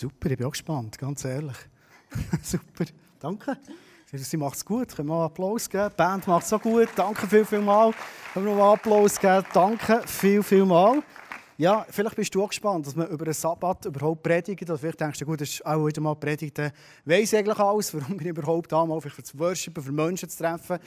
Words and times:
Super, 0.00 0.30
ich 0.30 0.38
bin 0.38 0.46
auch 0.46 0.52
gespannt, 0.52 0.96
ganz 0.96 1.26
ehrlich. 1.26 1.58
Super, 2.42 2.86
danke. 3.18 3.54
Sie 4.10 4.36
macht 4.38 4.56
es 4.56 4.64
gut. 4.64 4.96
Können 4.96 5.08
wir 5.08 5.14
mal 5.14 5.26
Applaus 5.26 5.68
geben? 5.68 5.90
Die 5.90 5.96
Band 5.96 6.26
macht 6.26 6.44
es 6.44 6.48
so 6.48 6.58
gut. 6.58 6.88
Danke 6.96 7.26
viel, 7.26 7.44
viel 7.44 7.60
mal. 7.60 7.92
Können 8.32 8.46
wir 8.46 8.54
mal 8.54 8.72
Applaus 8.72 9.20
geben? 9.20 9.44
Danke 9.52 10.00
viel, 10.06 10.42
viel 10.42 10.64
mal. 10.64 11.02
Ja, 11.58 11.84
vielleicht 11.90 12.16
bist 12.16 12.34
du 12.34 12.42
auch 12.42 12.48
gespannt, 12.48 12.86
dass 12.86 12.96
man 12.96 13.08
über 13.08 13.26
einen 13.26 13.34
Sabbat 13.34 13.84
überhaupt 13.84 14.22
predigt. 14.22 14.62
Oder 14.62 14.78
vielleicht 14.78 15.02
denkst 15.02 15.18
du, 15.18 15.26
gut, 15.26 15.42
das 15.42 15.50
ist 15.50 15.66
auch 15.66 15.86
wieder 15.86 16.00
mal 16.00 16.14
predigt. 16.14 16.58
Weiss 17.04 17.34
eigentlich 17.34 17.58
alles, 17.58 17.92
warum 17.92 18.16
bin 18.16 18.28
ich 18.28 18.30
überhaupt 18.30 18.72
da, 18.72 18.86
mal 18.86 19.02
für 19.02 19.22
zu 19.22 19.38
worshipen, 19.38 19.84
für 19.84 19.92
Menschen 19.92 20.30
zu 20.30 20.38
treffen. 20.38 20.78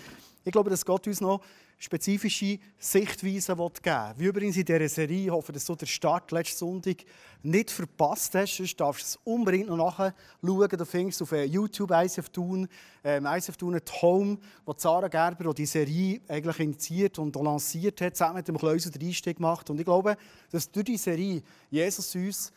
Ich 0.46 0.52
glaube, 0.52 0.70
dass 0.70 0.86
Gott 0.86 1.08
uns 1.08 1.22
noch 1.22 1.42
spezifische 1.84 2.60
Sichtweisen 2.80 3.58
geben 3.58 3.74
will. 3.84 4.14
Wie 4.18 4.26
übrigens 4.26 4.58
in 4.58 4.66
dieser 4.66 4.88
Serie, 4.88 5.26
ich 5.26 5.32
hoffe, 5.32 5.52
dass 5.52 5.66
du 5.66 5.76
den 5.76 5.88
Start 5.88 6.32
letzten 6.32 6.58
Sonntag 6.60 6.98
nicht 7.42 7.72
verpasst 7.72 8.36
hast. 8.36 8.58
Sonst 8.58 8.80
darfst 8.80 9.02
du 9.02 9.06
es 9.06 9.20
unbedingt 9.26 9.68
noch 9.68 9.78
nachschauen. 9.78 10.14
Du 10.42 10.86
findest 10.86 11.22
auf 11.22 11.32
äh, 11.34 11.44
YouTube 11.44 11.92
ICF 11.92 12.30
Tun, 12.30 12.68
ähm, 13.04 13.26
ICF 13.26 13.58
Tun 13.58 13.76
at 13.76 14.02
Home, 14.02 14.38
wo 14.66 14.74
Sarah 14.78 15.10
Gerber 15.10 15.54
die 15.54 15.66
Serie 15.66 16.22
eigentlich 16.28 16.60
initiiert 16.60 17.20
und 17.20 17.36
lanciert 17.36 18.00
hat, 18.00 18.16
zusammen 18.16 18.38
mit 18.38 18.48
dem 18.48 18.58
Kleuser 18.58 18.90
den 18.90 19.06
Einstieg 19.06 19.38
gemacht. 19.38 19.70
Und 19.70 19.78
ich 19.78 19.86
glaube, 19.86 20.16
dass 20.52 20.72
durch 20.72 20.86
diese 20.86 21.04
Serie 21.04 21.42
Jesus 21.70 22.16
uns 22.16 22.54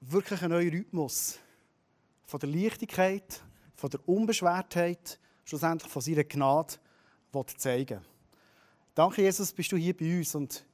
wirklich 0.00 0.42
einen 0.42 0.52
neuen 0.52 0.70
Rhythmus 0.70 1.38
von 2.26 2.40
der 2.40 2.48
Leichtigkeit, 2.48 3.42
von 3.76 3.90
der 3.90 4.08
Unbeschwertheit, 4.08 5.18
schlussendlich 5.50 5.90
von 5.90 6.00
seiner 6.00 6.24
Gnade 6.24 6.74
zeigen 7.56 8.00
Danke, 8.94 9.22
Jesus, 9.22 9.52
bist 9.52 9.72
du 9.72 9.76
hier 9.76 9.96
bei 9.96 10.18
uns 10.18 10.34
und 10.34 10.64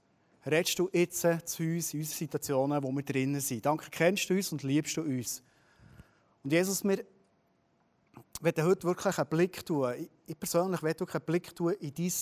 redest 0.44 0.78
du 0.78 0.90
jetzt 0.92 1.20
zu 1.20 1.62
uns 1.62 1.94
in 1.94 2.00
unseren 2.00 2.04
Situationen, 2.04 2.82
wo 2.82 2.90
wir 2.92 3.02
drinnen 3.02 3.40
sind. 3.40 3.64
Danke, 3.64 3.88
kennst 3.90 4.28
du 4.28 4.34
uns 4.34 4.52
und 4.52 4.62
liebst 4.62 4.96
du 4.96 5.02
uns. 5.02 5.42
Und 6.42 6.52
Jesus, 6.52 6.82
wir 6.84 7.04
wollen 8.40 8.64
heute 8.64 8.84
wirklich 8.84 9.18
einen 9.18 9.28
Blick 9.28 9.64
tun. 9.64 10.08
Ich 10.26 10.38
persönlich 10.38 10.82
will 10.82 10.98
wirklich 10.98 11.14
einen 11.14 11.24
Blick 11.24 11.54
tun 11.54 11.72
in 11.80 11.94
dein 11.94 12.12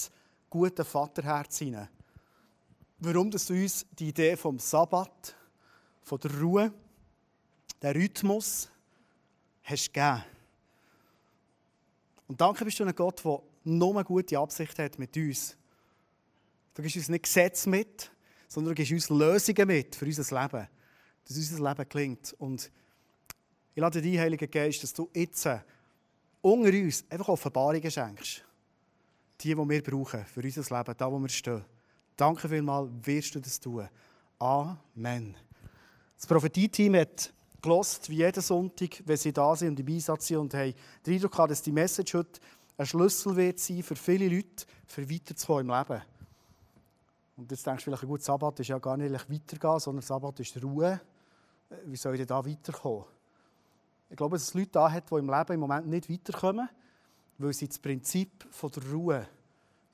gute 0.51 0.85
Vaterherz 0.85 1.59
hinein. 1.59 1.89
Warum 2.99 3.31
dass 3.31 3.47
du 3.47 3.55
uns 3.55 3.87
die 3.99 4.09
Idee 4.09 4.37
vom 4.37 4.59
Sabbat, 4.59 5.35
von 6.03 6.21
der 6.21 6.41
Ruhe, 6.41 6.73
der 7.83 7.95
Rhythmus 7.95 8.69
hast 9.63 9.93
gegeben. 9.93 10.34
Und 12.27 12.41
danke 12.41 12.65
bist 12.65 12.81
du 12.81 12.85
ein 12.85 12.95
Gott, 12.95 13.25
der 13.25 13.41
nur 13.65 13.95
eine 13.95 14.05
gute 14.05 14.39
Absicht 14.39 14.79
hat 14.79 14.99
mit 14.99 15.17
uns. 15.17 15.57
Du 16.75 16.83
gibst 16.83 16.97
uns 16.97 17.09
nicht 17.09 17.25
Gesetze 17.25 17.69
mit, 17.69 18.11
sondern 18.49 18.75
du 18.75 18.83
gibst 18.83 18.93
uns 18.93 19.11
Lösungen 19.11 19.67
mit 19.67 19.95
für 19.95 20.07
unser 20.07 20.43
Leben. 20.43 20.69
Dass 21.27 21.37
unser 21.37 21.69
Leben 21.69 21.89
gelingt. 21.89 22.35
Und 22.39 22.71
ich 23.75 23.81
lade 23.81 24.01
dich, 24.01 24.19
Heiliger 24.19 24.47
Geist, 24.47 24.83
dass 24.83 24.93
du 24.93 25.09
jetzt 25.15 25.49
unter 26.41 26.69
uns 26.69 27.05
einfach 27.09 27.29
Offenbarungen 27.29 27.91
schenkst. 27.91 28.45
Die, 29.41 29.55
die 29.55 29.57
wir 29.57 29.83
brauchen 29.83 30.25
für 30.27 30.41
unser 30.41 30.79
Leben, 30.79 30.95
da 30.97 31.11
wo 31.11 31.19
wir 31.19 31.29
stehen. 31.29 31.65
Danke 32.17 32.49
vielmals, 32.49 32.91
wirst 33.03 33.35
du 33.35 33.41
das 33.41 33.59
tun. 33.59 33.89
Amen. 34.39 35.37
Das 36.17 36.27
Prophetie-Team 36.27 36.95
hat 36.97 37.33
gelost, 37.65 38.09
wie 38.11 38.17
jeden 38.17 38.43
Sonntag, 38.43 39.03
wenn 39.07 39.17
sie 39.17 39.33
da 39.33 39.57
sind 39.57 39.71
und 39.71 39.81
im 39.81 39.95
Einsatz 39.95 40.27
sind 40.27 40.39
und 40.39 40.55
haben 40.55 40.75
den 41.05 41.15
Eindruck 41.15 41.33
gehabt, 41.33 41.51
dass 41.51 41.63
die 41.63 41.73
Message 41.73 42.15
heute 42.15 42.41
ein 42.77 42.87
Schlüssel 42.87 43.37
wird 43.37 43.59
sein 43.59 43.83
für 43.83 43.97
viele 43.97 44.29
Leute, 44.29 44.67
für 44.87 45.09
weiterzukommen 45.09 45.69
im 45.69 45.77
Leben. 45.77 46.03
Und 47.37 47.51
jetzt 47.51 47.67
denkst 47.67 47.85
du 47.85 47.91
vielleicht, 47.91 48.07
gut, 48.07 48.23
Sabbat 48.23 48.61
ist 48.61 48.69
ja 48.69 48.79
gar 48.79 48.97
nicht 48.97 49.13
weitergehen, 49.13 49.81
sondern 49.81 50.03
Sabbat 50.03 50.41
ist 50.41 50.63
Ruhe. 50.63 51.01
Wie 51.87 51.97
soll 51.97 52.19
ich 52.19 52.27
da 52.27 52.45
weiterkommen? 52.45 53.05
Ich 54.11 54.17
glaube, 54.17 54.37
dass 54.37 54.49
es 54.49 54.55
Leute 54.55 54.71
da 54.71 54.91
hat, 54.91 55.11
die 55.11 55.15
im 55.15 55.29
Leben 55.29 55.53
im 55.53 55.61
Moment 55.61 55.87
nicht 55.89 56.09
weiterkommen, 56.11 56.69
weil 57.39 57.53
sie 57.53 57.67
das 57.67 57.79
Prinzip 57.79 58.47
von 58.51 58.71
der 58.71 58.91
Ruhe 58.91 59.27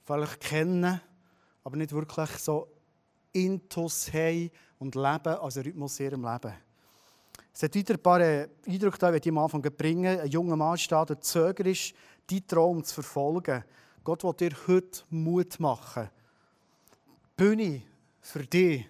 vielleicht 0.05 0.41
kennen, 0.41 1.01
aber 1.65 1.77
nicht 1.77 1.93
wirklich 1.93 2.31
so 2.39 2.69
Intus 3.33 4.13
haben 4.13 4.51
und 4.79 4.95
leben 4.95 5.35
als 5.35 5.57
Rhythmus 5.57 6.01
in 6.01 6.07
ihrem 6.07 6.25
Leben. 6.25 6.55
Es 7.53 7.63
hat 7.63 7.75
wieder 7.75 7.95
ein 7.95 8.03
paar 8.03 8.21
äh, 8.21 8.49
Eindrücke 8.67 9.13
die 9.13 9.19
ich 9.19 9.29
am 9.29 9.39
Anfang 9.39 9.63
bringen. 9.63 10.21
Ein 10.21 10.29
junger 10.29 10.57
Mann 10.57 10.79
steht, 10.79 11.11
der 11.11 11.21
Zöger 11.21 11.67
ist, 11.67 11.95
deinen 12.29 12.47
Traum 12.47 12.85
zu 12.85 12.95
verfolgen. 12.95 13.65
Gott 14.05 14.25
will 14.25 14.35
dir 14.35 14.57
heute 14.67 15.03
Mut 15.11 15.59
machen. 15.61 16.09
Die 17.39 17.45
Bühne 17.45 17.83
für 18.21 18.45
dich, 18.45 18.89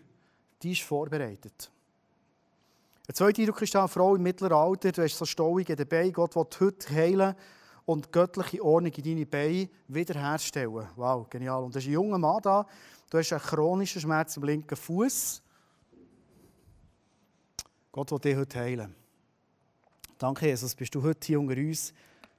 die 0.62 0.72
ist 0.72 0.82
vorbereitet. 0.82 1.70
Ein 3.08 3.14
zweiter 3.14 3.42
Eindruck 3.42 3.62
ist 3.62 3.74
eine 3.74 3.88
Frau 3.88 4.14
im 4.14 4.22
mittleren 4.22 4.56
Alter, 4.56 4.92
du 4.92 5.02
hast 5.02 5.18
so 5.18 5.24
Stauung 5.24 5.58
in 5.58 5.76
den 5.76 5.88
Beinen. 5.88 6.12
Gott 6.12 6.36
will 6.36 6.46
heute 6.60 6.94
heilen 6.94 7.34
und 7.84 8.12
göttliche 8.12 8.62
Ordnung 8.62 8.92
in 8.92 9.02
deine 9.02 9.26
Beine 9.26 9.68
wiederherstellen. 9.88 10.86
Wow, 10.94 11.28
genial. 11.28 11.64
Und 11.64 11.74
da 11.74 11.80
ist 11.80 11.86
ein 11.86 11.92
junger 11.92 12.18
Mann 12.18 12.40
da, 12.42 12.64
du 13.10 13.18
hast 13.18 13.32
einen 13.32 13.42
chronischen 13.42 14.00
Schmerz 14.00 14.36
im 14.36 14.44
linken 14.44 14.76
Fuß. 14.76 15.42
Gott 17.92 18.12
will 18.12 18.20
dich 18.20 18.36
heute 18.36 18.60
heilen. 18.60 18.94
Danke, 20.16 20.46
Jesus, 20.46 20.76
bist 20.76 20.94
du 20.94 21.02
heute 21.02 21.26
hier 21.26 21.40
unter 21.40 21.56
uns 21.56 21.92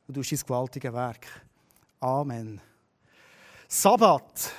und 0.07 0.15
du 0.15 0.21
dein 0.21 0.39
gewaltiges 0.39 0.93
Werk. 0.93 1.27
Amen. 1.99 2.61
Sabbat. 3.67 4.53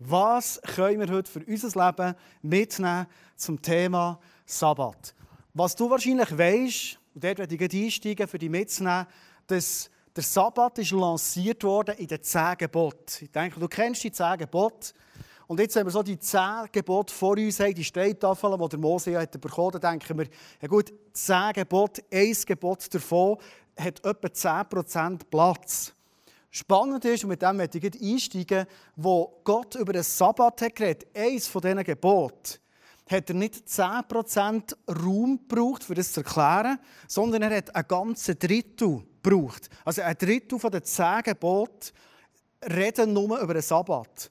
Was 0.00 0.60
können 0.62 1.00
wir 1.00 1.14
heute 1.14 1.30
für 1.30 1.44
unser 1.44 1.86
Leben 1.86 2.14
mitnehmen 2.42 3.06
zum 3.36 3.62
Thema 3.62 4.18
Sabbat? 4.44 5.14
Was 5.54 5.76
du 5.76 5.88
wahrscheinlich 5.88 6.36
weißt, 6.36 6.98
und 7.14 7.22
dort 7.22 7.38
werde 7.38 7.54
ich 7.54 7.84
einsteigen, 7.84 8.26
für 8.26 8.38
dich 8.38 8.50
mitzunehmen, 8.50 9.06
dass 9.46 9.88
der 10.14 10.24
Sabbat 10.24 10.78
ist 10.78 10.90
lanciert 10.90 11.62
worden 11.62 11.96
in 11.98 12.08
den 12.08 12.22
zehn 12.22 12.56
Geboten. 12.58 13.24
Ich 13.24 13.30
denke, 13.30 13.60
du 13.60 13.68
kennst 13.68 14.02
die 14.02 14.10
zehn 14.10 14.38
Gebote. 14.38 14.92
Und 15.46 15.60
jetzt 15.60 15.76
haben 15.76 15.86
wir 15.86 15.92
so 15.92 16.02
die 16.02 16.18
zehn 16.18 16.66
Gebote 16.72 17.14
vor 17.14 17.36
uns, 17.36 17.58
die 17.58 17.84
Steittafeln, 17.84 18.60
die 18.60 18.68
der 18.68 18.78
Mose 18.78 19.18
hat 19.18 19.40
bekommen 19.40 19.74
hat. 19.74 19.84
Denken 19.84 20.18
wir, 20.18 20.26
ja 20.60 20.68
gut, 20.68 20.92
zehn 21.12 21.52
Gebote, 21.52 22.02
ein 22.12 22.36
Gebot 22.46 22.92
davon 22.92 23.38
hat 23.78 24.04
etwa 24.04 24.28
10% 24.28 25.20
Platz. 25.30 25.92
Spannend 26.50 27.04
ist, 27.04 27.22
und 27.22 27.30
mit 27.30 27.42
dem 27.42 27.58
möchte 27.58 27.78
ich 27.78 28.02
einsteigen, 28.02 28.66
wo 28.96 29.40
Gott 29.44 29.74
über 29.74 29.92
den 29.92 30.02
Sabbat 30.02 30.62
hat 30.62 30.74
geredet, 30.74 31.06
eines 31.14 31.46
von 31.46 31.60
diesen 31.60 31.84
Geboten, 31.84 32.58
hat 33.08 33.28
er 33.28 33.34
nicht 33.36 33.68
10% 33.68 34.74
Raum 34.88 35.38
gebraucht, 35.46 35.88
um 35.88 35.94
das 35.94 36.12
zu 36.12 36.20
erklären, 36.20 36.78
sondern 37.06 37.42
er 37.42 37.58
hat 37.58 37.76
ein 37.76 37.84
ganzes 37.86 38.38
Drittel 38.38 39.02
gebraucht. 39.22 39.68
Also 39.84 40.02
ein 40.02 40.16
Drittel 40.16 40.58
von 40.58 40.72
den 40.72 40.82
zehn 40.82 41.22
Geboten 41.22 41.92
reden 42.64 43.12
nur 43.12 43.38
über 43.38 43.54
den 43.54 43.62
Sabbat. 43.62 44.30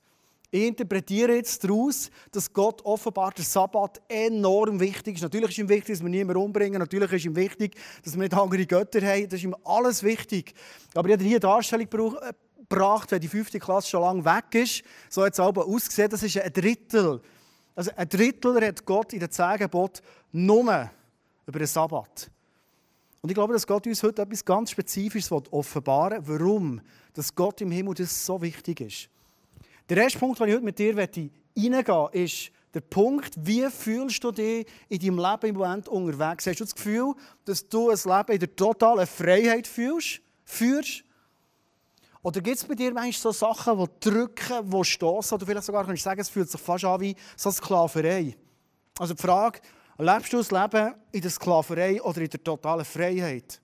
Ich 0.51 0.67
interpretiere 0.67 1.35
jetzt 1.35 1.63
daraus, 1.63 2.09
dass 2.31 2.51
Gott 2.51 2.83
offenbar 2.85 3.31
der 3.31 3.43
Sabbat 3.43 4.01
enorm 4.07 4.79
wichtig 4.79 5.15
ist. 5.15 5.21
Natürlich 5.21 5.49
ist 5.49 5.57
ihm 5.57 5.69
wichtig, 5.69 5.95
dass 5.95 6.03
wir 6.03 6.09
niemanden 6.09 6.41
umbringen. 6.41 6.79
Natürlich 6.79 7.11
ist 7.11 7.25
ihm 7.25 7.35
wichtig, 7.35 7.75
dass 8.03 8.13
wir 8.13 8.21
nicht 8.21 8.33
andere 8.33 8.65
Götter 8.65 9.01
haben. 9.01 9.23
Das 9.23 9.39
ist 9.39 9.43
ihm 9.43 9.55
alles 9.63 10.03
wichtig. 10.03 10.53
Aber 10.93 11.09
ich 11.09 11.13
habe 11.13 11.23
hier 11.23 11.33
eine 11.33 11.39
Darstellung 11.39 11.87
äh, 11.87 12.33
gebracht, 12.59 13.11
wenn 13.11 13.21
die 13.21 13.27
fünfte 13.27 13.59
Klasse 13.59 13.89
schon 13.89 14.01
lange 14.01 14.23
weg 14.23 14.53
ist. 14.53 14.83
So 15.09 15.23
hat 15.25 15.33
es 15.33 15.39
aber 15.39 15.65
ausgesehen, 15.65 16.09
das 16.09 16.23
ist 16.23 16.37
ein 16.37 16.53
Drittel. 16.53 17.21
Also 17.75 17.91
ein 17.95 18.07
Drittel 18.07 18.65
hat 18.65 18.85
Gott 18.85 19.13
in 19.13 19.19
den 19.19 19.31
zehn 19.31 19.69
nur 20.31 20.89
über 21.47 21.59
den 21.59 21.67
Sabbat. 21.67 22.31
Und 23.21 23.29
ich 23.29 23.35
glaube, 23.35 23.53
dass 23.53 23.65
Gott 23.65 23.87
uns 23.87 24.03
heute 24.03 24.21
etwas 24.21 24.45
ganz 24.45 24.71
Spezifisches 24.71 25.31
offenbaren 25.31 26.25
will, 26.27 26.39
warum 26.39 26.81
dass 27.13 27.33
Gott 27.33 27.61
im 27.61 27.71
Himmel 27.71 27.95
das 27.95 28.25
so 28.25 28.41
wichtig 28.41 28.81
ist. 28.81 29.09
Der 29.87 29.97
erste 29.97 30.17
Punkt, 30.17 30.39
den 30.39 30.47
ich 30.47 30.55
heute 30.55 30.65
mit 30.65 30.79
dir 30.79 30.97
reingehen 30.97 31.31
möchte, 31.55 32.09
ist 32.13 32.51
der 32.73 32.81
Punkt, 32.81 33.33
wie 33.37 33.69
fühlst 33.69 34.23
du 34.23 34.31
dich 34.31 34.65
in 34.89 34.99
deinem 34.99 35.19
Leben 35.19 35.47
im 35.47 35.55
Moment 35.55 35.87
unterwegs? 35.87 36.47
Hast 36.47 36.59
du 36.59 36.63
das 36.63 36.75
Gefühl, 36.75 37.13
dass 37.45 37.69
du 37.69 37.89
ein 37.89 37.97
Leben 38.03 38.31
in 38.33 38.39
der 38.39 38.55
totalen 38.55 39.05
Freiheit 39.05 39.67
fühlst, 39.67 40.21
führst? 40.43 41.03
Oder 42.23 42.41
gibt 42.41 42.57
es 42.57 42.65
bei 42.65 42.73
dir 42.73 42.91
manchmal 42.91 43.13
so 43.13 43.31
Sachen, 43.31 43.77
die 43.77 44.09
drücken, 44.09 44.71
die 44.71 44.83
stoßen? 44.83 45.35
Oder 45.35 45.45
vielleicht 45.45 45.65
sogar 45.65 45.85
kannst 45.85 46.01
du 46.01 46.03
sagen, 46.03 46.19
es 46.19 46.29
fühlt 46.29 46.49
sich 46.49 46.59
fast 46.59 46.83
an 46.83 46.99
wie 46.99 47.15
so 47.37 47.51
Sklaverei. 47.51 48.35
Also 48.97 49.13
die 49.13 49.21
Frage, 49.21 49.59
lebst 49.99 50.33
du 50.33 50.37
das 50.37 50.49
Leben 50.49 50.95
in 51.11 51.21
der 51.21 51.29
Sklaverei 51.29 52.01
oder 52.01 52.21
in 52.21 52.29
der 52.29 52.43
totalen 52.43 52.83
Freiheit? 52.83 53.61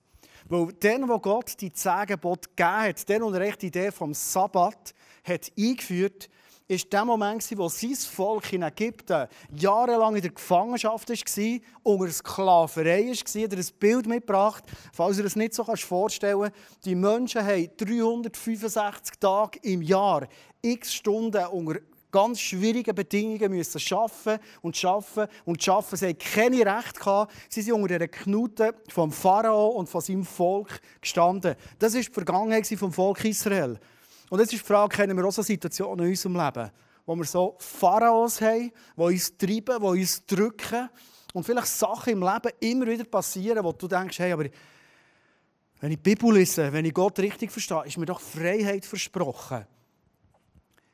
Weil 0.48 0.72
dann, 0.74 1.08
wo 1.08 1.18
Gott 1.18 1.60
die 1.60 1.72
zehn 1.72 2.06
Gebote 2.06 2.48
gegeben 2.50 2.70
hat, 2.70 3.10
dann 3.10 3.22
und 3.24 3.34
die 3.34 3.66
Idee 3.66 3.90
vom 3.90 4.14
Sabbat, 4.14 4.94
hat 5.24 5.52
eingeführt, 5.58 6.28
ist 6.68 6.92
der 6.92 7.04
Moment, 7.04 7.46
wo 7.56 7.68
sein 7.68 7.94
Volk 7.94 8.52
in 8.52 8.62
Ägypten 8.62 9.28
jahrelang 9.54 10.16
in 10.16 10.22
der 10.22 10.30
Gefangenschaft 10.30 11.08
war, 11.08 11.60
unter 11.82 12.12
Sklaverei 12.12 13.08
war. 13.08 13.40
Er 13.40 13.42
hat 13.42 13.52
ein 13.52 13.78
Bild 13.78 14.06
mitgebracht, 14.06 14.64
falls 14.92 15.18
ihr 15.18 15.24
es 15.24 15.36
nicht 15.36 15.54
so 15.54 15.64
vorstellen 15.64 16.40
kannst. 16.40 16.84
Die 16.84 16.94
Menschen 16.94 17.44
haben 17.44 17.68
365 17.76 19.18
Tage 19.18 19.58
im 19.62 19.82
Jahr 19.82 20.26
x 20.62 20.94
Stunden 20.94 21.44
unter 21.46 21.80
ganz 22.10 22.40
schwierigen 22.40 22.94
Bedingungen 22.94 23.50
müssen 23.50 23.80
schaffen 23.80 24.38
und 24.60 24.76
schaffen 24.76 25.26
und 25.44 25.62
schaffen. 25.62 25.96
Sie 25.96 26.08
hatten 26.08 26.18
keine 26.18 26.58
Recht 26.58 26.98
gehabt. 26.98 27.32
Sie 27.48 27.62
sind 27.62 27.72
unter 27.72 27.98
der 27.98 28.08
Knute 28.08 28.74
vom 28.88 29.10
Pharao 29.10 29.68
und 29.68 29.88
von 29.88 30.02
seinem 30.02 30.24
Volk 30.24 30.80
gestanden. 31.00 31.56
Das 31.78 31.94
ist 31.94 32.08
die 32.08 32.12
Vergangenheit 32.12 32.66
vom 32.66 32.92
Volk 32.92 33.24
Israel. 33.24 33.80
Und 34.32 34.38
jetzt 34.38 34.54
ist 34.54 34.62
die 34.62 34.66
Frage, 34.66 34.96
kennen 34.96 35.14
wir 35.14 35.26
auch 35.26 35.30
so 35.30 35.42
Situationen 35.42 36.06
in 36.06 36.12
unserem 36.12 36.36
Leben, 36.36 36.70
wo 37.04 37.14
wir 37.14 37.24
so 37.26 37.54
Pharaos 37.58 38.40
haben, 38.40 38.72
die 38.96 39.02
uns 39.02 39.36
treiben, 39.36 39.78
die 39.78 40.00
uns 40.00 40.24
drücken 40.24 40.88
und 41.34 41.44
vielleicht 41.44 41.66
Sachen 41.66 42.14
im 42.14 42.22
Leben 42.22 42.50
immer 42.60 42.86
wieder 42.86 43.04
passieren, 43.04 43.62
wo 43.62 43.72
du 43.72 43.86
denkst, 43.86 44.20
hey, 44.20 44.32
aber 44.32 44.46
wenn 45.80 45.90
ich 45.90 45.98
die 45.98 46.14
Bibel 46.14 46.32
lese, 46.32 46.72
wenn 46.72 46.86
ich 46.86 46.94
Gott 46.94 47.18
richtig 47.18 47.50
verstehe, 47.50 47.84
ist 47.84 47.98
mir 47.98 48.06
doch 48.06 48.22
Freiheit 48.22 48.86
versprochen. 48.86 49.66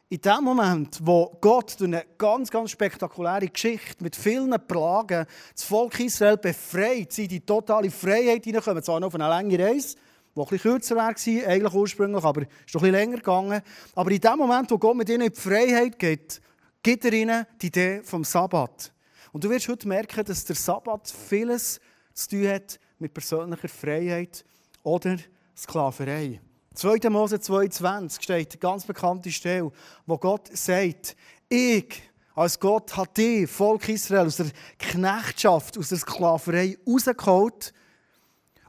In 0.09 0.21
dem 0.21 0.43
Moment, 0.43 0.99
wo 1.01 1.37
Gott 1.41 1.79
durch 1.79 1.93
eine 1.93 2.07
ganz, 2.19 2.51
ganz 2.51 2.73
spektakuläre 2.73 3.47
Geschichte 3.47 4.03
mit 4.03 4.17
vielen 4.17 4.51
Plagen 4.67 5.27
das 5.55 5.63
Volk 5.63 6.01
Israel 6.01 6.39
befreit, 6.39 7.13
sie 7.13 7.23
in 7.23 7.29
die 7.29 7.47
totale 7.47 7.89
Freiheit 7.89 8.43
hineinkommen, 8.43 8.83
zwar 8.83 8.99
noch 8.99 9.07
auf 9.07 9.15
eine 9.15 9.29
lange 9.29 9.57
Reise, 9.57 9.97
die 10.35 10.41
etwas 10.41 10.63
kürzer 10.63 10.97
war, 10.97 11.09
eigentlich 11.09 11.75
ursprünglich, 11.75 12.25
aber 12.25 12.43
ist 12.43 12.75
doch 12.75 12.83
ein 12.83 12.93
länger 12.93 13.17
gegangen. 13.17 13.63
Aber 13.95 14.11
in 14.11 14.21
dem 14.21 14.39
Moment, 14.39 14.71
wo 14.71 14.79
Gott 14.79 14.97
mit 14.97 15.09
ihnen 15.09 15.23
in 15.23 15.33
die 15.33 15.41
Freiheit 15.41 15.99
geht, 15.99 16.41
gibt 16.83 17.05
er 17.05 17.13
ihnen 17.13 17.47
die 17.61 17.67
Idee 17.67 18.03
vom 18.03 18.25
Sabbat. 18.25 18.93
Und 19.33 19.45
du 19.45 19.51
wirst 19.51 19.69
heute 19.69 19.89
merken, 19.89 20.25
dass 20.25 20.45
der 20.45 20.57
Sabbat 20.57 21.09
vieles 21.09 21.81
zu 22.15 22.29
tun 22.31 22.49
hat 22.49 22.81
mit 22.99 23.13
persönlicher 23.13 23.69
Freiheit 23.69 24.45
oder 24.83 25.17
Sklaverei. 25.57 26.41
2. 26.75 27.11
Mose 27.11 27.37
2,20 27.37 28.23
steht 28.23 28.53
eine 28.53 28.61
ganz 28.61 28.85
bekannte 28.85 29.33
Stelle, 29.33 29.73
wo 30.07 30.17
Gott 30.17 30.49
sagt, 30.57 31.17
ich 31.49 32.03
als 32.39 32.61
Gott 32.61 32.97
hat 32.97 33.17
dich, 33.17 33.51
Volk 33.51 33.89
Israel, 33.89 34.27
aus 34.27 34.37
der 34.37 34.47
Knechtschaft, 34.79 35.77
aus 35.77 35.89
der 35.89 35.99
Sklaverei 35.99 36.79
rausgeholt. 36.87 37.73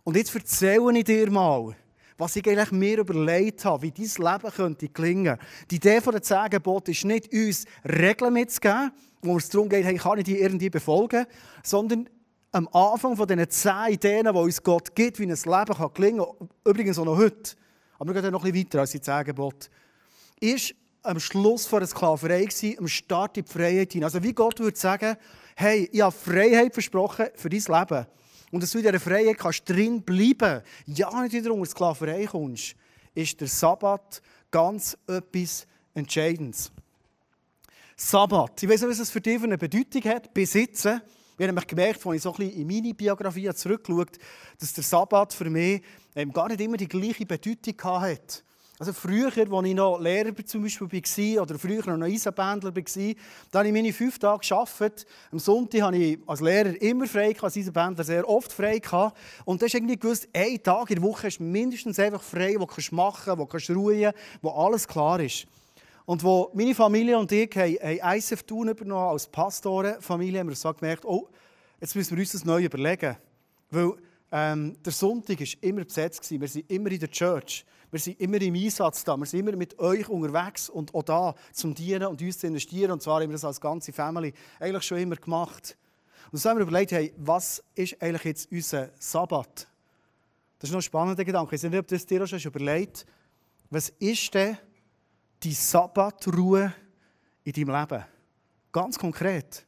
Und 0.10 0.16
jetzt 0.16 0.34
erzähle 0.34 0.98
ich 0.98 1.04
dir 1.04 1.30
mal, 1.30 1.76
was 2.18 2.36
ich 2.36 2.44
eigentlich 2.50 2.72
mir 2.72 2.98
überlegt 2.98 3.64
habe, 3.64 3.84
wie 3.84 3.92
dein 3.92 4.06
Leben 4.06 4.52
könnte 4.56 4.90
gelingen. 4.90 5.38
Die 5.70 5.76
Idee 5.76 6.00
der 6.00 6.24
zehn 6.24 6.50
ist 6.88 7.06
nicht, 7.06 7.32
uns 7.32 7.66
Regeln 7.86 8.34
mitzugeben, 8.34 8.92
wo 9.22 9.38
es 9.38 9.50
darum 9.50 9.70
geht, 9.70 9.86
hey, 9.86 9.98
kann 9.98 10.18
ich 10.18 10.24
die 10.24 10.40
irgendwie 10.40 10.72
befolgen, 10.72 11.28
sondern 11.62 12.10
am 12.52 12.68
Anfang 12.70 13.18
von 13.18 13.28
diesen 13.28 13.48
zehn 13.52 13.90
Ideen, 13.90 14.24
die 14.24 14.40
uns 14.40 14.64
Gott 14.64 14.96
gibt, 14.96 15.20
wie 15.20 15.26
ein 15.26 15.30
Leben 15.30 15.78
kann 15.78 15.94
gelingen 15.94 16.26
kann, 16.26 16.50
übrigens 16.66 16.98
auch 16.98 17.06
noch 17.06 17.18
heute, 17.18 17.54
aber 18.00 18.16
wir 18.16 18.20
gehen 18.24 18.32
noch 18.32 18.44
ein 18.44 18.52
bisschen 18.52 18.66
weiter 18.66 18.80
als 18.80 18.90
die 18.90 19.02
zehn 19.02 19.24
Gebote, 19.26 19.70
ist 20.40 20.74
am 21.04 21.20
Schluss 21.20 21.68
von 21.68 21.82
der 21.82 21.88
Sklaverei 21.88 22.50
am 22.80 22.88
Start 22.88 23.38
in 23.38 23.46
die 23.46 23.52
Freiheit 23.52 23.94
hinein. 23.94 24.06
Also 24.06 24.24
wie 24.24 24.34
Gott 24.34 24.60
würde 24.60 24.76
sagen, 24.76 25.18
hey, 25.56 25.88
ich 25.92 26.02
habe 26.02 26.16
Freiheit 26.16 26.74
versprochen 26.74 27.28
für 27.36 27.50
dein 27.50 27.60
Leben. 27.60 28.08
Und 28.51 28.63
dass 28.63 28.72
du 28.72 28.80
in 28.80 28.86
dieser 28.86 29.00
Freiheit 29.00 29.38
kannst 29.38 29.69
drin 29.69 30.01
bleiben 30.01 30.62
ja 30.88 31.22
nicht 31.22 31.34
wieder 31.34 31.54
unter 31.54 31.69
Sklaverei 31.69 32.25
kommst, 32.25 32.75
ist 33.13 33.40
der 33.40 33.48
Sabbat 33.48 34.22
ganz 34.50 34.98
etwas 35.07 35.68
Entscheidendes. 35.94 36.72
Sabbat. 37.96 38.63
Ich 38.63 38.69
weiß 38.69 38.81
nicht, 38.81 38.92
was 38.92 38.98
das 38.98 39.12
für 39.12 39.22
dich 39.22 39.38
für 39.38 39.46
eine 39.46 39.57
Bedeutung 39.57 40.04
hat. 40.04 40.34
Besitzen. 40.34 41.01
Ich 41.38 41.48
habe 41.48 41.66
gemerkt, 41.66 42.06
als 42.06 42.16
ich 42.16 42.22
so 42.22 42.34
in 42.36 42.68
meine 42.68 42.94
Biografie 42.94 43.54
zurückgeschaut 43.54 44.18
dass 44.60 44.74
der 44.74 44.84
Sabbat 44.84 45.34
für 45.34 45.50
mich 45.50 45.81
ähm, 46.16 46.34
gar 46.34 46.48
nicht 46.50 46.60
immer 46.60 46.78
die 46.78 46.88
gleiche 46.88 47.25
Bedeutung 47.25 48.01
hatte. 48.01 48.44
Also 48.80 48.94
früher, 48.94 49.26
als 49.28 49.36
ich 49.68 49.76
noch 49.76 50.00
Lehrer 50.00 50.34
zum 50.46 50.64
Beispiel 50.64 50.88
war 50.90 51.44
oder 51.44 51.60
früher 51.60 51.98
noch 51.98 52.08
Eisenbändler 52.08 52.74
war, 52.74 53.16
da 53.52 53.60
habe 53.60 53.68
ich 53.68 53.74
meine 53.74 53.92
fünf 53.92 54.18
Tage 54.18 54.48
gearbeitet. 54.48 55.06
Am 55.34 55.40
Sonntag 55.40 55.81
hatte 55.81 55.98
ich 55.98 56.20
als 56.26 56.40
Lehrer 56.40 56.81
immer 56.81 57.06
frei, 57.06 57.36
als 57.42 57.58
Eisenbändler 57.58 58.06
sehr 58.06 58.28
oft 58.30 58.54
frei. 58.54 58.81
Und 59.44 59.62
da 59.62 59.66
ist 59.66 59.76
irgendwie 59.76 60.00
gewusst, 60.00 60.30
ein 60.31 60.64
Tag 60.64 60.92
in 60.92 60.96
der 60.96 61.04
Woche 61.04 61.28
ist 61.28 61.42
mindestens 61.42 62.00
einfach 62.00 62.24
frei, 62.24 62.56
wo 62.58 62.66
du 62.66 62.96
machen 62.96 63.38
kannst, 63.50 63.68
wo 63.68 63.74
du 63.74 63.80
ruhen 63.81 64.14
wo 64.42 64.52
alles 64.52 64.88
klar 64.88 65.20
ist. 65.20 65.46
Und 66.06 66.24
wo 66.24 66.50
meine 66.54 66.74
Familie 66.74 67.20
und 67.20 67.30
ich 67.34 67.54
haben, 67.58 67.75
haben 67.84 68.18
ISF 68.18 68.44
Thun 68.44 68.70
übernommen 68.70 69.10
als 69.10 69.28
Pastorenfamilie, 69.28 70.40
haben 70.40 70.48
wir 70.48 70.56
so 70.56 70.74
gemerkt, 70.74 71.04
oh, 71.04 71.28
jetzt 71.82 71.98
müssen 71.98 72.16
wir 72.16 72.22
uns 72.22 72.32
das 72.32 72.46
neu 72.46 72.64
überlegen. 72.64 73.18
Weil 73.72 73.92
ähm, 74.32 74.78
der 74.86 74.94
Sonntag 74.94 75.42
war 75.42 75.48
immer 75.60 75.84
besetzt. 75.84 76.32
Wir 76.32 76.48
sind 76.48 76.72
immer 76.72 76.92
in 76.92 77.00
der 77.00 77.12
Church. 77.12 77.66
Wir 77.91 78.00
sind 78.00 78.19
immer 78.19 78.39
im 78.41 78.53
Einsatz 78.53 79.03
da. 79.03 79.18
Wir 79.18 79.25
sind 79.25 79.39
immer 79.39 79.56
mit 79.56 79.80
euch 79.80 80.07
unterwegs 80.07 80.69
und 80.69 80.94
auch 80.94 81.03
da 81.03 81.36
zum 81.51 81.74
Dienen 81.74 82.06
und 82.06 82.21
uns 82.21 82.38
zu 82.38 82.47
investieren. 82.47 82.91
Und 82.91 83.01
zwar 83.01 83.21
haben 83.21 83.30
wir 83.30 83.33
das 83.33 83.45
als 83.45 83.59
ganze 83.59 83.91
Family 83.91 84.33
eigentlich 84.59 84.83
schon 84.83 85.00
immer 85.00 85.15
gemacht. 85.15 85.75
Und 86.31 86.38
so 86.38 86.50
haben 86.50 86.57
wir 86.57 86.63
überlegt, 86.63 86.91
hey, 86.91 87.13
was 87.18 87.63
ist 87.74 88.00
eigentlich 88.01 88.24
jetzt 88.25 88.51
unser 88.51 88.91
Sabbat? 89.00 89.68
Das 90.59 90.69
ist 90.69 90.74
noch 90.74 90.80
ein 90.80 90.83
spannender 90.83 91.25
Gedanke. 91.25 91.56
Ich 91.56 91.63
weiß 91.63 91.69
nicht, 91.69 91.80
ob 91.80 91.88
das 91.88 92.06
dir 92.06 92.24
auch 92.24 92.27
schon 92.27 92.39
überlegt 92.39 93.06
Was 93.69 93.89
ist 93.97 94.33
denn 94.33 94.57
die 95.41 95.53
Sabbatruhe 95.53 96.74
in 97.44 97.53
deinem 97.53 97.80
Leben? 97.80 98.06
Ganz 98.71 99.00
konkret. 99.00 99.65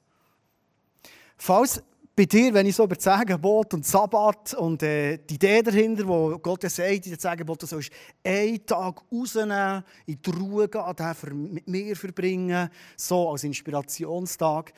Falls 1.38 1.82
bei 2.22 2.26
dir, 2.26 2.54
wenn 2.54 2.68
ich 2.68 2.76
so 2.76 2.84
über 2.84 2.94
das 2.94 3.04
Sägebot 3.04 3.74
und 3.74 3.84
Sabbat 3.84 4.54
und 4.54 4.84
äh, 4.84 5.18
die 5.18 5.34
Idee 5.34 5.64
dahinter, 5.64 6.08
wo 6.08 6.38
Gott 6.38 6.62
ja 6.62 6.70
sagt, 6.70 7.08
in 7.08 7.18
Sägebot, 7.18 7.64
du 7.64 7.66
sollst 7.66 7.90
einen 8.24 8.64
Tag 8.64 9.02
rausnehmen, 9.12 9.84
in 10.06 10.22
die 10.22 10.30
Ruhe 10.30 10.70
gehen, 10.70 10.96
den 10.96 11.54
mit 11.54 11.68
mir 11.68 11.96
verbringen, 11.96 12.70
so 12.96 13.28
als 13.28 13.44
Inspirationstag. 13.44 14.72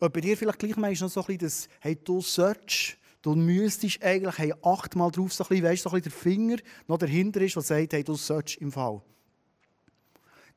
Und 0.00 0.10
bei 0.10 0.22
dir 0.22 0.38
vielleicht 0.38 0.58
gleich 0.58 0.74
noch 0.78 1.10
so 1.10 1.20
ein 1.20 1.26
bisschen 1.26 1.38
das, 1.38 1.68
hey, 1.80 1.98
du 2.02 2.22
sollst, 2.22 2.96
du 3.20 3.34
müsstest 3.34 4.02
eigentlich 4.02 4.38
hey, 4.38 4.54
achtmal 4.62 5.10
drauf, 5.10 5.34
so 5.34 5.44
ein 5.44 5.48
bisschen, 5.48 5.64
weißt, 5.64 5.82
so 5.82 5.90
ein 5.90 6.00
bisschen 6.00 6.12
der 6.12 6.18
Finger 6.18 6.56
noch 6.88 6.96
dahinter 6.96 7.42
ist, 7.42 7.56
der 7.56 7.62
sagt, 7.62 7.92
hey, 7.92 8.04
du 8.04 8.14
sollst 8.14 8.56
im 8.56 8.72
Fall. 8.72 9.02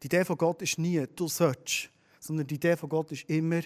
Die 0.01 0.05
Idee 0.05 0.23
von 0.23 0.37
Gott 0.37 0.61
ist 0.61 0.79
nie, 0.79 1.03
du 1.17 1.27
sollst, 1.27 1.89
sondern 2.21 2.47
die 2.47 2.55
Idee 2.55 2.77
von 2.77 2.87
Gott 2.87 3.11
ist 3.11 3.29
immer, 3.29 3.59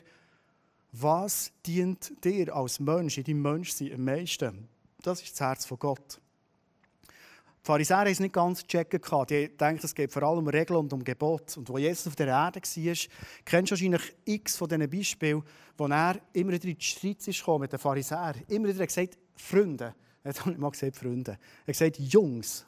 was 0.93 1.51
dient 1.65 2.23
dir 2.23 2.55
als 2.55 2.79
Mensch, 2.79 3.17
in 3.17 3.23
deinem 3.23 3.41
Menschsein 3.41 3.93
am 3.93 4.03
meisten? 4.05 4.67
Das 5.01 5.21
ist 5.21 5.31
das 5.31 5.41
Herz 5.41 5.65
von 5.65 5.79
Gott. 5.79 6.19
Die 7.07 7.67
Pharisäer 7.67 7.97
haben 7.99 8.07
es 8.07 8.19
nicht 8.19 8.33
ganz 8.33 8.63
checken 8.67 9.01
Die 9.29 9.57
denken, 9.57 9.85
es 9.85 9.95
geht 9.95 10.11
vor 10.11 10.23
allem 10.23 10.39
um 10.39 10.47
Regeln 10.47 10.79
und 10.79 10.93
um 10.93 11.03
Gebot. 11.03 11.57
Und 11.57 11.67
wo 11.69 11.77
Jesus 11.77 12.07
auf 12.07 12.15
der 12.15 12.27
Erde 12.27 12.59
war, 12.61 12.95
kennst 13.45 13.71
du 13.71 13.71
wahrscheinlich 13.71 14.15
x 14.25 14.57
von 14.57 14.67
diesen 14.67 14.89
Beispielen, 14.89 15.43
wo 15.77 15.87
er 15.87 16.19
immer 16.33 16.51
wieder 16.51 16.67
in 16.67 16.77
die 16.77 16.83
Streit 16.83 17.27
ist 17.27 17.47
mit 17.47 17.71
den 17.71 17.79
Pharisäern. 17.79 18.43
Immer 18.49 18.67
wieder 18.67 18.85
gesagt, 18.85 19.17
Freunde. 19.35 19.95
Er 20.23 20.33
hat 20.33 20.45
nicht 20.45 20.59
mal 20.59 20.71
gesagt, 20.71 20.95
Freunde. 20.95 21.31
Er 21.31 21.37
hat 21.61 21.67
gesagt, 21.67 21.99
Jungs. 21.99 22.65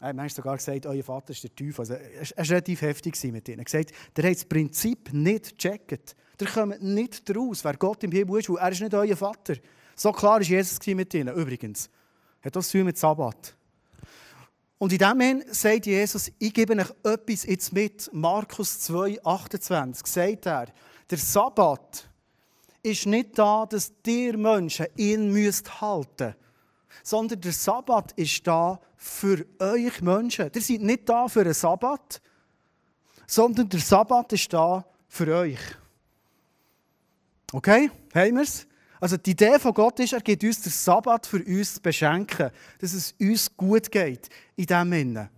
Er 0.00 0.16
hat 0.16 0.30
sogar 0.30 0.56
gesagt, 0.56 0.86
euer 0.86 1.04
Vater 1.04 1.30
ist 1.30 1.42
der 1.42 1.54
Teufel. 1.54 1.80
Also, 1.80 1.94
er 1.94 2.36
war 2.36 2.48
relativ 2.48 2.80
heftig 2.80 3.22
mit 3.24 3.48
ihnen. 3.48 3.58
Er 3.58 3.60
hat 3.60 3.66
gesagt, 3.66 3.92
der 4.16 4.24
hat 4.24 4.36
das 4.36 4.44
Prinzip 4.46 5.12
nicht 5.12 5.58
gecheckt. 5.58 6.16
Der 6.40 6.48
kommt 6.48 6.82
nicht 6.82 7.28
daraus, 7.28 7.62
wer 7.62 7.76
Gott 7.76 8.02
im 8.04 8.12
Himmel 8.12 8.40
ist, 8.40 8.48
er 8.48 8.72
ist 8.72 8.80
nicht 8.80 8.94
euer 8.94 9.16
Vater. 9.16 9.56
So 9.94 10.10
klar 10.10 10.36
war 10.36 10.42
Jesus 10.42 10.78
mit 10.86 11.12
ihnen, 11.12 11.36
übrigens. 11.36 11.90
Hat 12.42 12.56
das 12.56 12.72
mit 12.72 12.96
Sabbat. 12.96 13.54
Und 14.78 14.92
in 14.92 14.98
dem 14.98 15.08
Moment 15.08 15.54
sagt 15.54 15.84
Jesus, 15.84 16.32
ich 16.38 16.54
gebe 16.54 16.74
euch 16.74 16.90
etwas 17.04 17.44
jetzt 17.44 17.70
mit. 17.74 18.08
Markus 18.14 18.80
2, 18.80 19.22
28 19.22 20.06
sagt 20.06 20.46
er, 20.46 20.66
der 21.10 21.18
Sabbat 21.18 22.08
ist 22.82 23.04
nicht 23.04 23.38
da, 23.38 23.66
dass 23.66 23.92
ihr 24.06 24.38
Menschen 24.38 24.86
ihn 24.96 25.34
halten 25.34 26.24
müsst 26.24 26.40
sondern 27.02 27.40
der 27.40 27.52
Sabbat 27.52 28.12
ist 28.12 28.46
da 28.46 28.80
für 29.02 29.46
euch 29.58 30.02
Menschen. 30.02 30.50
Ihr 30.54 30.60
seid 30.60 30.82
nicht 30.82 31.08
da 31.08 31.26
für 31.26 31.40
einen 31.40 31.54
Sabbat, 31.54 32.20
sondern 33.26 33.66
der 33.66 33.80
Sabbat 33.80 34.30
ist 34.34 34.52
da 34.52 34.84
für 35.08 35.34
euch. 35.34 35.58
Okay? 37.50 37.90
Haben 38.14 38.36
wir 38.36 38.42
es? 38.42 38.66
Also 39.00 39.16
die 39.16 39.30
Idee 39.30 39.58
von 39.58 39.72
Gott 39.72 39.98
ist, 40.00 40.12
er 40.12 40.20
gibt 40.20 40.44
uns 40.44 40.60
den 40.60 40.70
Sabbat 40.70 41.26
für 41.26 41.42
uns 41.42 41.76
zu 41.76 41.80
beschenken, 41.80 42.50
dass 42.78 42.92
es 42.92 43.14
uns 43.18 43.56
gut 43.56 43.90
geht 43.90 44.28
in 44.56 44.66
diesem 44.66 44.92
Sinne. 44.92 45.30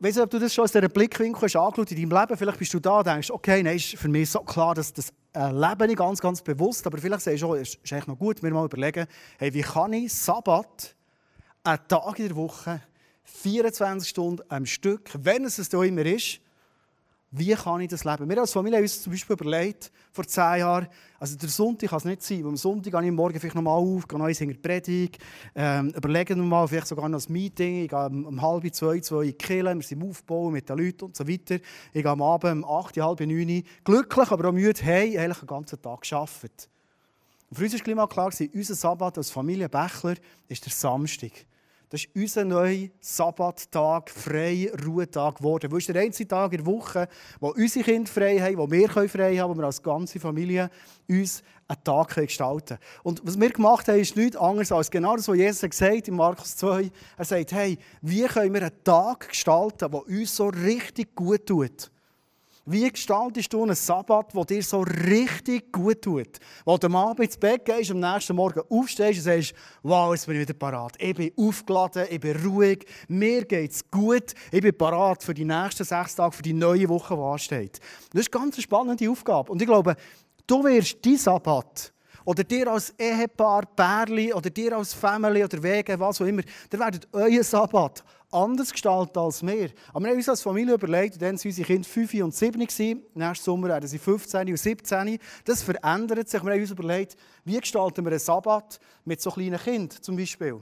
Ich 0.00 0.04
weiß 0.06 0.16
nicht, 0.16 0.24
ob 0.24 0.30
du 0.30 0.40
das 0.40 0.52
schon 0.52 0.64
aus 0.64 0.72
diesem 0.72 0.90
Blickwinkel 0.90 1.42
hast 1.42 1.54
angeschaut 1.54 1.92
in 1.92 2.10
deinem 2.10 2.20
Leben. 2.20 2.36
Vielleicht 2.36 2.58
bist 2.58 2.74
du 2.74 2.80
da 2.80 2.98
und 2.98 3.06
denkst, 3.06 3.30
okay, 3.30 3.62
nein, 3.62 3.76
ist 3.76 3.96
für 3.96 4.08
mich 4.08 4.28
so 4.28 4.40
klar, 4.40 4.74
dass 4.74 4.92
das 4.92 5.12
äh, 5.32 5.52
lebe 5.52 5.86
ich 5.86 5.96
ganz, 5.96 6.20
ganz 6.20 6.42
bewusst. 6.42 6.84
Aber 6.88 6.98
vielleicht 6.98 7.22
sagst 7.22 7.42
du, 7.42 7.54
es 7.54 7.76
ist 7.76 7.92
eigentlich 7.92 8.08
noch 8.08 8.18
gut, 8.18 8.42
mir 8.42 8.50
mal 8.50 8.64
überlegen, 8.64 9.06
hey, 9.38 9.54
wie 9.54 9.62
kann 9.62 9.92
ich 9.92 10.12
Sabbat, 10.12 10.96
einen 11.66 11.88
Tag 11.88 12.18
in 12.18 12.28
der 12.28 12.36
Woche, 12.36 12.80
24 13.24 14.08
Stunden 14.08 14.42
am 14.48 14.66
Stück, 14.66 15.10
wenn 15.22 15.44
es 15.44 15.58
es 15.58 15.68
da 15.68 15.82
immer 15.82 16.06
ist, 16.06 16.40
Wie 17.32 17.52
kann 17.54 17.80
ich 17.80 17.88
das 17.88 18.04
leben? 18.04 18.28
Wir 18.30 18.38
als 18.38 18.52
Familie 18.52 18.78
haben 18.78 18.84
uns 18.84 19.02
zum 19.02 19.12
Beispiel 19.12 19.34
überlegt, 19.34 19.90
vor 20.12 20.24
zehn 20.26 20.60
Jahren, 20.60 20.86
also 21.18 21.36
der 21.36 21.48
Sonntag 21.48 21.90
kann 21.90 21.98
es 21.98 22.04
nicht 22.04 22.22
sein, 22.22 22.42
weil 22.44 22.50
am 22.50 22.56
Sonntag 22.56 22.92
gehe 22.92 23.04
ich 23.04 23.10
morgen 23.10 23.38
vielleicht 23.40 23.56
nochmal 23.56 23.76
auf, 23.76 24.06
gehe 24.06 24.18
noch 24.18 24.26
eins 24.26 24.40
in 24.40 24.48
die 24.48 24.54
Predigt, 24.54 25.18
ähm, 25.54 25.90
überlege 25.90 26.36
nochmal, 26.36 26.68
vielleicht 26.68 26.86
sogar 26.86 27.08
noch 27.08 27.20
ein 27.20 27.32
Meeting, 27.32 27.82
ich 27.82 27.88
gehe 27.90 28.06
um, 28.06 28.26
um 28.26 28.40
halb 28.40 28.72
zwei, 28.72 29.00
zwei 29.00 29.24
in 29.24 29.30
die 29.30 29.32
Kirche, 29.34 29.64
wir 29.64 29.82
sind 29.82 30.00
im 30.00 30.08
Aufbau 30.08 30.50
mit 30.50 30.68
den 30.68 30.78
Leuten 30.78 31.06
und 31.06 31.16
so 31.16 31.26
weiter. 31.28 31.56
Ich 31.92 32.02
gehe 32.02 32.08
am 32.10 32.22
Abend 32.22 32.64
um 32.64 32.70
acht, 32.70 32.96
halb 32.96 33.20
neun, 33.20 33.64
glücklich, 33.84 34.30
aber 34.30 34.48
auch 34.48 34.52
müde, 34.52 34.80
hey, 34.82 35.18
eigentlich 35.18 35.38
den 35.38 35.48
ganzen 35.48 35.82
Tag 35.82 36.02
gearbeitet. 36.02 36.68
Und 37.50 37.56
für 37.56 37.64
uns 37.64 37.96
war 37.96 38.08
klar, 38.08 38.30
unser 38.54 38.74
Sabbat 38.74 39.18
als 39.18 39.30
Familie 39.30 39.68
Bächler 39.68 40.14
ist 40.48 40.64
der 40.64 40.72
Samstag. 40.72 41.32
Das 41.88 42.00
ist 42.00 42.16
unser 42.16 42.44
neuer 42.44 42.88
Sabbattag, 43.00 44.10
frei 44.10 44.72
Ruhetag 44.84 45.36
geworden. 45.36 45.70
Das 45.70 45.78
ist 45.78 45.88
der 45.88 46.02
einzige 46.02 46.28
Tag 46.28 46.52
in 46.52 46.64
der 46.64 46.66
Woche, 46.66 47.06
wo 47.38 47.50
unsere 47.50 47.84
Kinder 47.84 48.10
frei 48.10 48.40
haben, 48.40 48.58
wo 48.58 48.68
wir 48.68 48.88
frei 48.88 49.36
haben, 49.36 49.54
wo 49.54 49.56
wir 49.56 49.66
als 49.66 49.80
ganze 49.80 50.18
Familie 50.18 50.68
uns 51.08 51.44
einen 51.68 51.84
Tag 51.84 52.16
gestalten 52.16 52.78
können. 52.78 52.80
Und 53.04 53.20
was 53.24 53.38
wir 53.38 53.50
gemacht 53.50 53.86
haben, 53.86 54.00
ist 54.00 54.16
nichts 54.16 54.36
anderes 54.36 54.72
als 54.72 54.90
genau 54.90 55.14
das, 55.14 55.28
was 55.28 55.36
Jesus 55.36 55.70
gesagt 55.70 56.08
in 56.08 56.16
Markus 56.16 56.56
2. 56.56 56.90
Er 57.18 57.24
sagt, 57.24 57.52
hey, 57.52 57.78
wie 58.02 58.24
können 58.24 58.52
wir 58.52 58.62
einen 58.62 58.84
Tag 58.84 59.28
gestalten, 59.28 59.88
der 59.90 60.06
uns 60.06 60.34
so 60.34 60.48
richtig 60.48 61.14
gut 61.14 61.46
tut? 61.46 61.92
Wie 62.68 62.90
gestaltest 62.90 63.52
du 63.52 63.62
einen 63.62 63.76
Sabbat, 63.76 64.34
der 64.34 64.44
dir 64.44 64.62
so 64.62 64.80
richtig 64.80 65.70
gut 65.70 66.02
tut? 66.02 66.40
Wo 66.64 66.76
du 66.76 66.88
am 66.88 66.96
Abend 66.96 67.20
ins 67.20 67.36
Bett 67.36 67.64
gehst, 67.64 67.92
am 67.92 68.00
nächsten 68.00 68.34
Morgen 68.34 68.60
aufstehst 68.68 69.18
und 69.18 69.24
sagst, 69.24 69.54
wow, 69.84 70.12
jetzt 70.12 70.26
bin 70.26 70.34
ich 70.34 70.40
wieder 70.40 70.58
parat. 70.58 70.94
Ich 70.98 71.14
bin 71.14 71.30
aufgeladen, 71.36 72.06
ich 72.10 72.18
bin 72.18 72.36
ruhig, 72.44 72.84
mir 73.06 73.44
geht 73.44 73.70
es 73.70 73.88
gut, 73.88 74.34
ich 74.50 74.60
bin 74.62 74.76
parat 74.76 75.22
für 75.22 75.32
die 75.32 75.44
nächsten 75.44 75.84
sechs 75.84 76.16
Tage, 76.16 76.34
für 76.34 76.42
die 76.42 76.54
neue 76.54 76.88
Woche, 76.88 77.14
die 77.14 77.20
ansteht. 77.20 77.78
Das 78.12 78.22
ist 78.22 78.34
eine 78.34 78.42
ganz 78.42 78.60
spannende 78.60 79.08
Aufgabe. 79.08 79.52
Und 79.52 79.62
ich 79.62 79.68
glaube, 79.68 79.94
du 80.48 80.64
wirst 80.64 81.06
dein 81.06 81.18
Sabbat 81.18 81.92
oder 82.26 82.44
dir 82.44 82.70
als 82.70 82.92
Ehepaar, 82.98 83.64
Pärli 83.64 84.34
oder 84.34 84.50
dir 84.50 84.76
als 84.76 84.92
Family 84.92 85.42
oder 85.42 85.62
Wege, 85.62 85.98
was 85.98 86.20
auch 86.20 86.26
immer, 86.26 86.42
ihr 86.70 86.78
werdet 86.78 87.08
euer 87.12 87.42
Sabbat 87.42 88.04
anders 88.32 88.72
gestalten 88.72 89.18
als 89.18 89.46
wir. 89.46 89.70
Aber 89.92 90.04
wir 90.04 90.10
haben 90.10 90.16
uns 90.18 90.28
als 90.28 90.42
Familie 90.42 90.74
überlegt, 90.74 91.22
dann 91.22 91.36
waren 91.36 91.40
unsere 91.44 91.66
Kinder 91.66 91.88
5 91.88 92.14
und 92.14 92.34
7. 92.34 92.58
Nächsten 92.58 93.02
Sommer 93.34 93.68
werden 93.68 93.88
sie 93.88 93.98
15 93.98 94.48
und 94.48 94.56
17. 94.56 95.18
Das 95.44 95.62
verändert 95.62 96.28
sich. 96.28 96.44
Wir 96.44 96.52
haben 96.52 96.60
uns 96.60 96.70
überlegt, 96.70 97.16
wie 97.44 97.58
gestalten 97.58 98.04
wir 98.04 98.10
einen 98.10 98.18
Sabbat 98.18 98.80
mit 99.04 99.20
so 99.20 99.30
kleinen 99.30 99.58
Kindern 99.58 100.02
zum 100.02 100.16
Beispiel. 100.16 100.60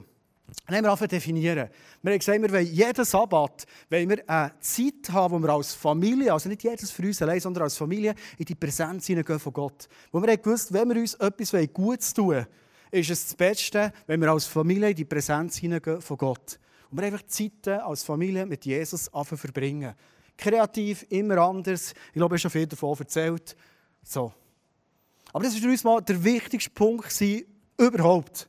Dann 0.67 0.83
wir 0.83 0.89
angefangen 0.89 1.09
definieren. 1.09 1.69
Wir 2.01 2.11
haben 2.11 2.19
gesagt, 2.19 2.41
wir 2.41 2.51
wollen 2.51 2.65
jeden 2.65 3.05
Sabbat 3.05 3.65
wollen 3.89 4.09
wir 4.09 4.29
eine 4.29 4.51
Zeit 4.59 5.11
haben, 5.11 5.33
wo 5.33 5.39
wir 5.39 5.53
als 5.53 5.73
Familie, 5.73 6.33
also 6.33 6.49
nicht 6.49 6.63
jedes 6.63 6.91
für 6.91 7.03
uns 7.03 7.21
allein, 7.21 7.39
sondern 7.39 7.63
als 7.63 7.77
Familie 7.77 8.15
in 8.37 8.45
die 8.45 8.55
Präsenz 8.55 9.07
hineingehen 9.07 9.39
von 9.39 9.53
Gott. 9.53 9.87
Wo 10.11 10.21
wir 10.21 10.31
haben 10.31 10.41
gewusst, 10.41 10.71
wenn 10.71 10.89
wir 10.89 11.01
uns 11.01 11.15
etwas 11.15 11.53
Gutes 11.73 12.13
tun 12.13 12.27
wollen, 12.27 12.47
ist 12.91 13.09
es 13.09 13.25
das 13.25 13.35
Beste, 13.35 13.91
wenn 14.07 14.21
wir 14.21 14.31
als 14.31 14.45
Familie 14.45 14.89
in 14.89 14.95
die 14.95 15.05
Präsenz 15.05 15.57
hineingehen 15.57 16.01
von 16.01 16.17
Gott. 16.17 16.59
Und 16.89 16.99
wir 16.99 17.05
einfach 17.05 17.25
Zeiten 17.27 17.79
als 17.79 18.03
Familie 18.03 18.45
mit 18.45 18.65
Jesus 18.65 19.09
verbringen. 19.11 19.93
Kreativ, 20.37 21.05
immer 21.09 21.37
anders. 21.37 21.93
Ich 22.07 22.13
glaube, 22.13 22.35
ich 22.35 22.43
habe 22.43 22.51
schon 22.51 22.51
viel 22.51 22.67
davon 22.67 22.97
erzählt. 22.97 23.55
So. 24.03 24.31
Aber 25.33 25.43
das 25.43 25.53
war 25.53 25.61
für 25.61 25.69
uns 25.69 25.83
mal 25.83 26.01
der 26.01 26.23
wichtigste 26.23 26.69
Punkt 26.69 27.23
überhaupt. 27.77 28.47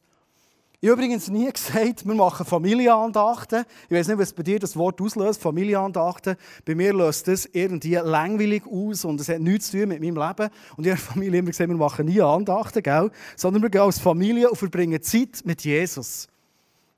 Ich 0.80 0.90
habe 0.90 1.00
übrigens 1.00 1.28
nie 1.28 1.50
gesagt, 1.52 2.06
wir 2.06 2.14
machen 2.14 2.44
Familienandachten. 2.44 3.64
Ich 3.88 3.96
weiß 3.96 4.08
nicht, 4.08 4.18
was 4.18 4.32
bei 4.32 4.42
dir 4.42 4.58
das 4.58 4.76
Wort 4.76 5.00
auslöst, 5.00 5.40
Familienandachten. 5.40 6.36
Bei 6.64 6.74
mir 6.74 6.92
löst 6.92 7.28
das 7.28 7.46
irgendwie 7.46 7.94
langweilig 7.94 8.64
aus 8.66 9.04
und 9.04 9.20
es 9.20 9.28
hat 9.28 9.40
nichts 9.40 9.70
zu 9.70 9.78
tun 9.78 9.88
mit 9.88 10.00
meinem 10.00 10.16
Leben. 10.16 10.50
Und 10.76 10.86
ich 10.86 10.92
habe 10.92 11.00
Familie 11.00 11.38
immer 11.38 11.50
gesagt, 11.50 11.70
wir 11.70 11.76
machen 11.76 12.06
nie 12.06 12.20
Andachten, 12.20 12.82
gell? 12.82 13.10
sondern 13.36 13.62
wir 13.62 13.70
gehen 13.70 13.80
als 13.80 13.98
Familie 13.98 14.50
und 14.50 14.56
verbringen 14.56 15.02
Zeit 15.02 15.42
mit 15.44 15.64
Jesus. 15.64 16.28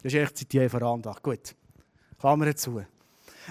Das 0.02 0.12
ist 0.12 0.18
echt 0.18 0.52
die 0.52 0.61
Andacht. 0.61 1.23
Gut, 1.23 1.54
Klammer 2.18 2.54
zu. 2.56 2.82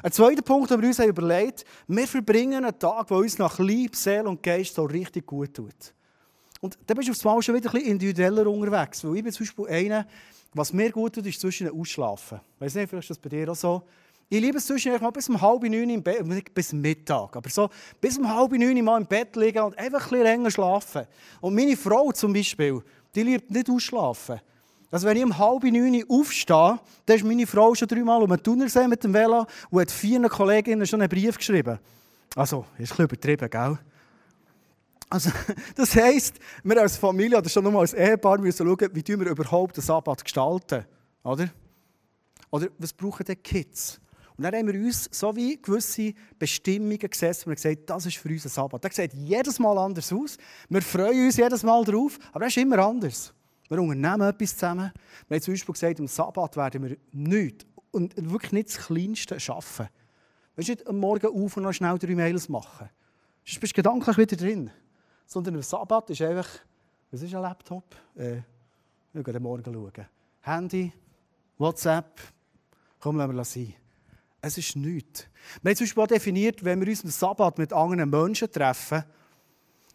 Ein 0.03 0.11
zweiter 0.11 0.41
Punkt, 0.41 0.69
den 0.69 0.81
wir 0.81 0.89
uns 0.89 0.99
überlegt 0.99 1.65
haben, 1.87 1.97
wir 1.97 2.07
verbringen 2.07 2.65
einen 2.65 2.77
Tag, 2.77 3.07
der 3.07 3.17
uns 3.17 3.37
nach 3.37 3.57
Liebe, 3.59 3.95
Seele 3.95 4.29
und 4.29 4.43
Geist 4.43 4.75
so 4.75 4.83
richtig 4.83 5.25
gut 5.25 5.53
tut. 5.55 5.93
Und 6.61 6.77
da 6.85 6.93
bist 6.93 7.07
du 7.07 7.11
aufs 7.11 7.23
Mal 7.23 7.41
schon 7.41 7.55
wieder 7.55 7.73
ein 7.73 7.81
individueller 7.81 8.47
unterwegs. 8.47 9.03
Weil 9.03 9.17
ich 9.17 9.23
bin 9.23 9.31
zum 9.31 9.45
Beispiel 9.45 9.67
einer, 9.67 10.07
was 10.53 10.73
mir 10.73 10.91
gut 10.91 11.15
tut, 11.15 11.25
ist 11.25 11.39
zwischen 11.39 11.69
Ausschlafen. 11.69 12.39
Weiß 12.59 12.75
nicht, 12.75 12.89
vielleicht 12.89 13.09
ist 13.09 13.17
das 13.17 13.19
bei 13.19 13.29
dir 13.29 13.49
auch 13.51 13.55
so. 13.55 13.83
Ich 14.29 14.41
liebe 14.41 14.57
es 14.57 14.65
zwischen 14.65 14.91
mal 15.01 15.11
bis 15.11 15.29
um 15.29 15.39
halb 15.39 15.63
neun 15.63 15.89
im 15.89 16.03
Bett, 16.03 16.25
nicht 16.25 16.53
bis 16.53 16.73
Mittag, 16.73 17.33
aber 17.33 17.49
so 17.49 17.69
bis 18.01 18.17
um 18.17 18.27
halb 18.27 18.51
neun 18.51 18.83
mal 18.83 18.99
im 18.99 19.07
Bett 19.07 19.33
liegen 19.37 19.63
und 19.63 19.77
einfach 19.77 20.03
ein 20.03 20.09
bisschen 20.09 20.23
länger 20.23 20.51
schlafen. 20.51 21.07
Und 21.39 21.55
meine 21.55 21.77
Frau 21.77 22.11
zum 22.11 22.33
Beispiel, 22.33 22.81
die 23.15 23.23
liebt 23.23 23.49
nicht 23.49 23.69
ausschlafen. 23.69 24.41
Also 24.91 25.07
wenn 25.07 25.15
ich 25.15 25.23
um 25.23 25.37
halb 25.37 25.63
neun 25.63 26.03
aufstehe, 26.09 26.79
dann 27.05 27.15
ist 27.15 27.23
meine 27.23 27.47
Frau 27.47 27.73
schon 27.73 27.87
dreimal 27.87 28.21
um 28.21 28.29
den 28.29 28.43
Tunnel 28.43 28.87
mit 28.89 29.01
dem 29.01 29.13
Velo 29.13 29.45
und 29.69 29.81
hat 29.81 29.91
vier 29.91 30.21
Kolleginnen 30.27 30.85
schon 30.85 31.01
einen 31.01 31.09
Brief 31.09 31.37
geschrieben. 31.37 31.79
Also, 32.35 32.65
ist 32.77 32.91
ein 32.91 32.95
bisschen 32.97 33.05
übertrieben, 33.05 33.49
gell? 33.49 33.79
Also, 35.09 35.31
das 35.75 35.95
heisst, 35.95 36.39
wir 36.63 36.81
als 36.81 36.97
Familie 36.97 37.37
oder 37.37 37.49
schon 37.49 37.63
nochmal 37.63 37.81
als 37.81 37.93
Ehepaar 37.93 38.39
müssen 38.39 38.65
schauen, 38.65 38.89
wie 38.93 39.07
wir 39.07 39.27
überhaupt 39.27 39.77
den 39.77 39.83
Sabbat 39.83 40.23
gestalten. 40.23 40.85
Oder? 41.23 41.49
Oder 42.51 42.67
was 42.77 42.93
brauchen 42.93 43.25
die 43.25 43.35
Kids? 43.35 43.99
Und 44.37 44.43
dann 44.43 44.53
haben 44.53 44.67
wir 44.67 44.79
uns 44.79 45.09
so 45.11 45.35
wie 45.35 45.59
gewisse 45.59 46.13
Bestimmungen 46.37 46.99
gesetzt 46.99 47.47
und 47.47 47.55
gesagt, 47.55 47.89
das 47.89 48.05
ist 48.05 48.17
für 48.17 48.29
uns 48.29 48.45
ein 48.45 48.49
Sabbat. 48.49 48.85
Das 48.85 48.95
sieht 48.95 49.13
jedes 49.13 49.57
Mal 49.57 49.77
anders 49.77 50.13
aus. 50.13 50.37
Wir 50.69 50.81
freuen 50.81 51.25
uns 51.25 51.37
jedes 51.37 51.63
Mal 51.63 51.83
darauf, 51.83 52.19
aber 52.31 52.45
das 52.45 52.55
ist 52.55 52.61
immer 52.61 52.77
anders. 52.79 53.33
Wir 53.67 53.81
unternehmen 53.81 54.29
etwas 54.29 54.53
zusammen. 54.53 54.91
Wir 55.27 55.35
haben 55.35 55.41
zum 55.41 55.53
Beispiel 55.53 55.73
gesagt, 55.73 55.99
am 55.99 56.07
Sabbat 56.07 56.55
werden 56.55 56.83
wir 56.83 56.97
nichts 57.11 57.65
und 57.91 58.13
wirklich 58.31 58.51
nicht 58.51 58.69
das 58.69 58.85
Kleinste 58.85 59.39
schaffen. 59.39 59.87
Wir 60.55 60.65
nicht 60.65 60.87
am 60.87 60.97
Morgen 60.97 61.27
auf 61.27 61.57
und 61.57 61.63
noch 61.63 61.73
schnell 61.73 61.97
drei 61.97 62.15
Mails 62.15 62.47
machen. 62.47 62.89
Sonst 63.43 63.59
bist 63.59 63.73
du 63.73 63.81
gedanklich 63.81 64.17
wieder 64.17 64.35
drin. 64.35 64.71
Sondern 65.27 65.55
am 65.55 65.61
Sabbat 65.61 66.09
ist 66.09 66.21
einfach, 66.21 66.47
was 67.11 67.21
ist 67.21 67.35
ein 67.35 67.41
Laptop? 67.41 67.83
Äh, 68.15 68.37
wir 69.13 69.23
gehen 69.23 69.43
morgen 69.43 69.63
schauen. 69.63 70.07
Handy, 70.41 70.91
WhatsApp, 71.57 72.19
komm, 72.99 73.17
lassen 73.17 73.35
wir 73.35 73.43
sein. 73.43 73.73
Es 74.41 74.57
ist 74.57 74.75
nichts. 74.75 75.27
Wir 75.61 75.69
haben 75.69 75.75
zum 75.75 75.85
Beispiel 75.85 76.03
auch 76.03 76.07
definiert, 76.07 76.63
wenn 76.63 76.79
wir 76.79 76.87
uns 76.87 77.03
am 77.03 77.09
Sabbat 77.09 77.57
mit 77.57 77.73
anderen 77.73 78.09
Menschen 78.09 78.51
treffen, 78.51 79.03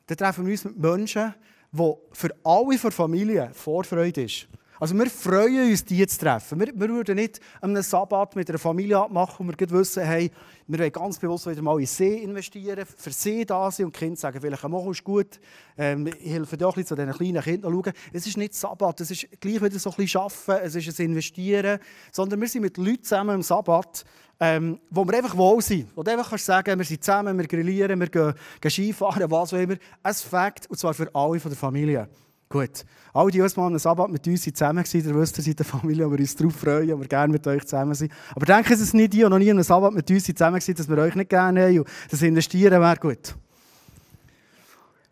dann 0.07 0.17
treffen 0.17 0.45
wir 0.45 0.53
uns 0.53 0.65
mit 0.65 0.79
Menschen, 0.79 1.35
wo 1.71 2.03
für 2.13 2.31
alle 2.45 2.77
der 2.77 2.93
Familie 2.93 3.51
Vorfreude 3.55 4.25
ist. 4.25 4.47
Also 4.83 4.99
wir 4.99 5.09
freuen 5.09 5.71
uns, 5.71 5.85
die 5.85 6.05
zu 6.09 6.19
treffen. 6.19 6.59
Wir, 6.59 6.73
wir 6.75 6.89
würden 6.89 7.15
nicht 7.15 7.39
einen 7.61 7.85
Sabbat 7.85 8.35
mit 8.35 8.49
einer 8.49 8.59
Familie 8.59 8.99
abmachen, 8.99 9.47
wo 9.47 9.53
wir 9.57 9.71
wissen, 9.71 10.03
hey, 10.03 10.29
wir 10.67 10.81
wollen 10.81 10.91
ganz 10.91 11.21
bewusst 11.21 11.47
wieder 11.47 11.63
mal 11.63 11.79
in 11.79 11.87
See 11.87 12.17
investieren, 12.17 12.85
für 12.85 13.13
See 13.13 13.45
da 13.45 13.71
sein 13.71 13.87
und 13.87 13.95
die 13.95 14.01
Kinder 14.01 14.17
sagen, 14.17 14.41
vielleicht 14.41 14.69
mach 14.69 14.85
es 14.87 15.05
gut, 15.05 15.39
ähm, 15.79 16.11
helfe 16.21 16.57
dir 16.57 16.67
ein 16.67 16.73
bisschen 16.73 16.87
zu 16.87 16.97
diesen 16.97 17.13
kleinen 17.13 17.43
Kindern 17.43 17.73
schauen. 17.73 17.93
Es 18.13 18.27
ist 18.27 18.37
nicht 18.37 18.55
Sabbat, 18.55 19.01
es 19.03 19.13
ist 19.13 19.29
gleich 19.39 19.63
wieder 19.63 19.79
so 19.79 19.91
ein 19.91 19.97
bisschen 19.99 20.21
Arbeiten, 20.21 20.67
es 20.67 20.75
ist 20.75 20.99
ein 20.99 21.07
Investieren, 21.07 21.79
sondern 22.11 22.41
wir 22.41 22.49
sind 22.49 22.63
mit 22.63 22.77
Leuten 22.77 23.05
zusammen 23.05 23.37
im 23.37 23.43
Sabbat, 23.43 24.05
ähm, 24.41 24.81
wo 24.91 25.07
wir 25.07 25.17
einfach 25.17 25.37
wohl 25.37 25.63
sind. 25.63 25.97
Wo 25.97 26.03
du 26.03 26.11
einfach 26.11 26.31
kannst 26.31 26.47
sagen, 26.47 26.77
wir 26.77 26.85
sind 26.85 27.05
zusammen, 27.05 27.39
wir 27.39 27.47
grillieren, 27.47 28.01
wir 28.01 28.09
gehen, 28.09 28.35
gehen 28.61 28.71
Skifahren, 28.73 29.31
was 29.31 29.55
auch 29.55 29.59
immer. 29.59 29.77
Ein 30.03 30.15
Fakt, 30.15 30.69
und 30.69 30.77
zwar 30.77 30.93
für 30.93 31.09
alle 31.15 31.39
von 31.39 31.53
der 31.53 31.59
Familie. 31.59 32.09
Gut. 32.53 32.85
Alle, 33.15 33.31
die 33.31 33.41
uns 33.41 33.57
mal 33.57 33.67
am 33.67 33.79
Sabbat 33.79 34.11
mit 34.11 34.27
uns 34.27 34.43
zusammen 34.43 34.85
waren, 34.85 35.07
ihr 35.07 35.15
wisst, 35.15 35.39
ihr 35.39 35.45
seid 35.45 35.61
eine 35.61 35.65
Familie, 35.65 36.11
wir 36.11 36.19
uns 36.19 36.37
darauf 36.37 36.55
freuen 36.55 37.01
wir 37.01 37.09
gerne 37.09 37.33
mit 37.33 37.47
euch 37.47 37.63
zusammen 37.65 37.95
sind. 37.95 38.13
Aber 38.35 38.45
denken 38.45 38.77
Sie 38.77 38.83
es 38.83 38.93
nicht, 38.93 39.15
die, 39.15 39.21
die 39.21 39.25
noch 39.25 39.39
nie 39.39 39.51
am 39.51 39.63
Sabbat 39.63 39.95
mit 39.95 40.11
uns 40.11 40.25
zusammen 40.25 40.61
waren, 40.61 40.75
dass 40.75 40.89
wir 40.91 40.99
euch 40.99 41.15
nicht 41.15 41.31
gerne 41.31 41.63
haben 41.63 41.79
und 41.79 41.89
das 42.11 42.21
Investieren 42.21 42.79
wäre 42.79 42.97
gut. 42.97 43.35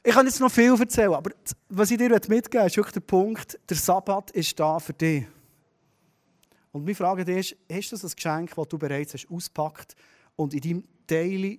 Ich 0.03 0.13
kann 0.13 0.27
jetzt 0.27 0.39
noch 0.39 0.53
viel 0.53 0.79
erzählen, 0.79 1.15
aber 1.15 1.31
was 1.71 1.91
ich 1.91 1.97
dir 1.97 2.11
mitgeben 2.11 2.37
möchte, 2.37 2.59
ist 2.59 2.77
wirklich 2.77 2.93
der 2.93 3.01
Punkt, 3.01 3.59
der 3.67 3.77
Sabbat 3.79 4.33
ist 4.33 4.61
da 4.61 4.79
für 4.79 4.93
dich. 4.93 5.25
Und 6.73 6.85
meine 6.85 6.95
Frage 6.95 7.23
ist, 7.23 7.57
hast 7.73 7.93
du 7.93 7.97
das 7.97 8.15
Geschenk, 8.17 8.55
das 8.55 8.69
du 8.69 8.77
bereits 8.77 9.15
hast, 9.15 9.31
auspackt 9.31 9.97
und 10.37 10.53
in 10.53 10.61
deinem 10.61 10.85
Daily 11.07 11.59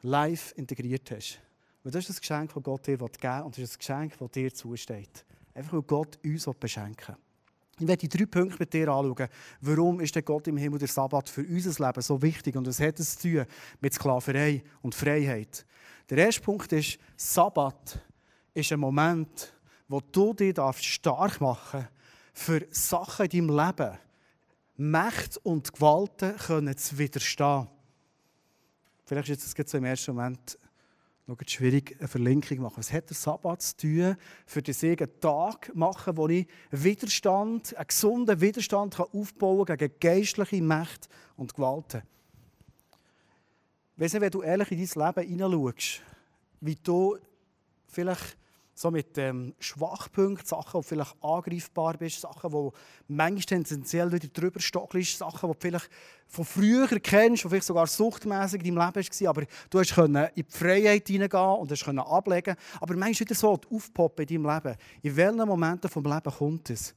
Life 0.00 0.54
integriert 0.54 1.10
hast? 1.10 1.40
Weil 1.82 1.92
das 1.92 2.04
ist 2.04 2.10
das 2.10 2.20
Geschenk, 2.20 2.52
das 2.52 2.62
Gott 2.62 2.86
dir 2.86 2.98
geben 2.98 3.20
will 3.20 3.42
und 3.42 3.56
das 3.56 3.64
ist 3.64 3.72
das 3.72 3.78
Geschenk, 3.78 4.18
das 4.18 4.30
dir 4.30 4.52
zusteht. 4.52 5.24
Einfach 5.54 5.72
weil 5.72 5.82
Gott 5.82 6.18
uns 6.24 6.48
beschenken 6.58 7.14
will. 7.14 7.16
Ich 7.80 7.86
werde 7.86 8.08
die 8.08 8.08
drei 8.08 8.26
Punkte 8.26 8.56
mit 8.58 8.72
dir 8.72 8.88
anschauen. 8.88 9.28
Warum 9.60 10.00
ist 10.00 10.14
der 10.14 10.22
Gott 10.22 10.48
im 10.48 10.56
Himmel 10.56 10.80
der 10.80 10.88
Sabbat 10.88 11.28
für 11.28 11.42
unser 11.42 11.86
Leben 11.86 12.02
so 12.02 12.20
wichtig? 12.20 12.56
Und 12.56 12.66
was 12.66 12.80
hat 12.80 12.98
es 12.98 13.18
zu 13.18 13.28
tun 13.28 13.46
mit 13.80 13.94
Sklaverei 13.94 14.64
und 14.82 14.94
Freiheit? 14.94 15.64
Der 16.10 16.18
erste 16.18 16.40
Punkt 16.40 16.72
ist, 16.72 16.98
Sabbat 17.16 18.00
ist 18.52 18.72
ein 18.72 18.80
Moment, 18.80 19.52
wo 19.86 20.00
du 20.00 20.34
dich 20.34 20.56
stark 20.80 21.40
machen 21.40 21.80
darfst 21.80 21.92
für 22.32 22.66
Sachen 22.70 23.26
in 23.26 23.46
deinem 23.46 23.66
Leben, 23.66 23.98
Macht 24.76 25.38
und 25.38 25.72
Gewalten 25.72 26.36
können 26.36 26.76
zu 26.76 26.98
widerstehen. 26.98 27.68
Vielleicht 29.04 29.28
ist 29.30 29.44
es 29.44 29.56
jetzt 29.56 29.74
im 29.74 29.84
ersten 29.84 30.14
Moment 30.14 30.58
noch 31.28 31.36
schwierig, 31.46 31.94
eine 31.98 32.08
Verlinkung 32.08 32.58
machen. 32.60 32.78
Was 32.78 32.92
hat 32.92 33.10
der 33.10 33.16
Sabbat 33.16 33.60
zu 33.60 33.76
tun, 33.76 34.16
für 34.46 34.62
den 34.62 34.74
einen 34.82 35.20
Tag 35.20 35.74
machen, 35.74 36.16
wo 36.16 36.26
ich 36.28 36.46
Widerstand, 36.70 37.76
einen 37.76 37.86
gesunden 37.86 38.40
Widerstand 38.40 38.96
kann 38.96 39.06
aufbauen 39.12 39.66
kann 39.66 39.76
gegen 39.76 39.94
geistliche 40.00 40.62
Mächte 40.62 41.08
und 41.36 41.54
Gewalten? 41.54 42.02
Weißt 43.96 44.14
du, 44.14 44.20
wenn 44.20 44.30
du 44.30 44.42
ehrlich 44.42 44.70
in 44.72 44.78
dein 44.78 45.06
Leben 45.06 45.28
hineinschaust, 45.28 46.02
wie 46.60 46.76
du 46.76 47.18
vielleicht 47.88 48.36
so 48.78 48.92
mit 48.92 49.18
ähm, 49.18 49.54
Schwachpunkten, 49.58 50.46
Sachen, 50.46 50.80
die 50.80 50.86
vielleicht 50.86 51.16
angreifbar 51.20 51.96
bist, 51.96 52.20
Sachen, 52.20 52.50
die 52.50 52.70
manchmal 53.08 53.42
tendenziell 53.42 54.12
wieder 54.12 54.28
drüber 54.28 54.60
stockelst, 54.60 55.18
Sachen, 55.18 55.50
die 55.50 55.54
du 55.54 55.60
vielleicht 55.60 55.90
von 56.28 56.44
früher 56.44 56.86
kennst, 57.00 57.42
die 57.42 57.48
vielleicht 57.48 57.66
sogar 57.66 57.88
suchtmäßig 57.88 58.64
in 58.64 58.76
deinem 58.76 58.94
Leben 58.94 59.08
waren, 59.10 59.26
aber 59.26 59.42
du 59.68 59.80
hast 59.80 59.98
in 59.98 60.28
die 60.36 60.44
Freiheit 60.48 61.08
hineingehen 61.08 61.56
und 61.56 61.72
hast 61.72 61.88
ablegen 61.88 62.54
Aber 62.80 62.94
manchmal 62.94 63.20
wieder 63.20 63.34
so 63.34 63.58
aufpoppen 63.68 64.26
in 64.26 64.44
deinem 64.44 64.54
Leben. 64.54 64.76
In 65.02 65.16
welchen 65.16 65.48
Momenten 65.48 65.90
vom 65.90 66.04
Leben 66.04 66.32
kommt 66.32 66.70
es? 66.70 66.94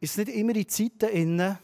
Ist 0.00 0.10
es 0.10 0.16
nicht 0.16 0.36
immer 0.36 0.56
in 0.56 0.68
Zeiten, 0.68 1.08
in 1.10 1.58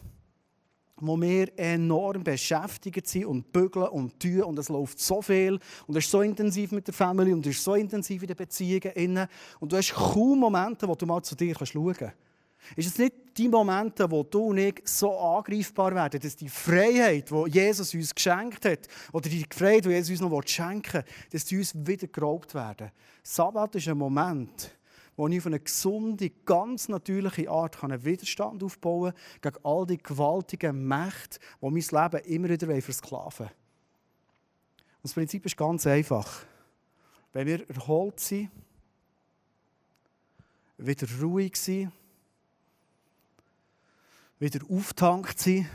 wo 1.01 1.19
wir 1.19 1.57
enorm 1.57 2.23
beschäftigt 2.23 3.07
sind 3.07 3.25
und 3.25 3.51
bügeln 3.51 3.87
und 3.87 4.19
tun 4.19 4.43
und 4.43 4.59
es 4.59 4.69
läuft 4.69 4.99
so 4.99 5.21
viel 5.21 5.59
und 5.87 5.95
es 5.95 6.05
ist 6.05 6.11
so 6.11 6.21
intensiv 6.21 6.71
mit 6.71 6.87
der 6.87 6.93
Familie 6.93 7.33
und 7.33 7.45
es 7.45 7.55
ist 7.55 7.63
so 7.63 7.75
intensiv 7.75 8.21
in 8.21 8.27
den 8.27 8.37
Beziehungen 8.37 9.27
und 9.59 9.71
du 9.71 9.77
hast 9.77 9.93
kaum 9.93 10.39
Momente, 10.39 10.87
wo 10.87 10.95
du 10.95 11.05
mal 11.05 11.21
zu 11.21 11.35
dir 11.35 11.55
schauen 11.55 11.93
kannst. 11.93 12.15
Ist 12.75 12.87
es 12.87 12.97
nicht 12.97 13.13
die 13.37 13.47
Momente, 13.47 14.09
wo 14.09 14.23
du 14.23 14.47
und 14.47 14.57
ich 14.57 14.81
so 14.83 15.17
angreifbar 15.17 15.95
werden, 15.95 16.19
dass 16.19 16.35
die 16.35 16.49
Freiheit, 16.49 17.29
die 17.31 17.51
Jesus 17.51 17.93
uns 17.93 18.13
geschenkt 18.13 18.65
hat, 18.65 18.87
oder 19.13 19.29
die 19.29 19.45
Freiheit, 19.49 19.85
die 19.85 19.89
Jesus 19.89 20.21
uns 20.21 20.29
noch 20.29 20.43
schenken 20.45 20.93
will, 20.93 21.03
dass 21.31 21.45
die 21.45 21.57
uns 21.57 21.73
wieder 21.75 22.07
geraubt 22.07 22.53
werden? 22.53 22.91
Sabbat 23.23 23.75
ist 23.75 23.87
ein 23.87 23.97
Moment, 23.97 24.77
wo 25.19 25.27
ich 25.27 25.39
auf 25.39 25.47
eine 25.47 25.59
gesunde, 25.59 26.29
ganz 26.29 26.87
natürliche 26.87 27.49
Art 27.49 27.83
einen 27.83 28.05
Widerstand 28.05 28.63
aufbauen 28.63 29.11
kann 29.41 29.51
gegen 29.51 29.65
all 29.65 29.85
die 29.85 29.97
gewaltigen 29.97 30.87
Mächte, 30.87 31.39
die 31.61 31.65
mein 31.69 31.73
Leben 31.73 32.25
immer 32.25 32.47
wieder 32.47 32.81
versklaven 32.81 33.47
wollen. 33.47 33.49
Und 33.49 35.03
das 35.03 35.13
Prinzip 35.13 35.45
ist 35.45 35.57
ganz 35.57 35.85
einfach. 35.87 36.45
Wenn 37.33 37.47
wir 37.47 37.69
erholt 37.69 38.17
sind, 38.21 38.49
wieder 40.77 41.05
ruhig 41.21 41.57
sind, 41.57 41.91
wieder 44.39 44.61
auftankt 44.69 45.37
sind, 45.37 45.67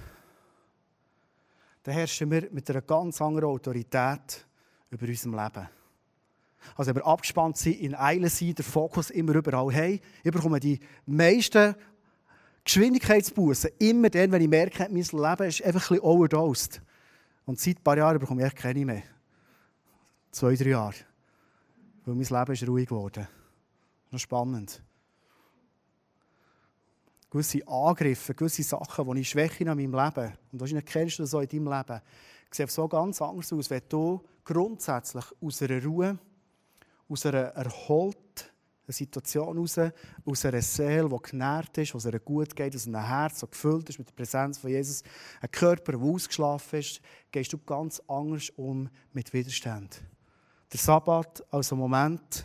dann 1.83 1.93
herrschen 1.93 2.31
wir 2.31 2.49
mit 2.51 2.71
einer 2.71 2.81
ganz 2.81 3.21
anderen 3.21 3.51
Autorität 3.51 4.47
über 4.89 5.07
unser 5.07 5.45
Leben. 5.45 5.69
Also 6.77 6.89
wenn 6.89 6.97
wir 6.97 7.07
abgespannt 7.07 7.57
sind, 7.57 7.81
in 7.81 7.95
Eile 7.95 8.29
sind, 8.29 8.59
der 8.59 8.65
Fokus 8.65 9.11
immer 9.11 9.35
überall 9.35 9.75
haben, 9.75 10.01
ich 10.23 10.33
bekomme 10.33 10.61
die 10.61 10.81
meisten 11.07 11.75
Geschwindigkeitsbußen 12.65 13.71
immer 13.79 14.09
dann, 14.09 14.33
wenn 14.33 14.43
ich 14.43 14.49
merke, 14.49 14.89
mein 14.91 15.03
Leben 15.03 15.49
ist 15.49 15.63
einfach 15.63 15.91
ein 15.91 15.97
bisschen 15.97 16.01
overdosed. 16.01 16.83
Und 17.45 17.61
seit 17.61 17.79
ein 17.79 17.83
paar 17.83 17.99
Jahren 17.99 18.19
bekomme 18.19 18.47
ich 18.47 18.55
keine 18.55 18.85
mehr. 18.85 19.03
Zwei, 20.31 20.55
drei 20.55 20.71
Jahre. 20.71 20.95
Weil 22.05 22.15
mein 22.15 22.25
Leben 22.25 22.53
ist 22.53 22.67
ruhig 22.67 22.89
geworden. 22.89 23.29
Das 24.11 24.19
ist 24.19 24.23
spannend. 24.23 24.83
Gewisse 27.31 27.67
Angriffe, 27.67 28.35
gewisse 28.35 28.63
Sachen, 28.63 29.13
die 29.13 29.21
ich 29.21 29.29
schwäche 29.29 29.65
in 29.65 29.69
meinem 29.69 29.93
Leben, 29.93 30.33
und 30.53 30.61
wahrscheinlich 30.61 30.87
kennst 30.87 31.19
du 31.19 31.25
das 31.25 31.35
auch 31.35 31.41
in 31.41 31.49
deinem 31.49 31.69
Leben, 31.69 32.01
sehen 32.51 32.69
so 32.69 32.89
ganz 32.89 33.21
anders 33.21 33.53
aus, 33.53 33.71
wenn 33.71 33.83
du 33.89 34.23
grundsätzlich 34.45 35.25
aus 35.41 35.63
einer 35.63 35.83
Ruhe 35.83 36.19
aus 37.15 37.27
einer 37.27 37.45
erholten 37.55 38.51
Situation 38.89 39.55
heraus, 39.55 39.93
aus 40.25 40.45
einer 40.45 40.61
Seele, 40.61 41.09
die 41.09 41.31
genährt 41.31 41.79
ist, 41.79 41.95
was 41.95 42.05
ihr 42.07 42.19
gut 42.19 42.55
geht, 42.55 42.75
aus 42.75 42.87
einem 42.89 43.07
Herz, 43.07 43.39
das 43.39 43.51
gefüllt 43.51 43.89
ist 43.89 43.99
mit 43.99 44.09
der 44.09 44.15
Präsenz 44.15 44.59
von 44.59 44.71
Jesus, 44.71 45.05
ein 45.41 45.51
Körper, 45.51 45.93
der 45.93 46.01
ausgeschlafen 46.01 46.81
ist, 46.81 47.01
gehst 47.31 47.53
du 47.53 47.59
ganz 47.59 48.03
anders 48.09 48.51
um 48.57 48.91
mit 49.13 49.33
Widerstand. 49.33 50.03
Der 50.73 50.81
Sabbat 50.81 51.45
als 51.53 51.73
ein 51.73 51.79
Moment, 51.79 52.45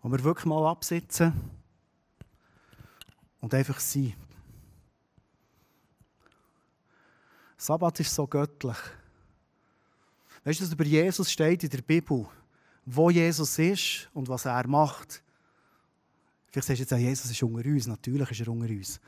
wo 0.00 0.10
wir 0.10 0.24
wirklich 0.24 0.46
mal 0.46 0.70
absitzen 0.70 1.34
und 3.40 3.52
einfach 3.52 3.78
sein. 3.78 4.14
Sabbat 7.58 8.00
ist 8.00 8.14
so 8.14 8.26
göttlich. 8.26 8.78
Weißt 10.48 10.60
du, 10.60 10.64
dass 10.64 10.72
über 10.72 10.84
Jesus 10.84 11.30
steht 11.30 11.62
in 11.62 11.68
der 11.68 11.82
Bibel, 11.82 12.26
wo 12.86 13.10
Jesus 13.10 13.58
ist 13.58 14.08
und 14.14 14.30
was 14.30 14.46
er 14.46 14.66
macht? 14.66 15.22
Vielleicht 16.46 16.68
sagst 16.68 16.90
du 16.90 16.96
jetzt, 16.96 17.02
Jesus 17.04 17.30
ist 17.30 17.42
unter 17.42 17.68
uns. 17.68 17.86
Natürlich 17.86 18.30
ist 18.30 18.40
er 18.40 18.48
unter 18.48 18.70
uns. 18.70 18.98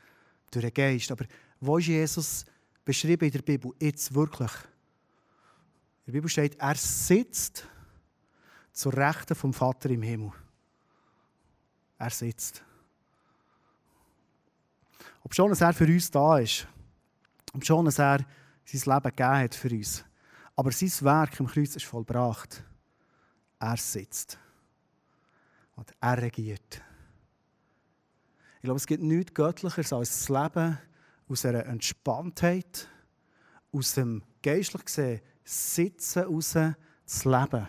Durch 0.50 0.66
den 0.66 0.74
Geist. 0.74 1.10
Aber 1.10 1.24
wo 1.58 1.78
ist 1.78 1.86
Jesus 1.86 2.44
beschrieben 2.84 3.24
in 3.24 3.30
der 3.30 3.40
Bibel? 3.40 3.72
Jetzt 3.80 4.12
wirklich. 4.12 4.52
In 6.00 6.08
der 6.08 6.12
Bibel 6.12 6.28
steht, 6.28 6.56
er 6.58 6.74
sitzt 6.74 7.66
zur 8.70 8.92
Rechten 8.92 9.34
vom 9.34 9.54
Vater 9.54 9.88
im 9.88 10.02
Himmel. 10.02 10.32
Er 11.96 12.10
sitzt. 12.10 12.62
Ob 15.22 15.34
schon, 15.34 15.48
dass 15.48 15.62
er 15.62 15.72
für 15.72 15.86
uns 15.86 16.10
da 16.10 16.38
ist, 16.38 16.66
ob 17.54 17.64
schon, 17.64 17.86
dass 17.86 17.98
er 17.98 18.26
sein 18.66 18.94
Leben 18.94 19.16
gegeben 19.16 19.38
hat 19.38 19.54
für 19.54 19.70
uns, 19.70 20.04
aber 20.60 20.72
sein 20.72 20.92
Werk 21.06 21.40
im 21.40 21.46
Kreuz 21.46 21.74
ist 21.74 21.86
vollbracht. 21.86 22.62
Er 23.58 23.78
sitzt. 23.78 24.38
Und 25.74 25.90
er 25.98 26.20
regiert. 26.20 26.82
Ich 28.56 28.64
glaube, 28.64 28.76
es 28.76 28.86
gibt 28.86 29.02
nichts 29.02 29.32
Göttlicheres 29.32 29.90
als 29.90 30.10
das 30.10 30.28
Leben 30.28 30.78
aus 31.30 31.46
einer 31.46 31.64
Entspanntheit, 31.64 32.86
aus 33.72 33.94
dem 33.94 34.22
geistlich 34.42 34.84
gesehen 34.84 35.22
Sitzen 35.44 36.24
raus 36.24 36.54
zu 37.06 37.30
leben. 37.30 37.66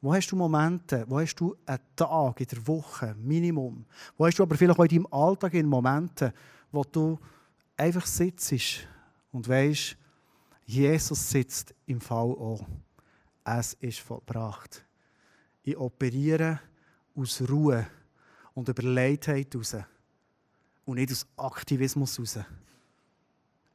Wo 0.00 0.14
hast 0.14 0.28
du 0.28 0.36
Momente, 0.36 1.04
wo 1.06 1.20
hast 1.20 1.34
du 1.34 1.54
einen 1.66 1.80
Tag 1.96 2.40
in 2.40 2.46
der 2.46 2.66
Woche, 2.66 3.14
Minimum? 3.14 3.84
Wo 4.16 4.24
hast 4.24 4.38
du 4.38 4.42
aber 4.42 4.56
vielleicht 4.56 4.78
auch 4.78 4.84
in 4.84 4.88
deinem 4.88 5.12
Alltag 5.12 5.52
in 5.52 5.66
Momente, 5.66 6.32
wo 6.72 6.82
du 6.82 7.18
einfach 7.76 8.06
sitzt 8.06 8.88
und 9.32 9.46
weißt, 9.46 9.98
Jesus 10.66 11.30
sitzt 11.30 11.74
im 11.86 12.00
Fall 12.00 12.32
auch. 12.32 12.66
Es 13.44 13.74
ist 13.74 14.00
vollbracht. 14.00 14.84
Ich 15.62 15.76
operiere 15.76 16.60
aus 17.14 17.40
Ruhe 17.48 17.86
und 18.54 18.68
Überleitheit 18.68 19.54
heraus. 19.54 19.76
Und 20.84 20.96
nicht 20.96 21.12
aus 21.12 21.26
Aktivismus 21.36 22.18
heraus. 22.18 22.40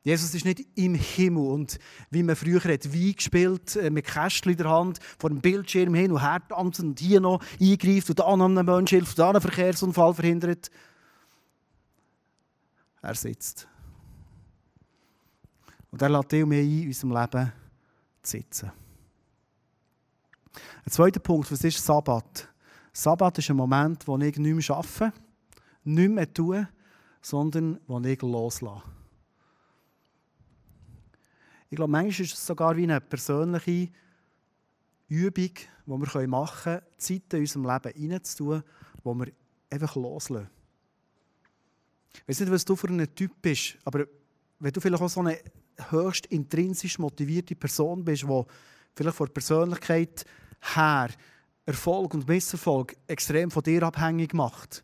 Jesus 0.03 0.33
ist 0.33 0.45
nicht 0.45 0.65
im 0.75 0.95
Himmel 0.95 1.45
und 1.45 1.79
wie 2.09 2.23
man 2.23 2.35
früher 2.35 2.63
hat 2.63 2.91
Wein 2.91 3.13
gespielt 3.13 3.75
äh, 3.75 3.91
mit 3.91 4.07
Kästchen 4.07 4.51
in 4.51 4.57
der 4.57 4.69
Hand 4.69 4.99
vor 5.19 5.29
dem 5.29 5.41
Bildschirm 5.41 5.93
hin 5.93 6.11
und 6.11 6.21
her 6.21 6.41
tanzt 6.47 6.79
und 6.79 6.99
hier 6.99 7.21
noch 7.21 7.43
eingreift 7.59 8.09
und 8.09 8.19
da 8.19 8.25
einen 8.25 8.53
Menschen 8.53 8.97
hilft 8.97 9.19
da 9.19 9.29
einen 9.29 9.41
Verkehrsunfall 9.41 10.13
verhindert. 10.15 10.71
Er 13.03 13.15
sitzt. 13.15 13.67
Und 15.91 16.01
er 16.01 16.09
lädt 16.09 16.33
und 16.33 16.49
mich 16.49 16.59
ein, 16.59 16.81
in 16.81 16.87
unserem 16.87 17.11
Leben 17.11 17.53
zu 18.23 18.37
sitzen. 18.37 18.71
Ein 20.85 20.91
zweiter 20.91 21.19
Punkt, 21.19 21.51
was 21.51 21.63
ist 21.63 21.83
Sabbat? 21.83 22.47
Sabbat 22.93 23.37
ist 23.37 23.49
ein 23.49 23.55
Moment, 23.55 24.07
wo 24.07 24.17
ich 24.17 24.37
nicht 24.37 24.69
mehr 24.69 24.77
arbeite, 24.77 25.13
nicht 25.83 26.11
mehr 26.11 26.33
tue, 26.33 26.67
sondern 27.21 27.79
wo 27.87 27.99
ich 27.99 28.21
loslasse. 28.21 28.83
Ich 31.69 31.75
glaube, 31.75 31.91
manchmal 31.91 32.25
ist 32.25 32.33
es 32.33 32.45
sogar 32.45 32.75
wie 32.75 32.83
eine 32.83 32.99
persönliche 32.99 33.89
Übung, 35.07 35.53
die 35.53 35.67
wir 35.85 36.27
machen 36.27 36.63
können, 36.63 36.81
Zeiten 36.97 37.35
in 37.35 37.41
unserem 37.41 37.65
Leben 37.65 37.93
hineinzutun, 37.93 38.63
wo 39.03 39.13
wir 39.13 39.31
einfach 39.69 39.95
loslassen. 39.95 40.49
Ich 42.13 42.27
weiß 42.27 42.39
nicht, 42.41 42.51
was 42.51 42.65
du 42.65 42.75
für 42.75 42.87
ein 42.87 43.15
Typ 43.15 43.31
bist, 43.41 43.77
aber 43.85 44.05
wenn 44.59 44.73
du 44.73 44.81
vielleicht 44.81 45.01
auch 45.01 45.09
so 45.09 45.21
eine 45.21 45.39
höchst 45.89 46.27
intrinsisch 46.27 46.99
motivierte 46.99 47.55
Person 47.55 48.03
bist, 48.03 48.23
die 48.23 48.43
vielleicht 48.95 49.17
von 49.17 49.27
der 49.27 49.33
Persönlichkeit 49.33 50.25
her 50.75 51.09
Erfolg 51.65 52.13
und 52.13 52.27
Misserfolg 52.27 52.95
extrem 53.07 53.49
von 53.49 53.63
dir 53.63 53.83
abhängig 53.83 54.33
macht, 54.33 54.83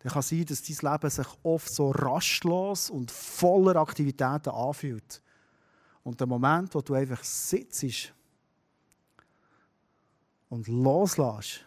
dann 0.00 0.12
kann 0.12 0.20
es 0.20 0.28
sein, 0.28 0.44
dass 0.46 0.62
dein 0.62 0.92
Leben 0.92 1.10
sich 1.10 1.26
oft 1.42 1.72
so 1.72 1.90
rastlos 1.90 2.90
und 2.90 3.10
voller 3.10 3.76
Aktivitäten 3.76 4.50
anfühlt. 4.50 5.22
Und 6.02 6.20
der 6.20 6.26
Moment, 6.26 6.74
wo 6.74 6.80
du 6.80 6.94
einfach 6.94 7.22
sitzt 7.22 8.12
und 10.48 10.66
loslässt, 10.68 11.64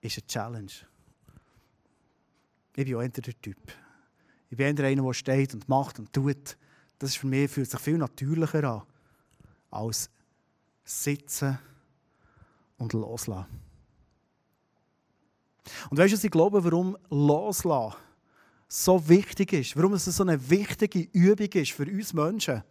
ist 0.00 0.18
eine 0.18 0.26
Challenge. 0.26 0.72
Ich 2.74 2.84
bin 2.84 2.96
auch 2.96 3.08
der 3.08 3.40
Typ. 3.40 3.72
Ich 4.50 4.56
bin 4.56 4.66
einer, 4.66 5.02
der 5.02 5.12
steht 5.14 5.54
und 5.54 5.68
macht 5.68 5.98
und 5.98 6.12
tut. 6.12 6.56
Das 6.98 7.10
ist 7.10 7.16
für 7.18 7.26
mich, 7.26 7.50
fühlt 7.50 7.70
sich 7.70 7.80
viel 7.80 7.98
natürlicher 7.98 8.64
an, 8.64 8.82
als 9.70 10.10
sitzen 10.84 11.58
und 12.78 12.92
loslassen. 12.92 13.46
Und 15.90 15.98
weißt 15.98 16.14
du, 16.14 16.26
ich 16.26 16.30
glaube, 16.30 16.64
warum 16.64 16.96
loslassen 17.10 17.96
so 18.68 19.08
wichtig 19.08 19.52
ist? 19.52 19.76
Warum 19.76 19.94
es 19.94 20.04
so 20.04 20.22
eine 20.22 20.50
wichtige 20.50 21.00
Übung 21.12 21.48
ist 21.52 21.72
für 21.72 21.84
uns 21.84 22.12
Menschen? 22.12 22.62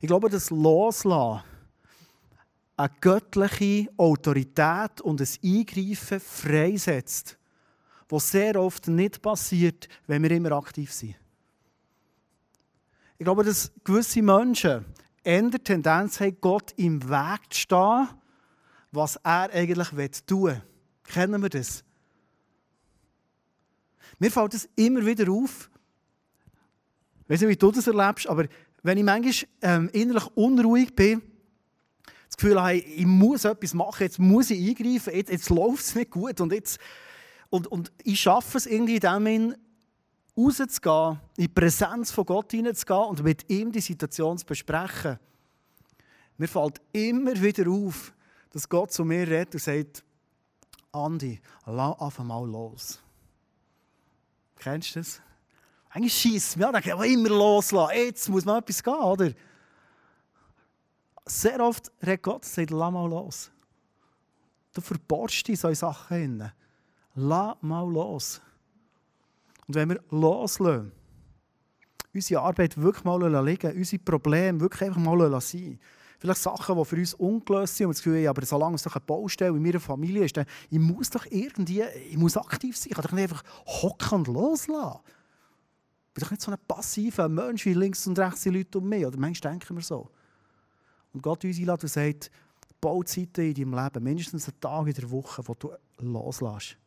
Ich 0.00 0.08
glaube, 0.08 0.28
das 0.28 0.50
Loslassen 0.50 1.42
eine 2.76 2.90
göttliche 3.00 3.88
Autorität 3.96 5.00
und 5.00 5.20
ein 5.20 5.28
Eingreifen 5.42 6.20
freisetzt, 6.20 7.38
was 8.08 8.30
sehr 8.30 8.60
oft 8.60 8.88
nicht 8.88 9.22
passiert, 9.22 9.88
wenn 10.06 10.22
wir 10.22 10.30
immer 10.32 10.52
aktiv 10.52 10.92
sind. 10.92 11.14
Ich 13.24 13.26
glaube, 13.26 13.42
dass 13.42 13.72
gewisse 13.84 14.20
Menschen 14.20 14.84
eher 15.22 15.48
die 15.48 15.58
Tendenz 15.58 16.20
haben, 16.20 16.36
Gott 16.42 16.74
im 16.76 17.02
Weg 17.08 17.40
zu 17.48 17.60
stehen, 17.60 18.08
was 18.92 19.16
er 19.16 19.50
eigentlich 19.50 19.88
tun 20.26 20.42
will. 20.42 20.62
Kennen 21.04 21.40
wir 21.40 21.48
das? 21.48 21.82
Mir 24.18 24.30
fällt 24.30 24.52
es 24.52 24.68
immer 24.76 25.06
wieder 25.06 25.32
auf, 25.32 25.70
ich 27.22 27.30
weiß 27.30 27.40
nicht, 27.40 27.48
wie 27.48 27.56
du 27.56 27.72
das 27.72 27.86
erlebst, 27.86 28.26
aber 28.26 28.44
wenn 28.82 28.98
ich 28.98 29.04
manchmal 29.04 29.48
ähm, 29.62 29.88
innerlich 29.94 30.26
unruhig 30.34 30.94
bin, 30.94 31.22
das 32.26 32.36
Gefühl 32.36 32.60
habe, 32.60 32.74
ich 32.74 33.06
muss 33.06 33.46
etwas 33.46 33.72
machen, 33.72 34.02
jetzt 34.02 34.18
muss 34.18 34.50
ich 34.50 34.68
eingreifen, 34.68 35.14
jetzt, 35.14 35.30
jetzt 35.30 35.48
läuft 35.48 35.82
es 35.82 35.94
nicht 35.94 36.10
gut 36.10 36.42
und, 36.42 36.52
jetzt, 36.52 36.78
und, 37.48 37.68
und 37.68 37.90
ich 38.02 38.20
schaffe 38.20 38.58
es 38.58 38.66
irgendwie 38.66 38.96
in 38.96 39.00
dem 39.00 39.54
rauszugehen, 40.36 41.20
in 41.36 41.44
die 41.44 41.48
Präsenz 41.48 42.10
von 42.10 42.26
Gott 42.26 42.50
hineinzugehen 42.50 43.08
und 43.08 43.22
mit 43.22 43.50
ihm 43.50 43.70
die 43.72 43.80
Situation 43.80 44.38
zu 44.38 44.46
besprechen. 44.46 45.18
Mir 46.36 46.48
fällt 46.48 46.80
immer 46.92 47.40
wieder 47.40 47.70
auf, 47.70 48.12
dass 48.50 48.68
Gott 48.68 48.92
zu 48.92 49.04
mir 49.04 49.26
redet 49.26 49.54
und 49.54 49.62
sagt, 49.62 50.04
Andi, 50.92 51.40
lass 51.66 52.00
einfach 52.00 52.24
mal 52.24 52.46
los. 52.46 53.00
Kennst 54.56 54.94
du 54.94 55.00
das? 55.00 55.20
Eigentlich 55.90 56.14
schießt 56.14 56.56
mir 56.56 56.68
an, 56.68 56.74
will 56.74 57.12
immer 57.12 57.28
loslassen. 57.28 57.96
Jetzt 57.96 58.28
muss 58.28 58.44
man 58.44 58.58
etwas 58.58 58.82
gehen, 58.82 58.94
oder? 58.94 59.32
Sehr 61.26 61.60
oft 61.60 61.90
redet 62.02 62.22
Gott 62.22 62.42
und 62.42 62.46
sagt, 62.46 62.70
lass 62.70 62.92
mal 62.92 63.08
los. 63.08 63.50
Du 64.72 64.80
verborgst 64.80 65.46
dich 65.46 65.50
in 65.50 65.56
solche 65.56 65.76
Sachen 65.76 66.16
hin. 66.16 66.52
Lass 67.14 67.56
mal 67.60 67.88
los. 67.88 68.40
Und 69.66 69.74
wenn 69.74 69.88
wir 69.88 70.00
loslassen, 70.10 70.92
unsere 72.12 72.42
Arbeit 72.42 72.76
wirklich 72.76 73.04
mal 73.04 73.44
liegen, 73.44 73.76
unsere 73.76 74.02
Probleme 74.02 74.60
wirklich 74.60 74.82
einfach 74.82 75.00
mal 75.00 75.40
sein 75.40 75.78
Vielleicht 76.24 76.40
Sachen, 76.40 76.78
die 76.78 76.84
für 76.86 76.96
uns 76.96 77.14
ungelöst 77.14 77.76
sind 77.76 77.86
und 77.86 77.96
das 77.96 78.02
Gefühl 78.02 78.20
haben, 78.20 78.28
aber 78.28 78.46
solange 78.46 78.76
es 78.76 78.82
doch 78.82 78.94
eine 78.94 79.04
Baustelle 79.04 79.54
in 79.54 79.62
meiner 79.62 79.78
Familie 79.78 80.24
ist, 80.24 80.34
dann, 80.34 80.46
ich 80.70 80.78
muss 80.78 81.10
doch 81.10 81.26
irgendwie, 81.28 81.82
ich 81.82 82.16
muss 82.16 82.36
aktiv 82.38 82.76
sein. 82.78 82.88
Ich 82.88 82.94
kann 82.94 83.04
doch 83.04 83.12
nicht 83.12 83.24
einfach 83.24 83.42
hocken 83.66 84.18
und 84.20 84.28
loslassen. 84.28 85.00
Ich 86.08 86.14
bin 86.14 86.24
doch 86.24 86.30
nicht 86.30 86.40
so 86.40 86.50
ein 86.50 86.58
passiver 86.66 87.28
Mensch 87.28 87.66
wie 87.66 87.74
links 87.74 88.06
und 88.06 88.18
rechts 88.18 88.40
die 88.40 88.48
Leute 88.48 88.78
um 88.78 88.88
mich. 88.88 89.04
Oder 89.04 89.18
manchmal 89.18 89.52
denken 89.52 89.76
wir 89.76 89.82
so. 89.82 90.08
Und 91.12 91.22
Gott 91.22 91.44
uns 91.44 91.58
einlädt 91.58 91.82
und 91.82 91.88
sagt, 91.90 92.30
Bauzeiten 92.80 93.44
in 93.44 93.54
deinem 93.54 93.84
Leben, 93.84 94.04
mindestens 94.04 94.48
einen 94.48 94.60
Tag 94.60 94.86
in 94.86 94.94
der 94.94 95.10
Woche, 95.10 95.42
wo 95.46 95.54
du 95.54 95.72
loslässt. 95.98 96.78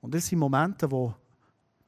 Und 0.00 0.12
das 0.12 0.26
sind 0.26 0.40
Momente, 0.40 0.88
die 0.88 1.10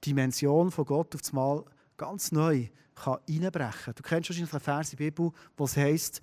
Dimension 0.05 0.71
von 0.71 0.85
Gott 0.85 1.15
auf 1.15 1.21
einmal 1.31 1.65
ganz 1.97 2.33
neu 2.33 2.69
kann 2.95 3.19
einbrechen 3.29 3.85
kann. 3.85 3.95
Du 3.95 4.03
kennst 4.03 4.31
wahrscheinlich 4.31 4.53
einen 4.53 4.61
Vers 4.61 4.93
in 4.93 4.99
der 4.99 5.05
Bibel, 5.05 5.33
wo 5.57 5.65
es 5.65 5.77
heisst, 5.77 6.21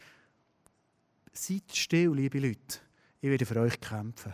seid 1.34 1.64
still, 1.76 2.14
liebe 2.14 2.40
Leute, 2.40 2.80
ich 3.22 3.30
werde 3.30 3.46
für 3.46 3.60
euch 3.60 3.80
kämpfen. 3.80 4.34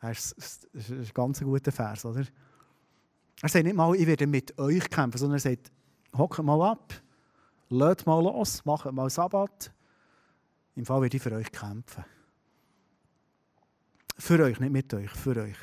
Das 0.00 0.32
ist 0.32 0.68
ein 0.74 1.08
ganz 1.14 1.40
guter 1.40 1.72
Vers, 1.72 2.04
oder? 2.04 2.24
Er 3.40 3.48
sagt 3.48 3.64
nicht 3.64 3.76
mal, 3.76 3.94
ich 3.96 4.06
werde 4.06 4.26
mit 4.26 4.58
euch 4.58 4.88
kämpfen, 4.90 5.18
sondern 5.18 5.36
er 5.36 5.40
sagt, 5.40 5.72
hockt 6.16 6.42
mal 6.42 6.60
ab, 6.70 6.92
lasst 7.70 8.06
mal 8.06 8.22
los, 8.22 8.64
macht 8.64 8.90
mal 8.92 9.10
Sabbat. 9.10 9.72
Im 10.76 10.84
Fall 10.84 11.02
werde 11.02 11.16
ich 11.16 11.22
für 11.22 11.32
euch 11.32 11.50
kämpfen. 11.50 12.04
Für 14.16 14.42
euch, 14.44 14.60
nicht 14.60 14.72
mit 14.72 14.92
euch, 14.94 15.10
für 15.10 15.36
euch. 15.36 15.56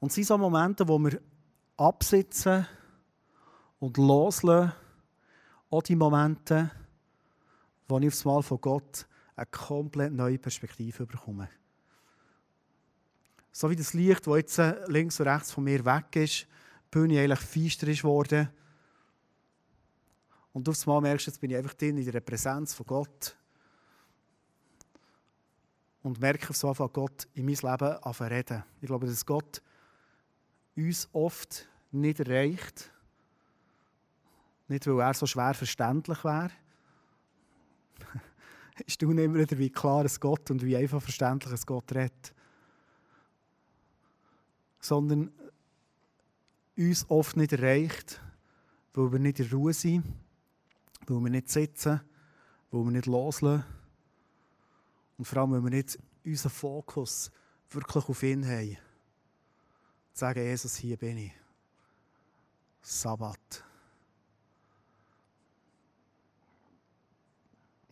Und 0.00 0.08
es 0.08 0.14
sind 0.14 0.26
so 0.26 0.38
Momente, 0.38 0.86
wo 0.86 0.98
wir 0.98 1.20
absitzen 1.76 2.66
und 3.78 3.96
loslassen, 3.96 4.72
auch 5.70 5.82
die 5.82 5.96
Momente, 5.96 6.70
wo 7.88 7.98
ich 7.98 8.08
aufs 8.08 8.24
Mal 8.24 8.42
von 8.42 8.60
Gott 8.60 9.06
eine 9.36 9.46
komplett 9.46 10.12
neue 10.12 10.38
Perspektive 10.38 11.06
bekomme. 11.06 11.48
So 13.52 13.70
wie 13.70 13.76
das 13.76 13.94
Licht, 13.94 14.26
das 14.26 14.36
jetzt 14.36 14.60
links 14.88 15.20
und 15.20 15.28
rechts 15.28 15.52
von 15.52 15.64
mir 15.64 15.84
weg 15.84 16.16
ist, 16.16 16.42
die 16.42 16.46
Bühne 16.90 17.20
eigentlich 17.20 17.40
feister 17.40 17.88
ist 17.88 18.04
worden. 18.04 18.48
Und 20.52 20.68
aufs 20.68 20.86
Mal 20.86 21.00
merkst 21.00 21.26
du, 21.26 21.30
jetzt 21.30 21.40
bin 21.40 21.50
ich 21.50 21.56
einfach 21.56 21.74
drin 21.74 21.98
in 21.98 22.10
der 22.10 22.20
Präsenz 22.20 22.74
von 22.74 22.86
Gott. 22.86 23.36
Und 26.02 26.20
merke 26.20 26.52
so 26.52 26.72
von 26.72 26.92
Gott 26.92 27.28
in 27.34 27.44
mein 27.44 27.54
Leben 27.54 28.02
anfangen 28.02 28.32
reden. 28.32 28.64
Ich 28.80 28.86
glaube, 28.86 29.06
dass 29.06 29.26
Gott 29.26 29.62
uns 30.78 31.08
oft 31.12 31.68
nicht 31.90 32.20
erreicht, 32.20 32.92
nicht, 34.68 34.86
weil 34.86 35.00
er 35.00 35.14
so 35.14 35.26
schwer 35.26 35.54
verständlich 35.54 36.22
wäre. 36.24 36.50
ist 38.86 39.00
du 39.00 39.10
immer 39.10 39.34
wieder, 39.34 39.58
wie 39.58 39.70
klar 39.70 40.04
es 40.04 40.20
Gott 40.20 40.50
und 40.50 40.62
wie 40.62 40.76
einfach 40.76 41.02
verständlich 41.02 41.52
es 41.52 41.66
Gott 41.66 41.90
redet. 41.92 42.34
Sondern 44.78 45.32
uns 46.76 47.08
oft 47.08 47.36
nicht 47.36 47.52
erreicht, 47.52 48.20
weil 48.92 49.10
wir 49.10 49.18
nicht 49.18 49.40
in 49.40 49.50
Ruhe 49.50 49.72
sind, 49.72 50.04
weil 51.06 51.20
wir 51.20 51.30
nicht 51.30 51.48
sitzen, 51.48 52.00
weil 52.70 52.84
wir 52.84 52.90
nicht 52.92 53.06
loslassen. 53.06 53.64
Und 55.16 55.24
vor 55.24 55.38
allem, 55.38 55.52
weil 55.52 55.64
wir 55.64 55.70
nicht 55.70 55.98
unseren 56.24 56.52
Fokus 56.52 57.32
wirklich 57.70 58.08
auf 58.08 58.22
ihn 58.22 58.46
haben. 58.46 58.76
Sagen, 60.18 60.42
Jesus, 60.42 60.74
hier 60.74 60.96
bin 60.96 61.16
ich. 61.16 61.32
Sabbat. 62.82 63.64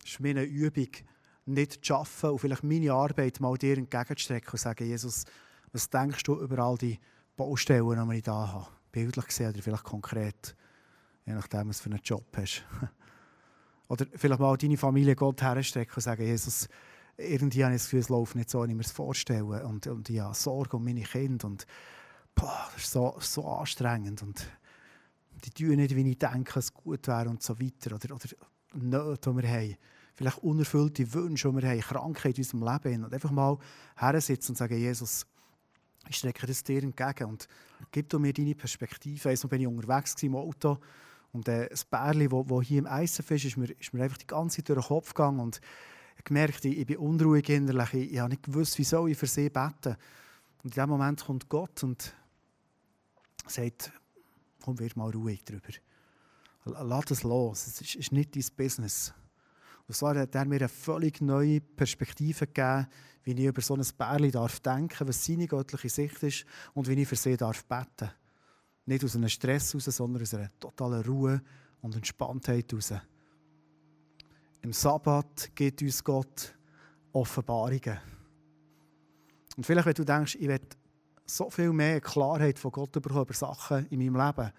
Es 0.03 0.11
ist 0.11 0.19
meine 0.19 0.43
Übung, 0.43 0.89
nicht 1.45 1.85
zu 1.85 1.95
arbeiten 1.95 2.27
und 2.27 2.39
vielleicht 2.39 2.63
meine 2.65 2.91
Arbeit 2.91 3.39
mal 3.39 3.57
dir 3.57 3.77
entgegenzustrecken 3.77 4.51
und 4.51 4.59
sagen, 4.59 4.85
Jesus, 4.85 5.23
was 5.71 5.89
denkst 5.89 6.23
du 6.23 6.37
über 6.41 6.59
all 6.59 6.77
die 6.77 6.99
Baustellen, 7.37 8.09
die 8.09 8.17
ich 8.17 8.23
da 8.23 8.51
habe? 8.51 8.67
Bildlich 8.91 9.27
gesehen 9.27 9.51
oder 9.51 9.61
vielleicht 9.61 9.85
konkret, 9.85 10.53
je 11.25 11.31
nachdem, 11.31 11.69
was 11.69 11.79
für 11.79 11.89
einen 11.89 12.01
Job 12.03 12.25
hast. 12.35 12.65
oder 13.87 14.05
vielleicht 14.13 14.41
mal 14.41 14.57
deine 14.57 14.75
Familie 14.75 15.15
Gott 15.15 15.41
herstrecken 15.41 15.95
und 15.95 16.01
sagen, 16.01 16.25
Jesus, 16.25 16.67
irgendwie 17.15 17.63
habe 17.63 17.73
ich 17.73 17.79
das 17.79 17.85
Gefühl, 17.85 17.99
es 18.01 18.09
läuft 18.09 18.35
nicht 18.35 18.49
so, 18.49 18.65
wie 18.65 18.71
ich 18.71 18.75
mir 18.75 18.81
es 18.81 18.91
vorstelle. 18.91 19.65
Und, 19.65 19.87
und 19.87 20.09
ich 20.09 20.19
habe 20.19 20.35
Sorge 20.35 20.75
um 20.75 20.83
meine 20.83 21.03
Kinder. 21.03 21.47
Und 21.47 21.65
boah, 22.37 22.69
das 22.73 22.83
ist 22.83 22.91
so, 22.91 23.15
so 23.19 23.45
anstrengend. 23.47 24.21
Und 24.23 24.47
die 25.43 25.49
tun 25.49 25.75
nicht, 25.75 25.95
wie 25.95 26.09
ich 26.09 26.17
denke, 26.17 26.59
es 26.59 26.73
gut 26.73 27.07
wäre 27.07 27.29
und 27.29 27.43
so 27.43 27.59
weiter. 27.59 27.95
Oder, 27.95 28.15
oder 28.15 28.25
Nöte, 28.73 29.31
die 29.31 29.37
wir 29.37 29.49
haben 29.49 29.77
vielleicht 30.17 30.39
unerfüllte 30.39 31.13
Wünsche, 31.13 31.49
die 31.49 31.61
wir 31.61 31.69
haben, 31.69 31.79
Krankheit 31.79 32.37
in 32.39 32.43
unserem 32.43 32.63
Leben. 32.63 33.03
Und 33.03 33.13
einfach 33.13 33.31
mal 33.31 33.57
hersitzen 33.95 34.53
und 34.53 34.57
sagen, 34.57 34.77
Jesus, 34.77 35.27
ich 36.09 36.17
strecke 36.17 36.47
das 36.47 36.63
dir 36.63 36.81
entgegen 36.81 37.25
und 37.25 37.47
gib 37.91 38.11
mir 38.13 38.33
deine 38.33 38.55
Perspektive. 38.55 39.29
Einmal 39.29 39.47
bin 39.47 39.61
ich 39.61 39.67
unterwegs 39.67 40.15
im 40.23 40.35
Auto 40.35 40.79
und 41.33 41.47
äh, 41.47 41.69
das 41.69 41.85
Bärli, 41.85 42.27
das 42.27 42.67
hier 42.67 42.79
im 42.79 42.87
Eisen 42.87 43.25
ist, 43.29 43.45
ist 43.45 43.57
mir, 43.57 43.69
ist 43.79 43.93
mir 43.93 44.03
einfach 44.03 44.17
die 44.17 44.25
ganze 44.25 44.57
Zeit 44.57 44.69
durch 44.69 44.79
den 44.79 44.87
Kopf 44.87 45.13
gegangen 45.13 45.39
und 45.39 45.61
ich 46.17 46.23
gemerkt, 46.23 46.65
ich, 46.65 46.79
ich 46.79 46.85
bin 46.87 46.97
unruhig 46.97 47.47
innerlich. 47.49 47.93
Ich, 47.93 48.13
ich 48.13 48.19
habe 48.19 48.29
nicht 48.29 48.43
gewusst, 48.43 48.77
wie 48.79 48.83
soll 48.83 49.11
ich 49.11 49.17
für 49.17 49.27
sie 49.27 49.49
beten. 49.49 49.97
Und 50.63 50.65
in 50.65 50.71
diesem 50.71 50.89
Moment 50.89 51.23
kommt 51.23 51.47
Gott 51.47 51.83
und 51.83 52.13
sagt, 53.49 53.91
komm, 54.63 54.79
wird 54.79 54.95
mal 54.95 55.11
ruhig 55.11 55.43
darüber. 55.43 55.69
Lass 56.65 57.11
es 57.11 57.23
los, 57.23 57.67
es 57.67 57.95
ist, 57.95 58.11
nicht 58.11 58.35
dein 58.35 58.43
Business. 58.55 59.13
Und 59.87 59.95
so 59.95 60.09
hat 60.09 60.35
er 60.35 60.45
mir 60.45 60.57
eine 60.57 60.67
völlig 60.67 61.21
neue 61.21 61.61
Perspektive 61.61 62.45
gegeben, 62.45 62.87
wie 63.23 63.31
ich 63.31 63.45
über 63.45 63.61
so 63.61 63.75
ein 63.75 63.85
Bärli 63.97 64.31
darf 64.31 64.59
denken, 64.59 65.07
was 65.07 65.25
seine 65.25 65.47
göttliche 65.47 65.89
Sicht 65.89 66.21
ist 66.23 66.45
und 66.73 66.87
wie 66.87 67.01
ich 67.01 67.07
für 67.07 67.15
sie 67.15 67.37
darf 67.37 67.63
beten. 67.65 68.11
Nicht 68.85 69.03
aus 69.03 69.15
einem 69.15 69.29
Stress 69.29 69.73
heraus, 69.73 69.85
sondern 69.85 70.21
aus 70.21 70.33
einer 70.33 70.49
totalen 70.59 71.03
Ruhe 71.03 71.41
und 71.81 71.95
Entspanntheit 71.95 72.71
heraus. 72.71 72.93
Im 74.61 74.73
Sabbat 74.73 75.51
gibt 75.55 75.81
uns 75.81 76.03
Gott 76.03 76.53
Offenbarungen. 77.13 77.97
Und 79.55 79.65
vielleicht, 79.65 79.87
wenn 79.87 79.93
du 79.93 80.03
denkst, 80.03 80.35
ich 80.35 80.47
will 80.47 80.59
so 81.29 81.49
viel 81.49 81.73
mehr 81.73 82.01
Klarheit 82.01 82.57
von 82.57 82.71
Gott 82.71 82.91
bekommen 82.91 83.23
über 83.23 83.33
Sachen 83.33 83.85
in 83.87 83.99
meinem 83.99 84.25
Leben. 84.25 84.51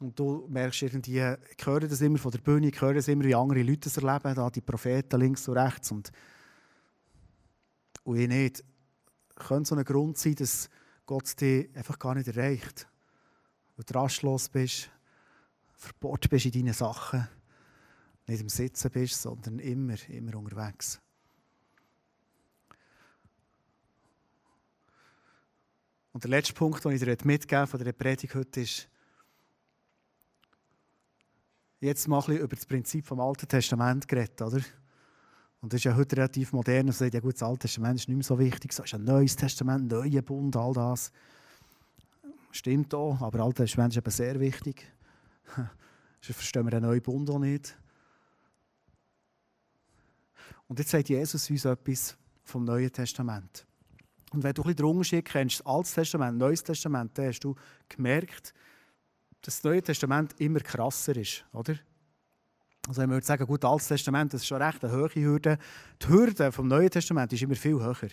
Und 0.00 0.18
du 0.18 0.46
merkst 0.48 0.82
irgendwie, 0.82 1.18
ich 1.18 1.66
höre 1.66 1.80
das 1.80 2.00
immer 2.00 2.18
von 2.18 2.30
der 2.30 2.38
Bühne, 2.38 2.68
ich 2.68 2.80
höre 2.80 2.94
das 2.94 3.08
immer, 3.08 3.24
wie 3.24 3.34
andere 3.34 3.62
Leute 3.62 3.90
das 3.90 3.96
erleben, 3.96 4.34
da 4.34 4.48
die 4.48 4.60
Propheten 4.60 5.20
links 5.20 5.48
und 5.48 5.58
rechts. 5.58 5.90
Und, 5.90 6.12
und 8.04 8.16
ich 8.16 8.28
nicht. 8.28 8.64
Könnte 9.34 9.68
so 9.68 9.74
ein 9.74 9.84
Grund 9.84 10.18
sein, 10.18 10.34
dass 10.36 10.68
Gott 11.04 11.40
dich 11.40 11.74
einfach 11.76 11.98
gar 11.98 12.14
nicht 12.14 12.28
erreicht. 12.28 12.88
Weil 13.76 13.84
du 13.84 13.94
rastlos 13.94 14.48
bist, 14.48 14.90
verbohrt 15.74 16.28
bist 16.30 16.46
in 16.46 16.52
deinen 16.52 16.74
Sachen, 16.74 17.28
nicht 18.26 18.40
im 18.40 18.48
Sitzen 18.48 18.90
bist, 18.90 19.20
sondern 19.22 19.58
immer, 19.58 19.96
immer 20.08 20.36
unterwegs. 20.36 21.00
Und 26.18 26.24
der 26.24 26.30
letzte 26.30 26.52
Punkt, 26.52 26.84
den 26.84 26.90
ich 26.90 27.00
dir 27.00 27.16
mitgeben 27.22 27.68
von 27.68 27.78
der 27.78 27.92
Predigt 27.92 28.34
heute 28.34 28.62
ist, 28.62 28.88
jetzt 31.78 32.08
mal 32.08 32.16
ein 32.18 32.26
bisschen 32.26 32.42
über 32.42 32.56
das 32.56 32.66
Prinzip 32.66 33.06
vom 33.06 33.20
Alten 33.20 33.46
Testament 33.46 34.08
geredet, 34.08 34.42
oder? 34.42 34.60
Und 35.60 35.72
das 35.72 35.78
ist 35.78 35.84
ja 35.84 35.94
heute 35.94 36.16
relativ 36.16 36.52
modern. 36.52 36.86
Man 36.86 36.92
sagt, 36.92 37.14
ja 37.14 37.20
gut, 37.20 37.34
das 37.34 37.44
Alte 37.44 37.60
Testament 37.60 38.00
ist 38.00 38.08
nicht 38.08 38.16
mehr 38.16 38.24
so 38.24 38.36
wichtig. 38.36 38.72
Es 38.72 38.80
ist 38.80 38.94
ein 38.94 39.04
neues 39.04 39.36
Testament, 39.36 39.92
ein 39.92 40.10
neuer 40.10 40.22
Bund, 40.22 40.56
all 40.56 40.72
das. 40.72 41.12
Stimmt 42.50 42.92
auch, 42.94 43.20
aber 43.20 43.38
das 43.38 43.46
Alte 43.46 43.62
Testament 43.62 43.92
ist 43.92 43.98
eben 43.98 44.10
sehr 44.10 44.40
wichtig. 44.40 44.92
Sonst 46.20 46.36
verstehen 46.36 46.64
wir 46.66 46.72
den 46.72 46.82
neuen 46.82 47.00
Bund 47.00 47.30
auch 47.30 47.38
nicht. 47.38 47.78
Und 50.66 50.80
jetzt 50.80 50.90
sagt 50.90 51.10
Jesus 51.10 51.48
uns 51.48 51.64
etwas 51.64 52.16
vom 52.42 52.64
Neuen 52.64 52.92
Testament. 52.92 53.67
Und 54.32 54.42
wenn 54.42 54.52
du 54.52 54.62
ein 54.62 54.66
bisschen 54.66 54.76
den 54.76 54.86
Unterschied 54.86 55.24
kennst, 55.24 55.66
Altes 55.66 55.94
Testament, 55.94 56.38
Neues 56.38 56.62
Testament, 56.62 57.16
dann 57.16 57.26
hast 57.26 57.40
du 57.40 57.54
gemerkt, 57.88 58.52
dass 59.42 59.56
das 59.56 59.64
Neue 59.64 59.82
Testament 59.82 60.34
immer 60.38 60.60
krasser 60.60 61.16
ist, 61.16 61.44
oder? 61.52 61.76
Also 62.86 63.02
wenn 63.02 63.10
wir 63.10 63.20
sagen, 63.22 63.46
gut, 63.46 63.64
Altes 63.64 63.88
Testament, 63.88 64.32
das 64.32 64.42
ist 64.42 64.46
schon 64.46 64.62
recht 64.62 64.82
eine 64.84 64.92
hohe 64.92 65.14
Hürde. 65.14 65.58
Die 66.02 66.08
Hürde 66.08 66.52
vom 66.52 66.68
Neuen 66.68 66.90
Testament 66.90 67.32
ist 67.32 67.42
immer 67.42 67.54
viel 67.54 67.78
höher. 67.78 67.94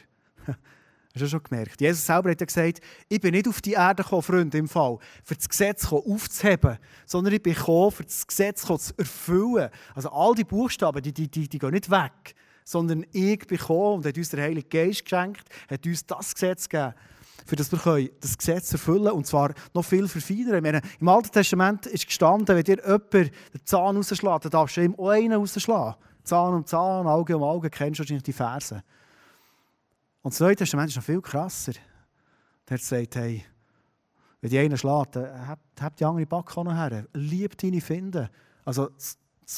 Hast 1.15 1.21
du 1.21 1.29
schon 1.29 1.43
gemerkt? 1.43 1.79
Jesus 1.79 2.05
selber 2.05 2.31
hat 2.31 2.41
ja 2.41 2.45
gesagt, 2.45 2.81
ich 3.07 3.21
bin 3.21 3.31
nicht 3.31 3.47
auf 3.47 3.61
die 3.61 3.71
Erde 3.71 4.03
gekommen, 4.03 4.21
Freunde, 4.21 4.57
im 4.57 4.67
Fall, 4.67 4.97
für 5.23 5.35
das 5.35 5.47
Gesetz 5.47 5.85
aufzuheben, 5.85 6.77
sondern 7.05 7.33
ich 7.33 7.41
bin 7.41 7.53
gekommen, 7.53 7.91
für 7.91 8.03
das 8.03 8.27
Gesetz 8.27 8.63
zu 8.63 8.93
erfüllen. 8.97 9.69
Also 9.93 10.09
all 10.09 10.35
die 10.35 10.43
Buchstaben, 10.43 11.01
die, 11.01 11.13
die, 11.13 11.29
die, 11.29 11.47
die 11.47 11.57
gehen 11.57 11.71
nicht 11.71 11.89
weg, 11.89 12.35
sondern 12.65 13.05
ich 13.13 13.39
bin 13.47 13.57
gekommen 13.57 13.97
und 13.97 14.05
hat 14.05 14.17
uns 14.17 14.29
der 14.29 14.43
Heilige 14.43 14.67
Geist 14.67 15.05
geschenkt, 15.05 15.47
hat 15.69 15.85
uns 15.85 16.05
das 16.05 16.33
Gesetz 16.33 16.67
gegeben, 16.67 16.95
für 17.45 17.55
das 17.55 17.71
wir 17.71 18.09
das 18.19 18.37
Gesetz 18.37 18.73
erfüllen 18.73 19.03
können, 19.03 19.17
und 19.17 19.27
zwar 19.27 19.53
noch 19.73 19.85
viel 19.85 20.07
verfeinern. 20.07 20.63
Meine, 20.63 20.81
Im 20.99 21.07
Alten 21.07 21.31
Testament 21.31 21.85
ist 21.85 22.07
gestanden, 22.07 22.47
wenn 22.55 22.63
dir 22.63 22.77
jemand 22.83 23.13
den 23.13 23.31
Zahn 23.63 23.95
rausschlägt, 23.95 24.45
dann 24.45 24.51
darfst 24.51 24.77
du 24.77 24.81
ihm 24.81 24.95
auch 24.95 25.09
einen 25.09 25.33
rausschlagen. 25.33 25.95
Zahn 26.23 26.55
um 26.55 26.65
Zahn, 26.65 27.05
Auge 27.05 27.37
um 27.37 27.43
Auge, 27.43 27.69
kennst 27.69 27.99
du 27.99 28.01
wahrscheinlich 28.01 28.23
die 28.23 28.33
Verse. 28.33 28.83
Und 30.23 30.33
das 30.33 30.39
Neue 30.39 30.55
Testament 30.55 30.89
ist 30.89 30.95
noch 30.95 31.03
viel 31.03 31.21
krasser. 31.21 31.73
Der 32.67 32.79
sagt, 32.79 33.15
hey, 33.15 33.45
wenn 34.41 34.49
die 34.49 34.57
einen 34.57 34.75
schlägt, 34.75 35.17
habt 35.79 35.99
die 35.99 36.05
andere 36.05 36.25
Backe 36.25 36.63
her. 36.73 37.05
Lieb 37.13 37.55
deine 37.59 37.79
Finden. 37.79 38.27
Also 38.63 38.89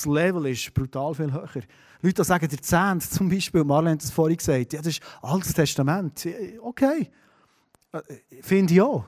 Level 0.06 0.48
ist 0.48 0.74
brutal 0.74 1.14
viel 1.14 1.32
höher. 1.32 1.64
Leute 2.02 2.24
sagen, 2.24 2.48
der 2.48 2.62
Zehnt 2.62 3.04
zum 3.04 3.30
Beispiel, 3.30 3.64
Marlene 3.64 3.94
hat 3.94 4.04
es 4.04 4.12
vorhin 4.12 4.38
gesagt, 4.38 4.74
ja, 4.74 4.80
das 4.80 4.88
ist 4.88 5.02
Altes 5.22 5.54
Testament. 5.54 6.28
Okay, 6.62 7.10
äh, 7.92 8.02
finde 8.42 8.74
ich 8.74 8.82
auch. 8.82 9.06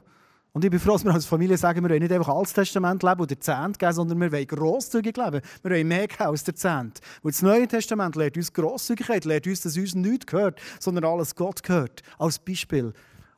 Und 0.51 0.65
ich 0.65 0.71
bin 0.71 0.79
froh, 0.79 0.93
dass 0.93 1.05
wir 1.05 1.13
als 1.13 1.25
Familie 1.25 1.57
sagen, 1.57 1.83
wir 1.83 1.89
wollen 1.89 2.01
nicht 2.01 2.11
einfach 2.11 2.29
Altes 2.29 2.53
Testament 2.53 3.03
leben 3.03 3.21
oder 3.21 3.39
Zehnt 3.39 3.77
geben, 3.77 3.93
sondern 3.93 4.19
wir 4.19 4.31
wollen 4.31 4.47
grosszügig 4.47 5.15
leben. 5.15 5.41
Wir 5.61 5.71
wollen 5.71 5.87
mehr 5.87 6.07
geben 6.07 6.23
als 6.23 6.43
der 6.43 6.55
Zehnt. 6.55 6.99
Und 7.21 7.35
das 7.35 7.41
Neue 7.43 7.67
Testament 7.67 8.15
lehrt 8.15 8.35
uns 8.35 8.51
Grosszügigkeit, 8.51 9.25
lehrt 9.25 9.45
uns, 9.45 9.61
dass 9.61 9.77
uns 9.77 9.93
nichts 9.93 10.25
gehört, 10.25 10.59
sondern 10.79 11.05
alles 11.05 11.35
Gott 11.35 11.61
gehört. 11.61 12.01
Als 12.17 12.39
Beispiel. 12.39 12.93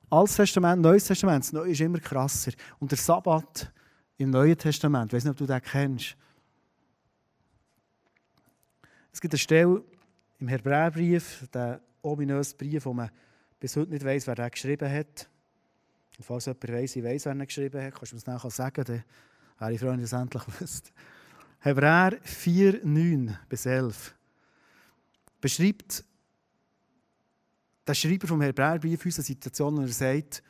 Altes 0.10 0.38
Testament, 0.38 0.82
Neues 0.82 1.06
Testament. 1.06 1.43
Das 1.43 1.54
Neue 1.54 1.71
ist 1.71 1.82
immer 1.82 1.99
krasser. 1.99 2.54
Und 2.80 2.91
der 2.91 2.97
Sabbat 2.97 3.71
im 4.17 4.30
Neuen 4.30 4.58
Testament, 4.58 5.12
ich 5.12 5.17
weiß 5.17 5.25
nicht, 5.25 5.32
ob 5.32 5.38
du 5.38 5.45
den 5.45 5.62
kennst, 5.62 6.15
es 9.12 9.21
gibt 9.21 9.34
eine 9.34 9.39
Stelle 9.39 9.84
im 10.39 10.47
Hebräerbrief, 10.47 11.47
der 11.54 11.82
ominöse 12.02 12.56
Brief, 12.56 12.86
wo 12.86 12.93
man 12.93 13.12
bis 13.60 13.76
heute 13.76 13.91
nicht 13.91 14.06
weiß, 14.06 14.28
wer 14.28 14.36
den 14.36 14.50
geschrieben 14.50 14.91
hat. 14.91 15.30
Und 16.17 16.24
falls 16.26 16.45
jemand 16.45 16.67
weiss, 16.69 16.95
ich 16.95 17.04
weiss, 17.04 17.26
wer 17.26 17.34
ihn 17.34 17.45
geschrieben 17.45 17.82
hat, 17.82 17.93
kannst 17.93 18.12
du 18.12 18.15
mir 18.15 18.21
das 18.21 18.28
nachher 18.28 18.50
sagen, 18.50 18.84
dann 18.86 19.04
wäre 19.60 19.74
ich 19.74 19.80
froh, 19.80 19.89
wenn 19.89 20.00
ich 20.00 20.06
es 20.06 20.13
endlich 20.13 20.43
wüsste. 20.60 20.91
Hebräer 21.60 22.17
4, 22.24 22.82
9 22.84 23.38
bis 23.47 23.65
11 23.65 24.15
beschreibt 25.39 26.04
der 27.86 27.93
Schreiber 27.93 28.28
vom 28.28 28.41
Hebräerbrief 28.41 29.06
uns 29.06 29.17
eine 29.17 29.26
Situation, 29.26 29.78
wo 29.78 29.82
er 29.82 29.88
sagt, 29.88 30.43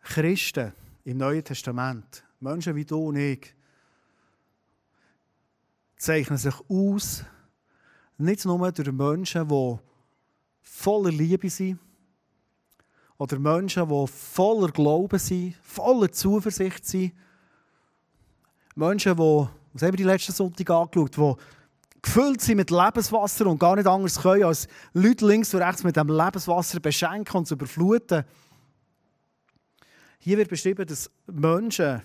Christen 0.00 0.72
im 1.04 1.18
Neuen 1.18 1.44
Testament, 1.44 2.24
Menschen 2.40 2.74
wie 2.74 2.84
du 2.84 3.08
und 3.08 3.16
ich, 3.16 3.54
zeichnen 5.96 6.38
sich 6.38 6.54
aus, 6.68 7.24
nicht 8.18 8.44
nur 8.44 8.72
durch 8.72 8.92
Menschen, 8.92 9.48
die 9.48 9.78
voller 10.62 11.10
Liebe 11.10 11.50
sind, 11.50 11.78
oder 13.18 13.38
Menschen, 13.38 13.88
die 13.88 14.06
voller 14.06 14.70
Glauben 14.70 15.18
sind, 15.18 15.56
voller 15.62 16.10
Zuversicht 16.10 16.84
sind, 16.84 17.12
Menschen, 18.74 19.16
die, 19.16 19.48
was 19.72 19.82
haben 19.82 19.92
wir 19.92 19.96
die 19.98 20.02
letzten 20.02 20.32
Sonntag 20.32 20.68
angeschaut, 20.68 21.16
die 21.16 21.34
gefüllt 22.02 22.40
sind 22.40 22.56
mit 22.56 22.70
Lebenswasser 22.70 23.46
und 23.46 23.58
gar 23.58 23.76
nicht 23.76 23.86
anders 23.86 24.20
können, 24.20 24.44
als 24.44 24.68
Leute 24.92 25.26
links 25.26 25.54
und 25.54 25.62
rechts 25.62 25.84
mit 25.84 25.96
dem 25.96 26.08
Lebenswasser 26.08 26.80
beschenken 26.80 27.38
und 27.38 27.46
zu 27.46 27.54
überfluten. 27.54 28.24
Hier 30.18 30.38
wird 30.38 30.48
beschrieben, 30.48 30.86
dass 30.86 31.10
Menschen, 31.26 32.02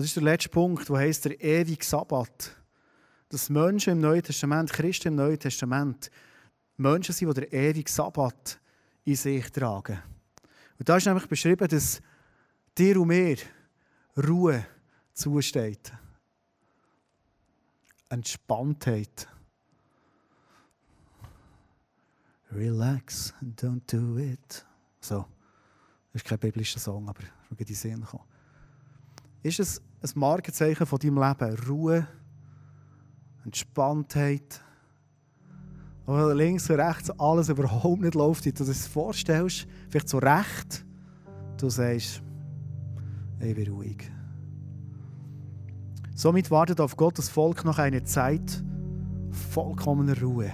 das 0.00 0.06
ist 0.06 0.16
der 0.16 0.22
letzte 0.22 0.48
Punkt, 0.48 0.88
der 0.88 0.96
heißt 0.96 1.24
der 1.26 1.40
ewige 1.40 1.84
Sabbat. 1.84 2.56
Dass 3.28 3.50
Menschen 3.50 3.92
im 3.92 4.00
Neuen 4.00 4.22
Testament, 4.22 4.72
Christen 4.72 5.08
im 5.08 5.14
Neuen 5.16 5.38
Testament, 5.38 6.10
Menschen 6.76 7.12
sind, 7.12 7.36
die 7.36 7.40
den 7.42 7.52
ewigen 7.52 7.92
Sabbat 7.92 8.60
in 9.04 9.16
sich 9.16 9.50
tragen. 9.50 9.98
Und 10.78 10.88
da 10.88 10.96
ist 10.96 11.06
nämlich 11.06 11.26
beschrieben, 11.26 11.68
dass 11.68 12.00
dir 12.76 13.00
und 13.00 13.08
mir 13.08 13.36
Ruhe 14.16 14.66
zusteht. 15.12 15.92
Entspanntheit. 18.08 19.28
Relax, 22.50 23.32
don't 23.42 23.82
do 23.86 24.18
it. 24.18 24.66
So. 25.00 25.26
Das 26.12 26.22
ist 26.22 26.28
kein 26.28 26.38
biblischer 26.38 26.80
Song, 26.80 27.08
aber 27.08 27.22
ich 27.22 27.60
in 27.60 27.66
die 27.66 27.74
Sinn 27.74 28.04
kommen. 28.04 28.24
Ist 29.42 29.60
es 29.60 29.80
ein 30.02 30.10
Markenzeichen 30.14 30.86
von 30.86 30.98
deinem 30.98 31.18
Leben? 31.18 31.56
Ruhe, 31.68 32.06
Entspanntheit. 33.44 34.60
Wo 36.06 36.30
links 36.30 36.68
und 36.70 36.80
rechts 36.80 37.10
alles 37.18 37.48
überhaupt 37.48 38.00
nicht 38.00 38.14
läuft, 38.14 38.44
wie 38.44 38.52
du 38.52 38.64
dir 38.64 38.68
das 38.68 38.86
vorstellst, 38.86 39.66
vielleicht 39.88 40.08
so 40.08 40.18
recht, 40.18 40.84
du 41.58 41.68
sagst, 41.68 42.22
ich 43.38 43.54
bin 43.54 43.70
ruhig. 43.70 44.10
Somit 46.14 46.50
wartet 46.50 46.80
auf 46.80 46.96
Gottes 46.96 47.28
Volk 47.28 47.64
noch 47.64 47.78
eine 47.78 48.02
Zeit 48.04 48.62
vollkommener 49.30 50.20
Ruhe. 50.20 50.50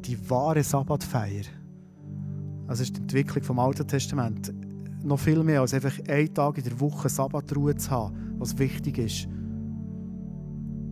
Die 0.00 0.28
wahre 0.28 0.62
Sabbatfeier. 0.62 1.44
Das 2.66 2.80
ist 2.80 2.96
die 2.96 3.00
Entwicklung 3.00 3.44
vom 3.44 3.58
Alten 3.58 3.86
Testament 3.86 4.52
noch 5.04 5.18
viel 5.18 5.42
mehr 5.42 5.60
als 5.60 5.74
einfach 5.74 5.98
einen 6.08 6.32
Tag 6.32 6.58
in 6.58 6.64
der 6.64 6.80
Woche 6.80 7.08
Sabbatruhe 7.08 7.74
zu 7.76 7.90
haben, 7.90 8.34
was 8.38 8.58
wichtig 8.58 8.98
ist. 8.98 9.28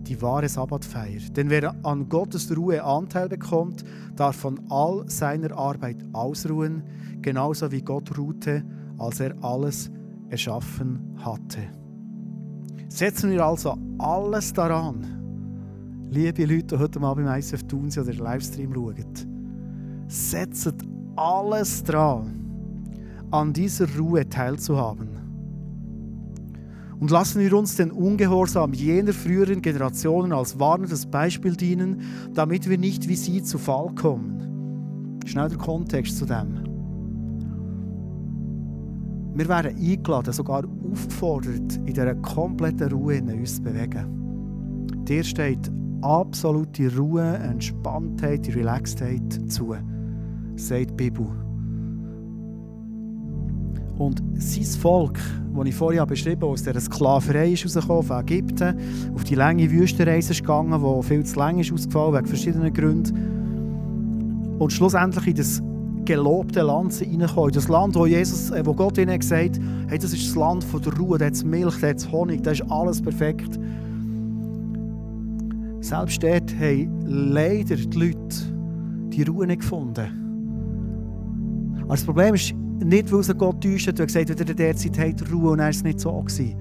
Die 0.07 0.21
wahre 0.21 0.49
Sabbatfeier. 0.49 1.21
Denn 1.35 1.49
wer 1.49 1.75
an 1.85 2.09
Gottes 2.09 2.55
Ruhe 2.57 2.83
Anteil 2.83 3.29
bekommt, 3.29 3.85
darf 4.17 4.37
von 4.37 4.61
all 4.69 5.09
seiner 5.09 5.57
Arbeit 5.57 6.05
ausruhen, 6.13 6.83
genauso 7.23 7.71
wie 7.71 7.83
Gott 7.83 8.17
ruhte, 8.19 8.65
als 8.99 9.21
er 9.21 9.35
alles 9.43 9.91
erschaffen 10.29 11.15
hatte. 11.17 11.61
Setzen 12.89 13.31
wir 13.31 13.45
also 13.45 13.77
alles 13.99 14.53
daran, 14.53 15.23
liebe 16.11 16.45
Leute, 16.45 16.77
die 16.77 16.79
heute 16.79 17.01
mal 17.01 17.15
beim 17.15 17.27
ISF 17.29 17.63
tun 17.65 17.89
oder 17.99 18.13
Livestream 18.13 18.75
schauen, 18.75 18.95
setzt 20.09 20.75
alles 21.17 21.83
daran, 21.85 22.42
an 23.33 23.53
dieser 23.53 23.87
Ruhe 23.97 24.29
teilzuhaben. 24.29 25.09
Und 27.01 27.11
lassen 27.11 27.41
wir 27.41 27.53
uns 27.55 27.75
den 27.75 27.91
Ungehorsam 27.91 28.73
jener 28.75 29.13
früheren 29.13 29.61
Generationen 29.61 30.33
als 30.33 30.61
warnendes 30.61 31.07
Beispiel 31.07 31.57
dienen, 31.57 32.03
damit 32.33 32.69
wir 32.69 32.79
nicht 32.79 33.09
wie 33.09 33.17
sie 33.17 33.43
zu 33.43 33.59
Fall 33.59 33.93
kommen. 33.97 35.19
Schnell 35.25 35.49
der 35.49 35.59
Kontext 35.59 36.19
zu 36.19 36.27
dem. 36.27 36.61
Wir 39.35 39.49
werden 39.49 39.77
eingeladen, 39.77 40.33
sogar 40.33 40.63
aufgefordert, 40.93 41.77
in 41.77 41.87
dieser 41.87 42.15
kompletten 42.17 42.93
Ruhe 42.93 43.17
in 43.17 43.31
uns 43.31 43.57
zu 43.57 43.63
bewegen. 43.63 45.03
Dir 45.05 45.25
steht 45.25 45.73
absolute 46.03 46.95
Ruhe, 46.97 47.35
Entspanntheit, 47.39 48.47
Relaxedheit 48.55 49.51
zu, 49.51 49.75
sagt 50.57 50.91
die 50.91 50.95
Bibel. 50.95 51.52
Und 54.03 54.21
sein 54.35 54.65
Volk, 54.65 55.21
das 55.55 55.67
ich 55.67 55.75
vorhin 55.77 56.05
beschrieben 56.07 56.43
habe, 56.43 56.53
aus 56.53 56.65
dieser 56.65 56.81
Sklaverei 56.81 57.53
ist 57.53 57.65
rausgekommen, 57.65 58.03
von 58.03 58.21
Ägypten, 58.21 58.77
auf 59.15 59.23
die 59.23 59.37
lange 59.37 59.71
Wüstenreise 59.71 60.35
gegangen, 60.35 60.83
die 60.83 61.03
viel 61.07 61.25
zu 61.25 61.39
lang 61.39 61.61
ist 61.61 61.73
ausgefallen, 61.73 62.15
wegen 62.15 62.27
verschiedenen 62.27 62.73
Gründen. 62.73 64.57
Und 64.59 64.73
schlussendlich 64.73 65.29
in 65.29 65.37
das 65.37 65.63
gelobte 66.05 66.63
Land 66.63 67.01
reingekommen. 67.01 67.53
Das 67.53 67.69
Land, 67.69 67.95
wo, 67.95 68.07
Jesus, 68.07 68.51
äh, 68.51 68.67
wo 68.67 68.75
Gott 68.75 68.99
ihnen 68.99 69.17
gesagt 69.17 69.57
hat, 69.57 69.65
hey, 69.87 69.99
das 69.99 70.13
ist 70.13 70.27
das 70.27 70.35
Land 70.35 70.65
von 70.65 70.83
der 70.83 70.95
Ruhe, 70.95 71.17
da 71.17 71.27
hat 71.27 71.45
Milch, 71.45 71.79
da 71.81 71.87
hat 71.91 72.11
Honig, 72.11 72.43
da 72.43 72.51
ist 72.51 72.69
alles 72.69 73.01
perfekt. 73.01 73.57
Selbst 75.81 76.21
dort 76.25 76.53
haben 76.59 76.91
leider 77.07 77.77
die 77.77 77.99
Leute 77.99 78.37
die 79.11 79.23
Ruhe 79.23 79.47
nicht 79.47 79.61
gefunden. 79.61 80.19
Aber 81.83 81.95
das 81.95 82.05
Problem 82.05 82.35
ist 82.35 82.53
nicht, 82.85 83.13
weil 83.13 83.23
sie 83.23 83.35
Gott 83.35 83.63
täuscht 83.63 83.89
und 83.89 83.97
gesagt 83.97 84.31
hat, 84.31 84.41
in 84.41 84.57
der 84.57 84.77
Zeit 84.77 84.99
hat 84.99 85.33
Ruhe 85.33 85.53
und 85.53 85.59
er 85.59 85.71
ist 85.71 85.85
nicht 85.85 86.01
so 86.01 86.13
gewesen, 86.21 86.57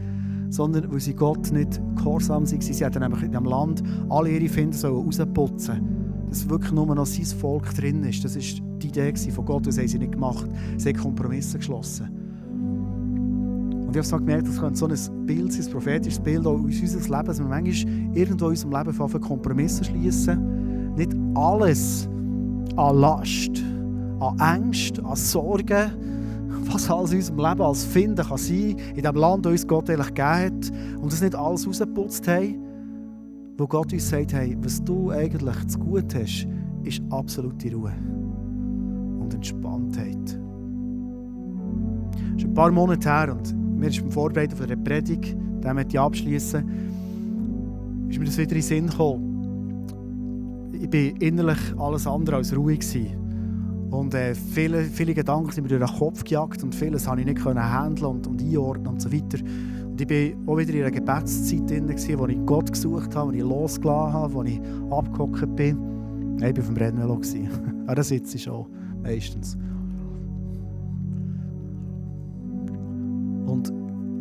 sondern 0.49 0.91
weil 0.91 0.99
sie 0.99 1.13
Gott 1.13 1.51
nicht 1.51 1.81
gehorsam 1.95 2.49
waren. 2.49 2.61
Sie 2.61 2.85
hatten 2.85 2.99
nämlich 2.99 3.23
in 3.23 3.31
diesem 3.31 3.45
Land 3.45 3.83
alle 4.09 4.29
ihre 4.29 4.49
Finder 4.49 4.89
rausputzen 4.89 6.01
dass 6.31 6.49
wirklich 6.49 6.71
nur 6.71 6.95
noch 6.95 7.05
sein 7.05 7.25
Volk 7.25 7.75
drin 7.75 8.05
ist. 8.05 8.23
Das 8.23 8.37
war 8.37 8.41
die 8.77 8.87
Idee 8.87 9.13
von 9.31 9.45
Gott, 9.45 9.67
das 9.67 9.77
haben 9.77 9.87
sie 9.87 9.99
nicht 9.99 10.13
gemacht. 10.13 10.47
Sie 10.77 10.87
haben 10.87 10.97
Kompromisse 10.97 11.57
geschlossen. 11.57 12.07
Und 13.85 13.97
ich 13.97 14.11
habe 14.11 14.23
gemerkt, 14.23 14.47
das 14.47 14.57
könnte 14.57 14.77
so 14.77 14.87
ein 14.87 15.25
Bild 15.25 15.51
sein, 15.51 15.65
ein 15.65 15.71
prophetisches 15.73 16.21
Bild 16.21 16.47
aus 16.47 16.61
unserem 16.61 17.01
Leben, 17.01 17.25
dass 17.25 17.39
wir 17.39 17.45
manchmal 17.45 18.17
irgendwo 18.17 18.45
in 18.45 18.51
unserem 18.51 18.71
Leben 18.71 18.93
von 18.93 19.21
Kompromisse 19.21 19.83
schließen. 19.83 20.95
Nicht 20.95 21.13
alles 21.35 22.07
an 22.77 22.95
Last, 22.95 23.61
an 24.21 24.39
Ängste, 24.39 25.03
an 25.03 25.17
Sorgen, 25.17 25.91
was 26.73 26.89
alles 26.89 27.11
in 27.11 27.17
unserem 27.17 27.37
Leben 27.37 27.61
als 27.61 27.85
Finden 27.85 28.25
kann 28.25 28.37
sein, 28.37 28.75
in 28.95 29.03
dem 29.03 29.15
Land, 29.15 29.45
das 29.45 29.51
uns 29.51 29.67
Gott 29.67 29.89
eigentlich 29.89 30.07
gegeben 30.07 30.27
hat, 30.27 30.71
und 31.01 31.11
das 31.11 31.21
nicht 31.21 31.35
alles 31.35 31.67
rausgeputzt 31.67 32.27
haben, 32.27 32.55
wo 33.57 33.67
Gott 33.67 33.91
uns 33.93 34.09
sagt, 34.09 34.33
hey, 34.33 34.57
was 34.61 34.83
du 34.83 35.11
eigentlich 35.11 35.67
zu 35.67 35.79
gut 35.79 36.15
hast, 36.15 36.47
ist 36.83 37.01
absolute 37.09 37.73
Ruhe 37.73 37.93
und 39.19 39.33
Entspanntheit. 39.33 40.39
Das 42.33 42.37
ist 42.37 42.45
ein 42.45 42.53
paar 42.53 42.71
Monate 42.71 43.07
her 43.09 43.35
und 43.37 43.55
mir 43.77 43.89
ist 43.89 44.01
beim 44.01 44.11
Vorbereiten 44.11 44.55
von 44.55 44.67
der 44.67 44.77
Predigt, 44.77 45.35
möchte 45.63 45.89
ich 45.89 45.99
abschließen, 45.99 46.63
ist 48.09 48.19
mir 48.19 48.25
das 48.25 48.37
wieder 48.37 48.51
in 48.51 48.57
den 48.57 48.61
Sinn 48.61 48.87
gekommen. 48.87 49.27
Ich 50.73 50.91
war 50.91 51.21
innerlich 51.21 51.59
alles 51.77 52.07
andere 52.07 52.37
als 52.37 52.55
ruhig. 52.55 52.79
Gewesen. 52.79 53.20
Und 53.91 54.13
äh, 54.13 54.33
viele, 54.33 54.83
viele 54.83 55.13
Gedanken 55.13 55.51
sind 55.51 55.63
mir 55.63 55.77
durch 55.77 55.91
den 55.91 55.99
Kopf 55.99 56.23
gejagt 56.23 56.63
und 56.63 56.73
vieles 56.73 57.05
konnte 57.05 57.21
ich 57.21 57.27
nicht 57.27 57.45
handeln 57.45 58.05
und, 58.05 58.25
und 58.25 58.41
einordnen 58.41 58.87
und 58.87 59.01
so 59.01 59.11
weiter. 59.11 59.37
Und 59.85 59.99
ich 59.99 60.09
war 60.09 60.53
auch 60.53 60.57
wieder 60.57 60.73
in 60.73 60.81
einer 60.81 60.91
Gebetszeit 60.91 61.69
drin, 61.69 61.93
wo 62.17 62.27
ich 62.27 62.45
Gott 62.45 62.71
gesucht 62.71 63.15
habe, 63.15 63.31
wo 63.31 63.35
ich 63.35 63.41
losgelassen 63.41 64.13
habe, 64.13 64.33
wo 64.33 64.43
ich 64.43 64.61
abgehockt 64.89 65.55
bin. 65.57 65.77
Ich 66.37 66.43
war 66.43 66.49
auf 66.49 66.67
dem 66.67 66.77
Rennvelo. 66.77 67.21
Aber 67.85 67.95
das 67.95 68.07
sitze 68.07 68.37
ich 68.37 68.43
schon, 68.43 68.65
meistens. 69.03 69.57
und 73.51 73.71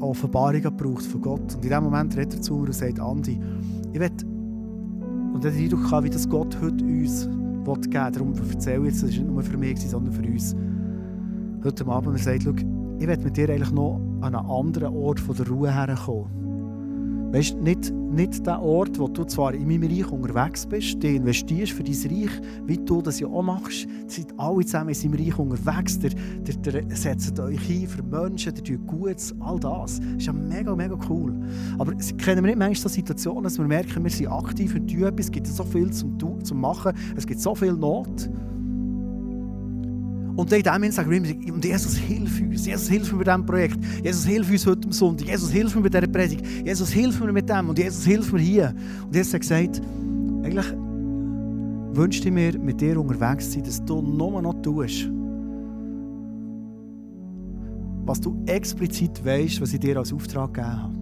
Offenbarungen 0.01 0.63
gebraucht 0.63 1.05
von 1.05 1.21
Gott. 1.21 1.55
Und 1.55 1.65
in 1.65 1.71
dem 1.71 1.85
Moment 1.85 2.17
redet 2.17 2.35
er 2.35 2.43
zu 2.43 2.55
mir 2.55 2.67
und 2.67 2.75
sagt, 2.75 3.01
Andi, 3.01 3.41
ich 3.93 4.01
will, 4.01 4.11
und 5.33 5.45
den 5.45 5.55
Eindruck 5.55 5.91
haben, 5.91 6.07
wie 6.07 6.11
das 6.11 6.29
Gott 6.29 6.59
heute 6.61 6.85
uns 6.85 7.29
geben. 7.65 8.13
Darum 8.13 8.35
erzähle 8.35 8.79
ich 8.79 8.85
jetzt, 8.87 9.03
das 9.03 9.11
ist 9.11 9.19
nicht 9.19 9.31
nur 9.31 9.43
für 9.43 9.57
mich, 9.57 9.81
sondern 9.81 10.13
für 10.13 10.23
uns. 10.23 10.55
Heute 11.65 11.87
Abend, 11.87 12.17
er 12.17 12.23
sagt, 12.23 12.43
schau, 12.45 12.53
ich 12.53 13.07
will 13.07 13.19
mit 13.19 13.37
dir 13.37 13.49
eigentlich 13.49 13.71
noch 13.71 14.01
an 14.21 14.35
einen 14.35 14.47
anderen 14.47 14.95
Ort 14.95 15.21
von 15.21 15.37
der 15.37 15.49
Ruhe 15.49 15.73
herkommen. 15.73 17.33
Weißt 17.33 17.57
nicht, 17.61 17.93
nicht 18.11 18.47
der 18.47 18.61
Ort, 18.61 18.99
wo 18.99 19.09
du 19.09 19.25
zwar 19.25 19.55
in 19.55 19.69
meinem 19.69 19.91
Reich 19.91 20.11
unterwegs 20.11 20.67
bist, 20.67 21.03
du 21.03 21.09
investierst 21.09 21.73
für 21.73 21.85
dein 21.85 21.95
Reich, 21.95 22.31
wie 22.67 22.77
du 22.77 23.01
das 23.01 23.21
ja 23.21 23.27
auch 23.29 23.43
machst. 23.43 23.87
Seid 24.07 24.27
alle 24.37 24.65
zusammen 24.65 24.91
in 24.91 24.95
seinem 24.95 25.15
Reich 25.15 25.39
unterwegs. 25.39 25.99
Der, 25.99 26.11
setzt 26.97 27.39
euch 27.39 27.71
ein 27.71 27.87
für 27.87 28.03
Menschen, 28.03 28.55
der 28.55 28.65
tut 28.65 28.87
Gutes, 28.87 29.35
all 29.41 29.59
das. 29.61 30.01
Das 30.01 30.09
ist 30.19 30.27
ja 30.27 30.33
mega, 30.33 30.75
mega 30.75 30.99
cool. 31.09 31.35
Aber 31.79 31.95
kennen 31.95 32.45
wir 32.45 32.49
nicht 32.49 32.59
manchmal 32.59 32.75
so 32.75 32.89
Situationen, 32.89 33.45
dass 33.45 33.59
wir 33.59 33.67
merken, 33.67 34.03
wir 34.03 34.11
sind 34.11 34.29
aktiv 34.29 34.75
und 34.75 34.89
tun 34.89 35.05
etwas, 35.05 35.27
es 35.27 35.33
gibt 35.33 35.47
so 35.47 35.65
viel 35.65 35.91
zum 35.91 36.61
Machen, 36.61 36.93
es 37.17 37.27
gibt 37.27 37.41
so 37.41 37.55
viel 37.55 37.73
Not. 37.73 38.29
Und 40.41 40.51
in 40.55 40.63
dem 40.63 40.91
sagen 40.91 41.11
wir 41.11 41.19
immer, 41.19 41.55
und 41.55 41.63
Jesus, 41.63 41.97
hilf 41.97 42.41
uns. 42.41 42.65
Jesus, 42.65 42.89
hilf 42.89 43.13
mir 43.13 43.19
bei 43.19 43.25
diesem 43.25 43.45
Projekt. 43.45 43.79
Jesus, 44.03 44.25
hilf 44.25 44.51
uns 44.51 44.67
heute 44.67 44.87
am 44.87 44.93
Sonntag. 44.93 45.29
Jesus, 45.29 45.51
hilf 45.51 45.77
mir 45.77 45.83
bei 45.83 45.91
dieser 45.91 46.07
Predigt. 46.07 46.47
Jesus, 46.65 46.89
hilf 46.89 47.21
mir 47.21 47.31
mit 47.31 47.47
dem. 47.47 47.69
Und 47.69 47.79
Jesus, 47.79 48.07
hilf 48.07 48.33
mir 48.33 48.39
hier. 48.39 48.75
Und 49.05 49.15
Jesus 49.15 49.35
hat 49.35 49.43
gesagt, 49.43 49.83
eigentlich 50.43 50.75
wünschte 51.93 52.29
ich 52.29 52.35
mir, 52.35 52.59
mit 52.59 52.81
dir 52.81 52.99
unterwegs 52.99 53.51
zu 53.51 53.59
sein, 53.59 53.65
dass 53.65 53.85
du 53.85 54.01
nur 54.01 54.41
noch 54.41 54.55
tust, 54.63 55.11
was 58.07 58.19
du 58.19 58.43
explizit 58.47 59.23
weißt, 59.23 59.61
was 59.61 59.75
ich 59.75 59.81
dir 59.81 59.99
als 59.99 60.11
Auftrag 60.11 60.55
gegeben 60.55 60.83
habe. 60.83 60.95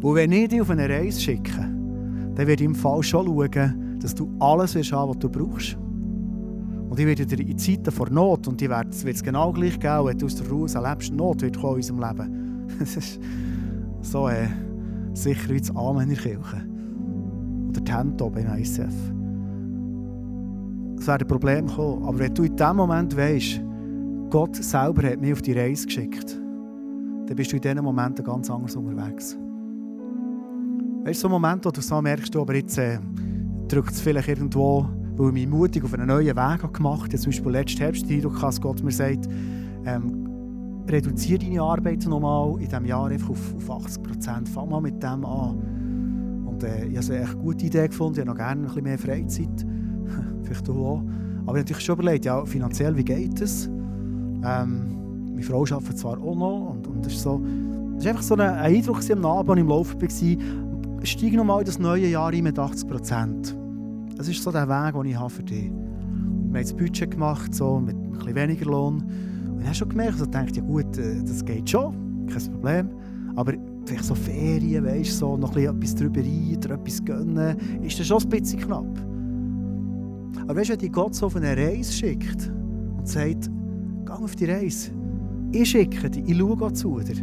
Wo 0.00 0.14
wenn 0.14 0.30
ich 0.30 0.50
dich 0.50 0.60
auf 0.60 0.70
eine 0.70 0.88
Reise 0.88 1.20
schicke, 1.20 1.50
dann 1.52 2.36
werde 2.36 2.62
ich 2.62 2.62
im 2.62 2.76
Fall 2.76 3.02
schon 3.02 3.26
schauen, 3.26 3.98
dass 3.98 4.14
du 4.14 4.30
alles 4.38 4.76
haben, 4.92 5.10
was 5.10 5.18
du 5.18 5.28
brauchst. 5.28 5.76
Und 6.92 7.00
ich 7.00 7.06
werde 7.06 7.24
dir 7.24 7.40
in 7.40 7.56
Zeiten 7.56 7.90
vor 7.90 8.10
Not, 8.10 8.46
und 8.48 8.60
die 8.60 8.68
wird 8.68 8.92
es 8.92 9.22
genau 9.22 9.50
gleich 9.50 9.80
geben, 9.80 10.04
wenn 10.04 10.18
du 10.18 10.26
aus 10.26 10.36
der 10.36 10.46
Ruhe 10.50 10.68
erlebst, 10.74 11.10
Not 11.10 11.40
wird 11.40 11.58
kommen 11.58 11.80
in 11.80 11.90
unserem 11.90 12.00
Leben. 12.00 12.66
Das 12.78 12.96
ist 12.98 13.18
so 14.02 14.28
äh, 14.28 14.46
sicher 15.14 15.48
wie 15.54 15.58
das 15.58 15.74
Amen 15.74 16.02
in 16.02 16.08
der 16.10 16.18
Kirche. 16.18 16.66
Oder 17.70 17.80
die 17.80 17.92
Hände 17.92 18.22
oben 18.22 18.44
im 18.44 18.58
ICF. 18.58 18.92
Es 20.98 21.06
werden 21.06 21.26
Probleme 21.26 21.66
kommen. 21.66 22.04
Aber 22.04 22.18
wenn 22.18 22.34
du 22.34 22.42
in 22.42 22.56
dem 22.56 22.76
Moment 22.76 23.16
weißt, 23.16 23.62
Gott 24.28 24.56
selber 24.56 25.08
hat 25.08 25.18
mich 25.18 25.32
auf 25.32 25.40
die 25.40 25.52
Reise 25.54 25.86
geschickt, 25.86 26.38
dann 27.26 27.34
bist 27.34 27.52
du 27.52 27.56
in 27.56 27.62
diesen 27.62 27.82
Momenten 27.82 28.22
ganz 28.22 28.50
anders 28.50 28.76
unterwegs. 28.76 29.38
Weißt 31.04 31.24
du, 31.24 31.26
so 31.26 31.28
ein 31.28 31.40
Moment, 31.40 31.64
wo 31.64 31.70
du 31.70 31.80
so 31.80 32.02
merkst, 32.02 32.36
aber 32.36 32.54
jetzt 32.54 32.76
äh, 32.76 32.98
drückt 33.68 33.92
es 33.92 34.02
vielleicht 34.02 34.28
irgendwo 34.28 34.86
weil 35.16 35.28
ich 35.28 35.32
mich 35.32 35.48
mutig 35.48 35.84
auf 35.84 35.94
einen 35.94 36.06
neuen 36.06 36.36
Weg 36.36 36.72
gemacht 36.72 37.04
habe. 37.04 37.16
Zum 37.16 37.30
Beispiel 37.30 37.52
letzten 37.52 37.78
Herbst 37.78 38.08
den 38.08 38.16
Eindruck, 38.16 38.40
dass 38.40 38.60
Gott 38.60 38.82
mir 38.82 38.90
sagt, 38.90 39.28
ähm, 39.84 40.22
reduziere 40.88 41.38
deine 41.38 41.62
Arbeit 41.62 42.06
nochmal 42.06 42.60
in 42.60 42.68
diesem 42.68 42.84
Jahr 42.84 43.06
einfach 43.06 43.30
auf, 43.30 43.54
auf 43.56 43.84
80 43.84 44.02
Prozent. 44.02 44.48
Fang 44.48 44.68
mal 44.68 44.80
mit 44.80 45.02
dem 45.02 45.24
an. 45.24 46.44
Und 46.46 46.62
äh, 46.64 46.86
ich 46.86 46.96
habe 46.96 47.14
eine 47.14 47.22
echt 47.24 47.38
gute 47.38 47.66
Idee 47.66 47.88
gefunden. 47.88 48.14
Ich 48.14 48.20
habe 48.20 48.30
noch 48.30 48.36
gerne 48.36 48.62
ein 48.62 48.66
bisschen 48.66 48.82
mehr 48.82 48.98
Freizeit. 48.98 49.66
Vielleicht 50.42 50.68
du 50.68 50.72
auch. 50.72 50.98
Aber 50.98 51.06
ich 51.42 51.48
habe 51.48 51.58
natürlich 51.58 51.84
schon 51.84 51.98
überlegt, 51.98 52.24
ja, 52.24 52.44
finanziell, 52.44 52.96
wie 52.96 53.04
geht 53.04 53.40
es? 53.40 53.66
Ähm, 53.66 55.30
meine 55.30 55.42
Frau 55.42 55.62
arbeitet 55.62 55.98
zwar 55.98 56.18
auch 56.18 56.36
noch. 56.36 56.70
Und, 56.70 56.86
und 56.86 57.04
das, 57.04 57.14
ist 57.14 57.22
so, 57.22 57.40
das 57.94 58.04
ist 58.04 58.08
einfach 58.08 58.22
so 58.22 58.34
ein 58.34 58.40
Eindruck 58.40 58.98
am 59.10 59.24
Abend, 59.24 59.50
als 59.50 59.58
ich 59.58 59.62
im 59.62 59.68
Laufen 59.68 60.02
war. 60.02 61.06
Steige 61.06 61.36
nochmal 61.36 61.60
in 61.60 61.66
das 61.66 61.78
neue 61.78 62.06
Jahr 62.06 62.30
ein 62.30 62.44
mit 62.44 62.58
80 62.58 62.88
Prozent. 62.88 63.61
Das 64.22 64.28
ist 64.28 64.40
so 64.40 64.52
der 64.52 64.68
Weg, 64.68 64.94
den 64.94 65.04
ich 65.06 65.18
habe 65.18 65.30
für 65.30 65.42
dich. 65.42 65.68
Und 65.68 66.52
wir 66.52 66.60
haben 66.60 66.62
das 66.62 66.72
Budget 66.72 67.10
gemacht, 67.10 67.52
so 67.52 67.80
mit 67.80 67.96
ein 67.96 68.12
bisschen 68.12 68.36
weniger 68.36 68.66
Lohn. 68.66 69.02
Und 69.48 69.58
ich 69.58 69.66
habe 69.66 69.74
schon 69.74 69.88
gemerkt, 69.88 70.12
also 70.12 70.26
dachte, 70.26 70.60
ja 70.60 70.62
gut, 70.62 70.96
äh, 70.96 71.20
das 71.24 71.44
geht 71.44 71.68
schon, 71.68 72.28
kein 72.28 72.52
Problem. 72.52 72.90
Aber 73.34 73.54
vielleicht 73.84 74.04
so 74.04 74.14
Ferien, 74.14 74.84
weißt, 74.84 75.18
so 75.18 75.36
noch 75.36 75.56
etwas 75.56 75.96
drüber 75.96 76.20
rein, 76.20 76.56
dir 76.60 76.70
etwas 76.70 77.04
gönnen, 77.04 77.56
ist 77.82 77.98
das 77.98 78.06
schon 78.06 78.22
ein 78.22 78.28
bisschen 78.28 78.60
knapp. 78.60 78.86
Aber 80.42 80.54
weißt 80.54 80.68
du, 80.68 80.72
wenn 80.74 80.78
dich 80.78 80.92
Gott 80.92 81.16
so 81.16 81.26
auf 81.26 81.34
eine 81.34 81.56
Reise 81.56 81.92
schickt 81.92 82.48
und 82.96 83.08
sagt, 83.08 83.50
geh 84.06 84.12
auf 84.12 84.36
die 84.36 84.44
Reise, 84.44 84.92
ich 85.50 85.68
schicke 85.68 86.08
dich, 86.08 86.22
ich 86.28 86.38
schaue 86.38 86.72
zu 86.72 87.00
dir, 87.00 87.16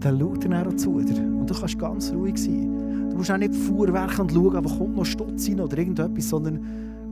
dann 0.00 0.18
schaut 0.18 0.46
er 0.46 0.66
auch 0.66 0.76
zu 0.76 0.98
dir. 1.02 1.18
Und 1.18 1.50
du 1.50 1.54
kannst 1.54 1.78
ganz 1.78 2.10
ruhig 2.10 2.38
sein. 2.38 2.71
Du 3.12 3.18
musst 3.18 3.30
auch 3.30 3.36
nicht 3.36 3.54
vorwerken 3.54 4.22
und 4.22 4.32
schauen, 4.32 4.64
wo 4.64 4.68
kommt 4.68 4.96
noch 4.96 5.04
Stutz 5.04 5.46
rein 5.46 5.60
oder 5.60 5.76
irgendetwas, 5.76 6.30
sondern 6.30 6.60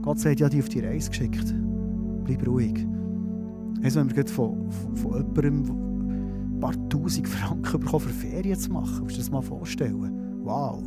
Gott 0.01 0.17
sagt, 0.17 0.39
ja, 0.39 0.49
die 0.49 0.59
auf 0.59 0.67
die 0.67 0.79
Reise 0.79 1.11
geschickt. 1.11 1.53
Bleib 2.23 2.47
ruhig. 2.47 2.87
Also, 3.83 3.99
wenn 3.99 4.15
wir 4.15 4.25
von, 4.25 4.71
von, 4.71 4.95
von 4.95 5.13
jemandem 5.13 6.55
ein 6.55 6.59
paar 6.59 6.89
tausend 6.89 7.27
Franken 7.27 7.79
bekommen, 7.79 8.05
für 8.05 8.09
Ferien 8.09 8.57
zu 8.57 8.71
machen, 8.71 9.03
musst 9.03 9.15
du 9.15 9.19
dir 9.19 9.25
das 9.25 9.31
mal 9.31 9.43
vorstellen. 9.43 10.41
Wow. 10.43 10.81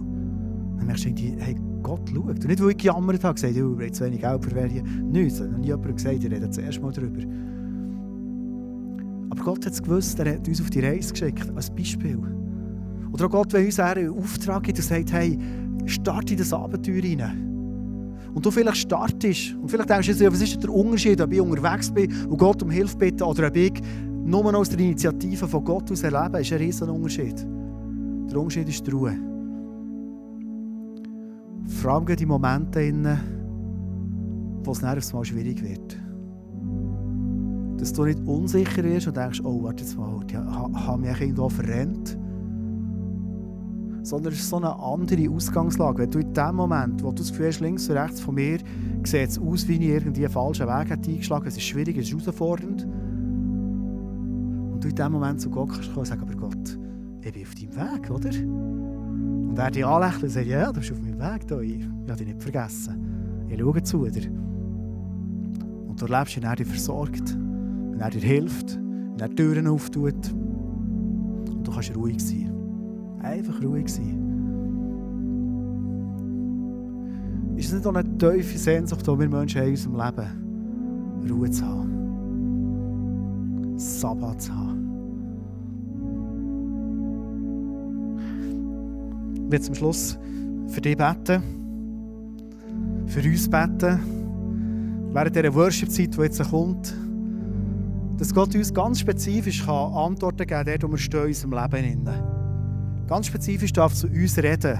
Dann 0.78 0.86
merkst 0.86 1.04
du, 1.04 1.10
hey, 1.38 1.54
Gott 1.84 2.10
schaut. 2.10 2.26
Und 2.26 2.48
nicht, 2.48 2.60
weil 2.60 2.70
ich 2.70 2.76
gejammert 2.78 3.22
habe, 3.22 3.34
gesagt, 3.34 3.54
ich 3.54 3.62
habe 3.62 3.92
zu 3.92 4.04
wenig 4.04 4.20
Geld 4.20 4.44
für 4.44 4.50
Ferien. 4.50 5.10
Nichts. 5.12 5.40
Nie 5.40 5.66
jemand 5.66 5.96
gesagt, 5.96 6.24
ich 6.24 6.30
rede 6.30 6.50
zuerst 6.50 6.82
mal 6.82 6.92
darüber. 6.92 7.22
Aber 9.30 9.44
Gott 9.44 9.64
hat 9.64 9.74
es 9.74 9.82
gewusst, 9.82 10.18
er 10.18 10.34
hat 10.34 10.48
uns 10.48 10.60
auf 10.60 10.70
die 10.70 10.80
Reise 10.80 11.12
geschickt, 11.12 11.52
als 11.54 11.70
Beispiel. 11.70 12.18
Oder 13.14 13.26
auch 13.26 13.30
Gott, 13.30 13.52
wenn 13.52 13.66
uns 13.66 13.78
einen 13.78 14.10
Auftrag 14.10 14.64
gibt 14.64 14.76
und 14.76 14.84
sagt, 14.84 15.12
hey, 15.12 15.38
starte 15.86 16.32
in 16.32 16.38
das 16.38 16.52
Abenteuer 16.52 17.00
rein. 17.00 18.24
Und 18.34 18.44
du 18.44 18.50
vielleicht 18.50 18.78
startest 18.78 19.54
und 19.54 19.70
vielleicht 19.70 19.88
denkst 19.88 20.18
du, 20.18 20.32
was 20.32 20.42
ist 20.42 20.60
der 20.60 20.70
Unterschied, 20.70 21.20
ob 21.20 21.32
ich 21.32 21.40
unterwegs 21.40 21.92
bin 21.92 22.12
und 22.26 22.36
Gott 22.36 22.60
um 22.64 22.70
Hilfe 22.70 22.96
bitte 22.96 23.24
oder 23.24 23.46
ob 23.46 23.54
ich 23.54 23.80
nur 24.24 24.52
aus 24.56 24.68
der 24.68 24.80
Initiative 24.80 25.46
von 25.46 25.64
Gott 25.64 25.92
aus 25.92 26.02
erlebe, 26.02 26.40
ist 26.40 26.52
ein 26.52 26.58
riesen 26.58 26.90
Unterschied. 26.90 27.46
Der 28.32 28.36
Unterschied 28.36 28.68
ist 28.68 28.84
die 28.84 28.90
Ruhe. 28.90 29.14
Vor 31.68 31.92
allem 31.92 32.08
in 32.08 32.28
Momenten, 32.28 33.06
wo 34.64 34.72
es 34.72 34.80
dann 34.80 34.98
mal 35.12 35.24
schwierig 35.24 35.62
wird. 35.62 35.96
Dass 37.78 37.92
du 37.92 38.06
nicht 38.06 38.18
unsicher 38.26 38.82
wirst 38.82 39.06
und 39.06 39.16
denkst, 39.16 39.40
oh, 39.44 39.62
warte 39.62 39.84
jetzt 39.84 39.96
mal, 39.96 40.20
ich 40.26 40.34
habe 40.34 40.98
mich 41.00 41.20
irgendwo 41.20 41.48
verrennt. 41.48 42.18
Sondern 44.04 44.32
es 44.34 44.40
ist 44.40 44.50
so 44.50 44.56
eine 44.56 44.78
andere 44.78 45.30
Ausgangslage. 45.30 46.02
Wenn 46.02 46.10
du 46.10 46.18
in 46.18 46.32
dem 46.32 46.54
Moment, 46.54 47.02
wo 47.02 47.08
du 47.08 47.16
das 47.16 47.30
Gefühl 47.30 47.48
hast, 47.48 47.60
links 47.60 47.88
und 47.88 47.96
rechts 47.96 48.20
von 48.20 48.34
mir, 48.34 48.58
sieht 49.02 49.30
es 49.30 49.38
aus, 49.38 49.66
wie 49.66 49.76
ich 49.76 49.88
irgendwie 49.88 50.26
einen 50.26 50.32
falschen 50.32 50.66
Weg 50.66 50.92
eingeschlagen 50.92 51.46
Es 51.46 51.56
ist 51.56 51.62
schwierig, 51.62 51.96
es 51.96 52.12
ist 52.12 52.12
herausfordernd. 52.12 52.84
Und 54.72 54.78
du 54.84 54.88
in 54.88 54.94
dem 54.94 55.12
Moment 55.12 55.40
zu 55.40 55.48
Gott 55.48 55.70
kannst 55.70 55.96
und 55.96 56.06
sagen, 56.06 56.20
aber 56.22 56.34
Gott, 56.34 56.78
ich 57.22 57.32
bin 57.32 57.42
auf 57.42 57.54
deinem 57.54 57.76
Weg, 57.76 58.10
oder? 58.10 58.28
Und 58.28 59.58
er 59.58 59.70
dich 59.70 59.86
anlächelt 59.86 60.22
und 60.24 60.30
sagt, 60.30 60.46
ja, 60.46 60.70
du 60.70 60.80
bist 60.80 60.92
auf 60.92 61.00
meinem 61.00 61.18
Weg, 61.18 61.42
ich, 61.62 61.80
ich 61.80 62.10
habe 62.10 62.16
dich 62.16 62.26
nicht 62.26 62.42
vergessen. 62.42 63.46
Ich 63.48 63.58
schaue 63.58 63.82
zu 63.82 64.06
dir. 64.10 64.30
Und 65.88 65.96
du 65.98 66.06
erlebst, 66.06 66.36
wenn 66.36 66.44
er 66.44 66.56
dich 66.56 66.66
versorgt, 66.66 67.34
wenn 67.34 68.00
er 68.00 68.10
dir 68.10 68.20
hilft, 68.20 68.76
wenn 68.76 69.20
er 69.20 69.30
Türen 69.30 69.66
auftut. 69.66 70.32
Und 70.32 71.62
du 71.66 71.72
kannst 71.72 71.96
ruhig 71.96 72.20
sein. 72.20 72.53
Einfach 73.24 73.62
ruhig 73.62 73.88
sein. 73.88 74.20
Ist 77.56 77.68
es 77.68 77.74
nicht 77.74 77.86
auch 77.86 77.94
eine 77.94 78.18
tiefe 78.18 78.58
Sehnsucht, 78.58 79.06
die 79.06 79.18
wir 79.18 79.28
Menschen 79.28 79.60
haben 79.62 79.68
in 79.68 79.72
unserem 79.72 79.96
Leben? 79.96 81.30
Ruhe 81.30 81.50
zu 81.50 81.64
haben. 81.64 81.94
Sabbat 83.78 84.42
zu 84.42 84.54
haben. 84.54 84.84
Ich 89.34 89.50
werde 89.50 89.64
zum 89.64 89.74
Schluss 89.74 90.18
für 90.68 90.82
dich 90.82 90.96
beten, 90.96 91.42
für 93.06 93.20
uns 93.20 93.48
beten, 93.48 94.00
während 95.12 95.34
dieser 95.34 95.54
Worship-Zeit, 95.54 96.14
die 96.14 96.20
jetzt 96.20 96.50
kommt, 96.50 96.94
dass 98.18 98.34
Gott 98.34 98.54
uns 98.54 98.74
ganz 98.74 99.00
spezifisch 99.00 99.66
Antworten 99.66 100.38
geben 100.38 100.50
kann, 100.50 100.66
dort, 100.66 100.82
wo 100.82 100.90
wir 100.90 100.98
stehen 100.98 101.20
in 101.20 101.26
unserem 101.28 101.52
Leben. 101.52 102.33
Ganz 103.06 103.26
spezifisch 103.26 103.72
darf 103.72 103.94
zu 103.94 104.06
uns 104.06 104.38
reden 104.38 104.78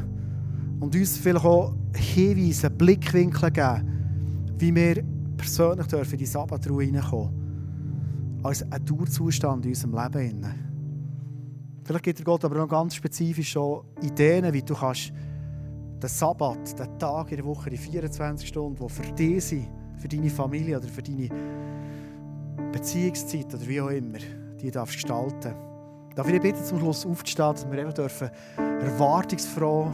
und 0.80 0.94
uns 0.94 1.18
vielleicht 1.18 1.44
auch 1.44 1.74
Hinweise, 1.94 2.70
Blickwinkel 2.70 3.50
geben, 3.50 4.54
wie 4.58 4.74
wir 4.74 5.04
persönlich 5.36 5.86
dürfen 5.86 6.12
in 6.12 6.18
die 6.18 6.26
Sabbatruhe 6.26 6.84
hineinkommen. 6.84 8.40
Als 8.42 8.62
ein 8.62 8.84
Dauerzustand 8.84 9.64
in 9.66 9.72
unserem 9.72 9.94
Leben. 9.94 10.44
Vielleicht 11.84 12.04
gibt 12.04 12.18
dir 12.18 12.24
Gott 12.24 12.44
aber 12.44 12.56
noch 12.56 12.68
ganz 12.68 12.94
spezifisch 12.94 13.50
schon 13.50 13.84
Ideen, 14.02 14.50
wie 14.52 14.62
du 14.62 14.74
kannst 14.74 15.12
den 16.02 16.08
Sabbat, 16.08 16.78
den 16.78 16.98
Tag 16.98 17.30
in 17.30 17.36
der 17.36 17.46
Woche, 17.46 17.70
die 17.70 17.76
24 17.76 18.48
Stunden, 18.48 18.86
die 18.86 18.92
für 18.92 19.12
dich 19.12 19.44
sind, 19.44 19.68
für 19.98 20.08
deine 20.08 20.30
Familie 20.30 20.78
oder 20.78 20.88
für 20.88 21.02
deine 21.02 21.28
Beziehungszeit 22.72 23.54
oder 23.54 23.66
wie 23.66 23.80
auch 23.80 23.88
immer, 23.88 24.18
die 24.60 24.70
darfst 24.70 24.94
gestalten. 24.94 25.73
Darf 26.14 26.26
ich 26.26 26.32
dich 26.32 26.42
bitten, 26.42 26.64
zum 26.64 26.78
Schluss 26.78 27.04
aufzustehen, 27.04 27.52
dass 27.52 27.70
wir 27.70 27.78
einfach 27.80 27.94
dürfen 27.94 28.30
erwartungsfroh 28.56 29.90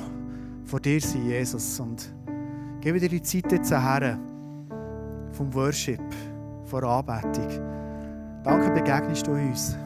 vor 0.65 0.81
dir 0.81 1.01
sein, 1.01 1.27
Jesus. 1.27 1.81
Und 1.81 2.13
gebe 2.81 3.01
dir 3.01 3.09
die 3.09 3.23
Zeit 3.23 3.51
jetzt 3.51 3.71
her 3.71 4.19
vom 5.33 5.55
Worship, 5.55 6.03
von 6.67 6.85
Anbetung. 6.85 7.49
Danke, 8.43 8.71
begegnest 8.71 9.27
du 9.27 9.33
uns. 9.33 9.77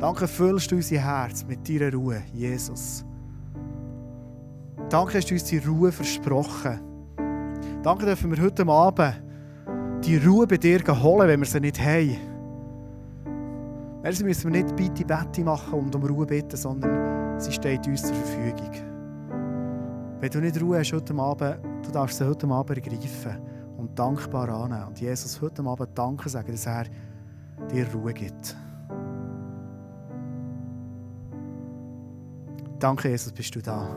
Danke, 0.00 0.26
füllst 0.26 0.70
du 0.70 0.76
unser 0.76 0.96
Herz 0.96 1.44
mit 1.46 1.68
deiner 1.68 1.92
Ruhe, 1.92 2.22
Jesus. 2.32 3.04
Danke, 4.88 5.18
hast 5.18 5.30
du 5.30 5.34
uns 5.34 5.44
die 5.44 5.58
Ruhe 5.58 5.92
versprochen. 5.92 6.80
Danke, 7.82 8.06
dürfen 8.06 8.34
wir 8.34 8.42
heute 8.42 8.66
Abend 8.66 9.22
die 10.04 10.16
Ruhe 10.16 10.46
bei 10.46 10.56
dir 10.56 10.80
holen, 11.02 11.28
wenn 11.28 11.40
wir 11.40 11.46
sie 11.46 11.60
nicht 11.60 11.80
haben. 11.80 12.33
Also 14.04 14.22
müssen 14.22 14.52
wir 14.52 14.62
nicht 14.62 14.76
bitte 14.76 15.02
Bette 15.02 15.42
machen 15.42 15.78
und 15.78 15.94
um 15.94 16.04
Ruhe 16.04 16.26
bitten, 16.26 16.58
sondern 16.58 17.40
sie 17.40 17.50
steht 17.50 17.86
uns 17.88 18.02
zur 18.02 18.14
Verfügung. 18.14 18.70
Wenn 20.20 20.30
du 20.30 20.40
nicht 20.40 20.60
Ruhe 20.60 20.78
hast 20.78 20.92
heute 20.92 21.14
Abend, 21.14 21.58
du 21.82 21.90
darfst 21.90 22.18
sie 22.18 22.26
heute 22.26 22.46
Abend 22.48 22.76
ergreifen 22.76 23.38
und 23.78 23.98
dankbar 23.98 24.50
annehmen. 24.50 24.88
Und 24.88 25.00
Jesus 25.00 25.40
heute 25.40 25.64
Abend 25.64 25.88
Danke 25.94 26.28
sagen, 26.28 26.52
dass 26.52 26.66
er 26.66 26.84
dir 27.72 27.86
Ruhe 27.94 28.12
gibt. 28.12 28.54
Danke, 32.78 33.08
Jesus, 33.08 33.32
bist 33.32 33.54
du 33.54 33.62
da. 33.62 33.88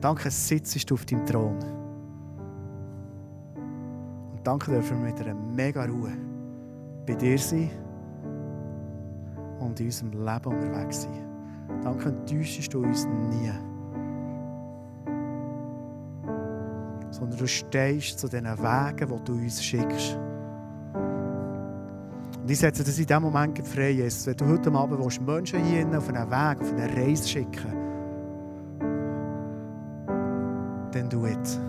Danke, 0.00 0.30
sitzt 0.30 0.90
du 0.90 0.94
auf 0.94 1.04
deinem 1.04 1.26
Thron. 1.26 1.58
Und 4.32 4.40
danke 4.44 4.70
dürfen 4.70 5.02
wir 5.02 5.12
mit 5.12 5.20
einer 5.20 5.34
mega 5.34 5.84
Ruhe 5.84 6.12
bei 7.06 7.14
dir 7.14 7.38
sein 7.38 7.70
und 9.60 9.80
in 9.80 9.86
unserem 9.86 10.12
Leben 10.12 10.44
unterwegs 10.44 11.02
sein. 11.02 11.24
Danke, 11.82 12.08
enttäuschst 12.08 12.72
du 12.72 12.82
uns 12.82 13.06
nie. 13.06 13.50
Sondern 17.10 17.38
du 17.38 17.46
stehst 17.46 18.18
zu 18.18 18.28
den 18.28 18.44
Wegen, 18.44 19.08
die 19.08 19.24
du 19.24 19.32
uns 19.32 19.62
schickst. 19.62 20.18
Und 22.42 22.50
ich 22.50 22.58
setze 22.58 22.84
das 22.84 22.98
in 22.98 23.06
diesem 23.06 23.22
Moment 23.22 23.66
frei, 23.66 23.90
Jesus. 23.90 24.26
Wenn 24.26 24.36
du 24.36 24.46
heute 24.46 24.72
Abend 24.72 24.98
willst, 24.98 25.20
Menschen 25.20 25.64
hier 25.64 25.86
auf 25.96 26.08
einen 26.08 26.30
Weg, 26.30 26.60
auf 26.60 26.72
eine 26.72 26.96
Reise 26.96 27.28
schicken 27.28 27.88
dann 30.98 31.08
du 31.08 31.26
jetzt. 31.26 31.60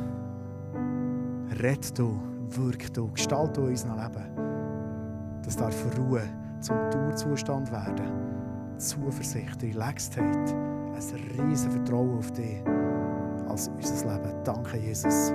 Red 1.61 1.97
du, 1.97 2.19
wirk 2.49 2.93
du, 2.93 3.11
gestalt 3.11 3.57
du 3.57 3.63
unser 3.63 3.95
Leben. 3.95 5.41
Das 5.43 5.55
darf 5.55 5.75
Ruhe 5.97 6.21
zum 6.61 6.77
Dauerzustand 6.91 7.71
werden. 7.71 8.77
Zuversicht, 8.77 9.61
Relaxtheit, 9.61 10.53
ein 11.13 11.47
riesiges 11.47 11.73
Vertrauen 11.73 12.17
auf 12.17 12.31
dich 12.31 12.61
als 13.49 13.67
unser 13.69 14.17
Leben. 14.17 14.43
Danke, 14.43 14.77
Jesus. 14.77 15.33